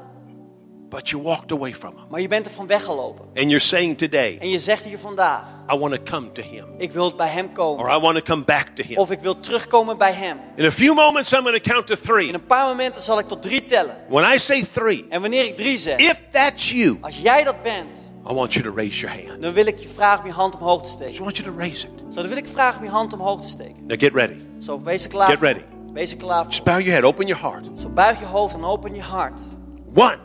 but 0.93 1.09
you 1.09 1.23
walked 1.23 1.51
away 1.51 1.73
from 1.73 1.89
Him, 1.95 2.05
maar 2.09 2.21
je 2.21 2.27
bent 2.27 2.45
er 2.45 2.51
van 2.51 2.67
weggelopen. 2.67 3.25
and 3.25 3.45
you're 3.45 3.59
saying 3.59 3.97
today, 3.97 4.37
En 4.41 4.49
je 4.49 4.59
zegt 4.59 4.83
hier 4.83 4.97
vandaag, 4.99 5.41
I 5.73 5.77
want 5.77 5.93
to 5.93 6.01
come 6.11 6.31
to 6.31 6.41
Him, 6.41 6.65
ik 6.77 6.91
wil 6.91 7.15
bij 7.15 7.27
Hem 7.29 7.51
komen. 7.51 7.85
or 7.85 7.95
I 7.95 7.99
want 7.99 8.15
to 8.15 8.21
come 8.23 8.43
back 8.43 8.67
to 8.67 8.83
Him. 8.83 8.97
Of 8.97 9.11
ik 9.11 9.19
wil 9.19 9.39
terugkomen 9.39 9.97
bij 9.97 10.13
Hem. 10.13 10.37
In 10.55 10.65
a 10.65 10.71
few 10.71 10.95
moments, 10.95 11.31
I'm 11.31 11.41
going 11.43 11.61
to 11.63 11.71
count 11.71 11.87
to 11.87 11.93
In 11.93 12.01
three. 12.01 12.33
een 12.33 12.45
paar 12.45 12.65
momenten 12.67 13.01
zal 13.01 13.19
ik 13.19 13.27
tot 13.27 13.41
drie 13.41 13.65
tellen. 13.65 13.97
When 14.09 14.33
I 14.33 14.37
say 14.39 14.63
three, 14.73 15.05
En 15.09 15.21
wanneer 15.21 15.45
ik 15.45 15.55
drie 15.57 15.77
zeg, 15.77 15.97
if 15.99 16.19
that's 16.31 16.71
you, 16.71 16.97
als 17.01 17.19
jij 17.21 17.43
dat 17.43 17.61
bent, 17.63 18.05
I 18.29 18.33
want 18.33 18.53
you 18.53 18.65
to 18.65 18.73
raise 18.75 18.99
your 18.99 19.25
hand. 19.27 19.41
dan 19.41 19.53
wil 19.53 19.65
ik 19.65 19.79
je 19.79 19.87
vragen 19.87 20.19
om 20.19 20.25
je 20.27 20.33
hand 20.33 20.55
omhoog 20.55 20.81
te 20.81 20.87
I 20.87 20.91
steken. 20.91 21.07
just 21.13 21.23
want 21.23 21.37
you 21.37 21.51
to 21.51 21.57
raise 21.57 21.87
it. 21.87 22.13
Zo, 22.13 22.19
dan 22.19 22.27
wil 22.29 22.37
ik 22.37 22.45
je 22.45 22.51
vragen 22.53 22.77
om 22.79 22.83
je 22.85 22.91
hand 22.91 23.13
omhoog 23.13 23.41
te 23.41 23.47
steken. 23.47 23.85
Now 23.87 23.99
get 23.99 24.13
ready. 24.13 24.35
Zo, 24.59 24.81
wees 24.81 25.03
er 25.03 25.09
klaar 25.09 25.29
Get 25.29 25.39
ready. 25.39 25.61
Wees 25.93 26.11
er 26.11 26.17
klaar. 26.17 26.45
Just 26.45 26.63
bow 26.63 26.79
your 26.79 26.91
head. 26.91 27.03
Open 27.03 27.25
your 27.27 27.41
heart. 27.43 27.65
Zo, 27.79 27.89
buig 27.89 28.19
je 28.19 28.25
hoofd 28.25 28.53
en 28.55 28.63
open 28.63 28.95
je 28.95 29.01
hart. 29.01 29.41
One. 29.95 30.17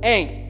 Eén. 0.00 0.44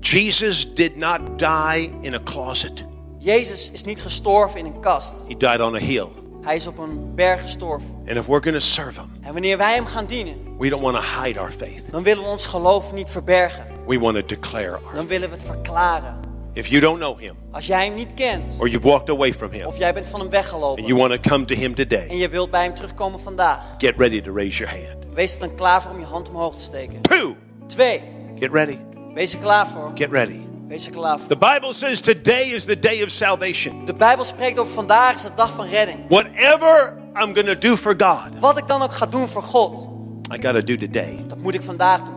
Jesus 0.00 0.74
did 0.74 0.96
not 0.96 1.38
die 1.38 1.90
in 2.00 2.14
a 2.14 2.20
closet. 2.24 2.84
Jezus 3.18 3.70
is 3.70 3.84
niet 3.84 4.00
gestorven 4.02 4.58
in 4.60 4.66
een 4.66 4.80
kast. 4.80 5.14
He 5.28 5.36
died 5.36 5.60
on 5.60 5.74
a 5.74 5.78
hill. 5.78 6.06
Hij 6.42 6.56
is 6.56 6.66
op 6.66 6.78
een 6.78 7.14
berg 7.14 7.40
gestorven. 7.40 7.94
And 8.08 8.16
if 8.16 8.26
we're 8.26 8.42
going 8.42 8.56
to 8.56 8.60
serve 8.60 9.00
him, 9.00 9.10
En 9.22 9.32
wanneer 9.32 9.56
wij 9.58 9.74
hem 9.74 9.86
gaan 9.86 10.06
dienen, 10.06 10.34
we 10.58 10.68
don't 10.68 10.82
want 10.82 10.96
to 10.96 11.22
hide 11.22 11.40
our 11.40 11.50
faith. 11.50 11.82
dan 11.90 12.02
willen 12.02 12.22
we 12.24 12.28
ons 12.30 12.46
geloof 12.46 12.92
niet 12.92 13.10
verbergen. 13.10 13.64
We 13.86 13.98
want 13.98 14.14
to 14.16 14.26
declare 14.26 14.70
our 14.72 14.94
Dan 14.94 15.06
willen 15.06 15.28
we 15.28 15.34
het 15.34 15.44
verklaren. 15.44 16.24
If 16.52 16.66
you 16.66 16.80
don't 16.80 16.98
know 16.98 17.18
him 17.18 17.34
Als 17.50 17.66
jij 17.66 17.84
hem 17.86 17.94
niet 17.94 18.14
kent, 18.14 18.56
or 18.58 18.68
you've 18.68 18.86
walked 18.88 19.10
away 19.10 19.32
from 19.34 19.50
him 19.50 19.66
of 19.66 19.78
jij 19.78 19.94
bent 19.94 20.08
van 20.08 20.20
hem 20.20 20.28
and 20.28 20.30
weggelopen, 20.30 20.84
you 20.84 20.98
want 20.98 21.22
to 21.22 21.30
come 21.30 21.44
to 21.44 21.54
him 21.54 21.64
en 21.64 21.74
today, 21.74 22.16
je 22.16 22.28
wilt 22.28 22.50
bij 22.50 22.62
hem 22.62 22.74
terugkomen 22.74 23.20
vandaag, 23.20 23.60
get 23.78 23.94
ready 23.96 24.22
to 24.22 24.34
raise 24.34 24.58
your 24.58 24.74
hand. 24.78 25.12
wees 25.14 25.38
dan 25.38 25.54
klaar 25.54 25.82
voor 25.82 25.90
om 25.90 25.98
je 25.98 26.04
hand 26.04 26.28
omhoog 26.28 26.54
te 26.56 26.62
steken. 26.62 27.00
Two. 27.02 27.36
Twee, 27.66 28.02
Get 28.38 28.50
ready. 28.52 28.78
wees 29.14 29.32
er 29.32 29.38
klaar 29.38 29.66
voor. 29.66 29.90
Get 29.94 30.10
ready. 30.10 30.40
Wees 30.68 30.86
er 30.86 30.92
klaar 30.92 31.18
voor. 31.18 31.28
The 31.28 31.36
Bible 31.36 31.72
says 31.72 32.00
today 32.00 32.42
is 32.42 32.64
the 32.64 32.78
day 32.78 33.02
of 33.02 33.08
salvation. 33.10 33.84
De 33.84 33.94
Bijbel 33.94 34.24
spreekt 34.24 34.58
over 34.58 34.72
vandaag 34.74 35.14
is 35.14 35.22
de 35.22 35.30
dag 35.36 35.50
van 35.54 35.66
redding. 35.66 35.98
Whatever 36.08 36.96
I'm 37.14 37.34
going 37.34 37.46
to 37.46 37.58
do 37.58 37.76
for 37.76 37.94
God, 37.98 38.38
Wat 38.40 38.58
ik 38.58 38.66
dan 38.66 38.82
ook 38.82 38.92
ga 38.92 39.06
doen 39.06 39.28
voor 39.28 39.42
God, 39.42 39.88
I 40.34 40.42
got 40.42 40.54
to 40.54 40.62
do 40.64 40.76
today. 40.76 41.24
dat 41.28 41.38
moet 41.38 41.54
ik 41.54 41.62
vandaag 41.62 42.02
doen. 42.02 42.14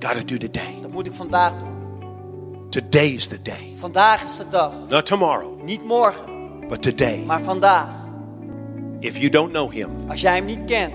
Got 0.00 0.12
to 0.12 0.24
do 0.24 0.36
today. 0.36 0.78
Dat 0.82 0.90
moet 0.90 1.06
ik 1.06 1.12
vandaag 1.12 1.52
doen. 1.58 1.70
Today's 2.70 3.26
the 3.26 3.42
day. 3.42 3.72
Vandaag 3.76 4.24
is 4.24 4.36
de 4.36 4.48
dag. 4.48 4.72
Not 4.88 5.06
tomorrow, 5.06 5.62
Niet 5.62 5.84
morgen, 5.84 6.24
but 6.68 6.82
today. 6.82 7.18
maar 7.26 7.40
vandaag. 7.40 7.88
If 9.00 9.16
you 9.16 9.28
don't 9.28 9.50
know 9.52 9.72
him 9.72 9.88
Als 10.08 10.20
jij 10.20 10.34
hem 10.34 10.44
niet 10.44 10.64
kent 10.66 10.92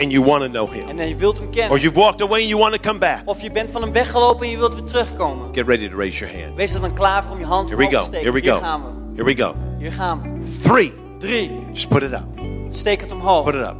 and 0.00 0.12
you 0.12 0.24
want 0.24 0.42
to 0.42 0.48
know 0.48 0.70
him, 0.72 0.88
en 0.98 1.08
je 1.08 1.16
wilt 1.16 1.36
hem 1.38 1.46
or 1.46 1.52
kennen, 1.52 1.80
you've 1.80 1.98
walked 1.98 2.20
away 2.20 2.40
and 2.40 2.48
you 2.48 2.60
want 2.60 2.72
to 2.74 2.80
come 2.80 2.98
back, 2.98 3.22
of 3.24 3.42
je 3.42 3.50
bent 3.50 3.70
van 3.70 3.82
hem 3.82 3.92
weggelopen 3.92 4.44
en 4.46 4.50
je 4.52 4.58
wilt 4.58 4.74
weer 4.74 4.84
terugkomen, 4.84 5.48
get 5.54 5.66
ready 5.66 5.88
to 5.88 5.96
raise 5.96 6.18
your 6.18 6.40
hand. 6.42 6.54
wees 6.56 6.80
dan 6.80 6.92
klaar 6.94 7.22
voor 7.22 7.32
om 7.32 7.38
je 7.38 7.44
hand 7.46 7.70
Here 7.70 7.82
we 7.88 7.90
go. 7.90 7.98
te 7.98 8.04
steken. 8.04 8.20
Here 8.20 8.32
we 8.32 8.40
Hier 8.40 8.52
go. 8.52 8.58
gaan 8.60 8.82
we. 8.82 9.22
Here 9.22 9.34
we 9.34 9.42
go. 9.42 9.54
Hier 9.78 9.92
gaan 9.92 10.22
we. 10.22 10.68
Three. 10.68 10.92
Drie, 11.18 11.50
Just 11.72 11.88
put 11.88 12.02
it 12.02 12.12
up. 12.12 12.26
steek 12.70 13.00
het 13.00 13.12
omhoog. 13.12 13.44
Put 13.44 13.54
it 13.54 13.60
up. 13.60 13.76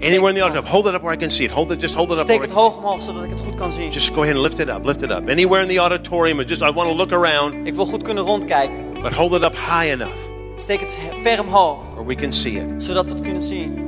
Anywhere 0.00 0.28
in 0.28 0.34
the 0.34 0.40
auditorium, 0.42 0.64
hold 0.70 0.86
it 0.86 0.94
up 0.94 1.02
where 1.02 1.12
I 1.12 1.16
can 1.18 1.30
see 1.30 1.44
it. 1.44 1.50
Hold 1.50 1.72
it. 1.72 1.80
Just 1.80 1.94
hold 1.94 2.10
it 2.12 2.18
up. 2.18 2.24
Steek 2.24 2.40
het 2.40 2.50
hoog 2.50 2.76
omhoog 2.76 3.02
zodat 3.02 3.22
ik 3.24 3.30
het 3.30 3.40
goed 3.40 3.54
kan 3.54 3.72
zien. 3.72 3.90
Just 3.90 4.08
go 4.14 4.20
ahead 4.22 4.34
and 4.36 4.42
lift 4.44 4.58
it 4.58 4.68
up. 4.68 4.84
Lift 4.84 5.02
it 5.02 5.10
up. 5.10 5.28
Anywhere 5.28 5.62
in 5.62 5.68
the 5.68 5.78
auditorium, 5.80 6.38
just 6.46 6.60
I 6.62 6.70
want 6.72 6.88
to 6.88 6.94
look 6.94 7.12
around, 7.12 7.66
Ik 7.66 7.74
wil 7.74 7.86
goed 7.86 8.02
kunnen 8.02 8.24
rondkijken. 8.24 8.76
but 9.02 9.12
hold 9.12 9.32
it 9.32 9.44
up 9.44 9.54
high 9.54 9.90
enough 9.90 10.14
Steek 10.56 10.80
het 10.80 10.98
ver 11.22 11.40
omhoog, 11.40 11.78
where 11.94 12.06
we 12.06 12.14
can 12.14 12.32
see 12.32 12.52
it. 12.52 12.84
zodat 12.84 13.04
we 13.04 13.10
het 13.10 13.20
kunnen 13.20 13.42
zien. 13.42 13.87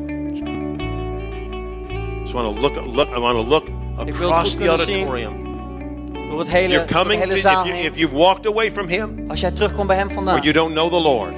Just 2.31 2.45
want 2.45 2.57
to 2.57 2.63
look. 2.63 2.77
Look. 2.87 3.09
I 3.09 3.19
want 3.19 3.39
to 3.39 3.43
look 3.43 3.69
across 3.99 4.55
the 4.55 4.69
auditorium. 4.69 5.35
Door 6.29 6.39
het 6.39 6.49
hele, 6.49 6.73
You're 6.73 6.87
coming 6.87 7.21
to. 7.21 7.37
If, 7.37 7.43
you, 7.43 7.75
if 7.75 7.97
you've 7.97 8.13
walked 8.13 8.47
away 8.47 8.71
from 8.71 8.89
Him, 8.89 9.31
Als 9.31 9.41
jij 9.41 9.51
terugkomt 9.51 9.87
bij 9.87 9.97
hem 9.97 10.29
or 10.29 10.41
you 10.41 10.53
don't 10.53 10.73
know 10.75 10.91
the 10.91 11.01
Lord. 11.01 11.33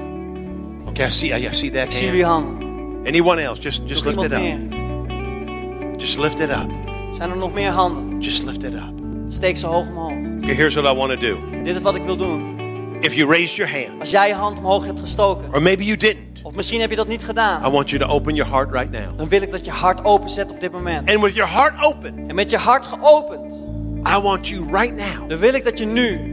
Okay, 0.88 1.06
I 1.06 1.10
see. 1.10 1.48
I 1.48 1.52
see 1.52 1.70
that 1.70 1.92
zie 1.92 2.06
jullie 2.06 2.24
hand. 2.24 2.64
Anyone 3.06 3.40
else? 3.40 3.60
Just, 3.60 3.82
just 3.86 4.04
Nog 4.04 4.14
lift 4.14 4.32
it 4.32 4.40
meer? 4.40 4.54
up. 4.54 6.00
Just 6.00 6.18
lift 6.18 6.40
it 6.40 6.50
up. 6.50 6.70
Zijn 7.12 7.30
er 7.30 7.36
nog 7.36 7.52
meer 7.52 7.70
handen? 7.70 8.20
Just 8.20 8.42
lift 8.42 8.62
it 8.64 8.74
up. 8.74 8.92
Steek 9.28 9.56
ze 9.56 9.66
hoog 9.66 9.88
omhoog. 9.88 10.12
Okay, 10.12 10.54
here's 10.54 10.74
what 10.74 10.94
I 10.94 10.98
want 10.98 11.10
to 11.10 11.18
do. 11.18 11.38
Dit 11.64 11.76
is 11.76 11.82
wat 11.82 11.94
ik 11.94 12.02
wil 12.02 12.16
doen. 12.16 12.60
If 13.00 13.14
you 13.14 13.30
raised 13.30 13.56
your 13.56 13.72
hand, 13.72 14.00
Als 14.00 14.10
jij 14.10 14.28
je 14.28 14.34
hand 14.34 14.58
omhoog 14.58 14.86
hebt 14.86 15.00
gestoken, 15.00 15.52
or 15.52 15.62
maybe 15.62 15.84
you 15.84 15.96
didn't, 15.96 16.31
of 16.42 16.54
misschien 16.54 16.80
heb 16.80 16.90
je 16.90 16.96
dat 16.96 17.08
niet 17.08 17.20
I 17.22 17.24
gedaan, 17.24 17.72
want 17.72 17.90
you 17.90 18.02
to 18.02 18.08
open 18.08 18.34
your 18.34 18.52
heart 18.52 18.72
right 18.72 18.90
now. 18.90 19.18
dan 19.18 19.28
wil 19.28 19.42
ik 19.42 19.50
dat 19.50 19.64
je 19.64 19.70
hart 19.70 20.04
openzet 20.04 20.50
op 20.50 20.60
dit 20.60 20.72
moment. 20.72 21.10
And 21.10 21.20
with 21.20 21.34
your 21.34 21.52
heart 21.52 21.74
open, 21.84 22.24
En 22.28 22.34
met 22.34 22.50
je 22.50 22.56
hart 22.56 22.84
geopend, 22.86 23.52
I 24.16 24.20
want 24.22 24.48
you 24.48 24.64
right 24.72 24.96
now 24.96 25.28
dan 25.28 25.38
wil 25.38 25.54
ik 25.54 25.64
dat 25.64 25.78
je 25.78 25.86
nu 25.86 26.30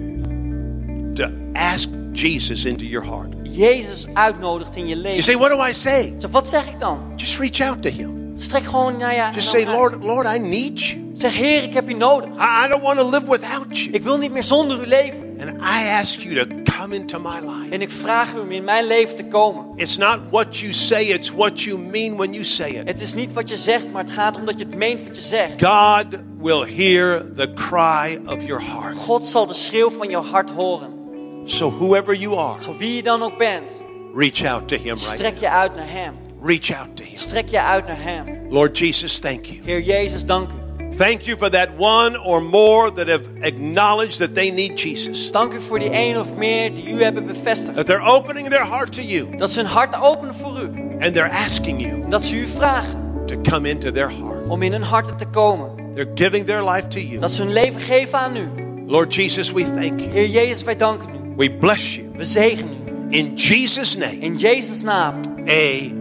to 1.13 1.25
ask 1.53 1.89
Jesus 2.13 2.65
into 2.65 2.85
your 2.85 3.07
heart. 3.07 3.33
Jezus 3.55 4.07
uitnodigt 4.13 4.75
in 4.75 4.87
je 4.87 4.95
You 4.95 5.01
leven. 5.01 5.23
say, 5.23 5.37
What 5.37 5.49
do 5.49 5.65
I 5.65 5.73
say? 5.73 6.13
Zeg, 6.17 6.31
wat 6.31 6.47
zeg 6.47 6.67
ik 6.67 6.79
dan? 6.79 6.99
Just 7.15 7.37
reach 7.39 7.59
out 7.61 7.81
to 7.81 7.89
Him. 7.89 8.33
Strek 8.37 8.65
gewoon 8.65 8.97
naar 8.97 9.15
je 9.15 9.29
Just 9.33 9.49
say, 9.49 9.65
uit. 9.65 9.75
Lord, 9.75 10.03
Lord, 10.03 10.35
I 10.35 10.39
need 10.39 10.81
you. 10.83 11.09
Zeg, 11.13 11.35
Heer, 11.35 11.63
ik 11.63 11.73
heb 11.73 11.89
u 11.89 11.93
nodig. 11.93 12.29
I, 12.29 12.65
I 12.65 12.67
don't 12.69 12.81
want 12.81 12.99
to 12.99 13.09
live 13.09 13.25
without 13.29 13.77
you. 13.79 13.89
Ik 13.91 14.03
wil 14.03 14.17
niet 14.17 14.31
meer 14.31 14.43
zonder 14.43 14.81
u 14.83 14.87
leven. 14.87 15.28
And 15.39 15.61
I 15.61 15.87
ask 15.87 16.19
you 16.19 16.45
to 16.45 16.71
come 16.79 16.95
into 16.95 17.19
my 17.19 17.39
life. 17.39 17.69
En 17.69 17.81
ik 17.81 17.89
vraag 17.89 18.35
u 18.35 18.39
om 18.39 18.51
in 18.51 18.63
mijn 18.63 18.85
leven 18.85 19.15
te 19.15 19.25
komen. 19.25 19.65
It's 19.75 19.97
not 19.97 20.19
what 20.29 20.57
you 20.57 20.73
say, 20.73 21.03
it's 21.03 21.29
what 21.29 21.61
you 21.61 21.77
mean 21.77 22.17
when 22.17 22.33
you 22.33 22.43
say 22.43 22.69
it. 22.69 22.87
Het 22.87 23.01
is 23.01 23.13
niet 23.13 23.33
wat 23.33 23.49
je 23.49 23.57
zegt, 23.57 23.91
maar 23.91 24.03
het 24.03 24.13
gaat 24.13 24.37
om 24.37 24.45
dat 24.45 24.59
je 24.59 24.65
het 24.65 24.75
meent 24.75 25.07
wat 25.07 25.15
je 25.15 25.21
zegt. 25.21 25.65
God 25.65 26.05
will 26.41 26.75
hear 26.75 27.33
the 27.35 27.53
cry 27.53 28.19
of 28.25 28.43
your 28.43 28.61
heart. 28.61 28.95
God 28.95 29.25
zal 29.25 29.45
de 29.45 29.53
schreeuw 29.53 29.89
van 29.89 30.09
jouw 30.09 30.23
hart 30.23 30.49
horen. 30.49 30.97
So, 31.45 31.71
whoever 31.71 32.15
you 32.15 32.37
are, 32.37 32.61
Zo 32.61 32.77
wie 32.77 32.95
je 32.95 33.03
dan 33.03 33.21
ook 33.21 33.37
bent, 33.37 33.81
reach 34.13 34.45
out 34.45 34.67
to 34.67 34.75
Him 34.75 34.83
right 34.83 34.99
strek 34.99 35.37
je 35.37 35.49
uit 35.49 35.75
naar 35.75 35.89
Hem. 35.89 36.13
Reach 36.41 36.71
out 36.71 36.95
to 36.95 37.03
Him. 37.03 37.17
Strek 37.17 37.47
je 37.47 37.61
uit 37.61 37.87
naar 37.87 38.01
Hem. 38.01 38.25
Lord 38.49 38.77
Jesus, 38.77 39.19
thank 39.19 39.45
you. 39.45 39.61
Heer 39.63 39.81
Jezus, 39.81 40.25
dank 40.25 40.49
u. 40.49 40.68
Thank 40.99 41.21
you 41.21 41.37
for 41.37 41.49
that 41.49 41.69
one 41.77 42.17
or 42.17 42.41
more 42.41 42.93
that 42.93 43.07
have 43.07 43.21
acknowledged 43.41 44.19
that 44.19 44.35
they 44.35 44.51
need 44.51 44.77
Jesus. 44.77 45.31
Dank 45.31 45.53
u 45.53 45.59
voor 45.59 45.79
die 45.79 45.89
één 45.89 46.19
of 46.19 46.33
meer 46.37 46.73
die 46.73 46.89
u 46.89 47.03
hebben 47.03 47.25
bevestigd. 47.25 47.75
That 47.75 47.85
they're 47.85 48.05
opening 48.05 48.49
their 48.49 48.65
heart 48.65 48.91
to 48.93 49.01
you 49.01 49.37
Dat 49.37 49.51
ze 49.51 49.59
hun 49.59 49.69
hart 49.69 49.95
openen 50.01 50.35
voor 50.35 50.59
u. 50.61 50.65
and 50.99 51.13
they're 51.15 51.31
asking 51.45 51.81
you 51.81 52.09
dat 52.09 52.25
ze 52.25 52.35
u 52.35 52.45
vragen 52.45 53.23
to 53.25 53.35
come 53.41 53.69
into 53.69 53.91
their 53.91 54.09
heart. 54.11 54.47
om 54.47 54.61
in 54.61 54.71
hun 54.71 54.81
harten 54.81 55.17
te 55.17 55.25
komen. 55.25 55.69
They're 55.95 56.11
giving 56.15 56.45
their 56.45 56.63
life 56.63 56.87
to 56.87 56.99
you. 56.99 57.19
Dat 57.19 57.31
ze 57.31 57.41
hun 57.43 57.53
leven 57.53 57.81
geven 57.81 58.19
aan 58.19 58.35
u. 58.35 58.47
Lord 58.87 59.15
Jesus, 59.15 59.51
we 59.51 59.63
thank 59.63 59.99
you. 59.99 60.11
Heer 60.11 60.27
Jezus, 60.27 60.63
wij 60.63 60.75
danken 60.75 61.09
u. 61.09 61.33
We 61.35 61.51
bless 61.51 61.95
you. 61.95 62.09
We 62.15 62.25
zegenen 62.25 62.77
u. 62.87 63.15
In 63.17 63.33
Jesus' 63.35 63.95
name, 63.95 64.17
In 64.19 64.35
Jezus' 64.35 64.81
naam. 64.81 65.19
amen. 65.37 65.98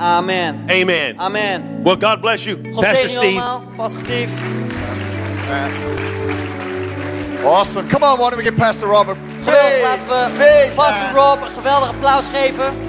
Amen. 0.00 0.64
Amen. 0.70 1.16
Amen. 1.18 1.82
Well, 1.82 1.96
God 1.96 2.20
bless 2.20 2.44
you, 2.44 2.56
Pastor 2.56 3.08
Steve. 3.08 3.40
allemaal. 3.40 3.62
Pastor 3.76 4.04
Steve. 4.04 4.30
Awesome. 7.44 7.88
Come 7.88 8.02
on, 8.02 8.18
why 8.18 8.30
don't 8.30 8.38
we 8.38 8.42
give 8.44 8.56
Pastor 8.56 8.86
Robert 8.88 9.16
Geweldig, 9.44 9.72
big, 9.72 9.82
laten 9.82 10.08
eh? 10.08 10.30
we 10.30 10.38
big 10.38 10.74
Pastor 10.74 10.94
hand. 10.94 11.16
Rob 11.16 11.42
een 11.42 11.54
geweldig 11.54 11.88
applaus 11.88 12.28
geven. 12.28 12.85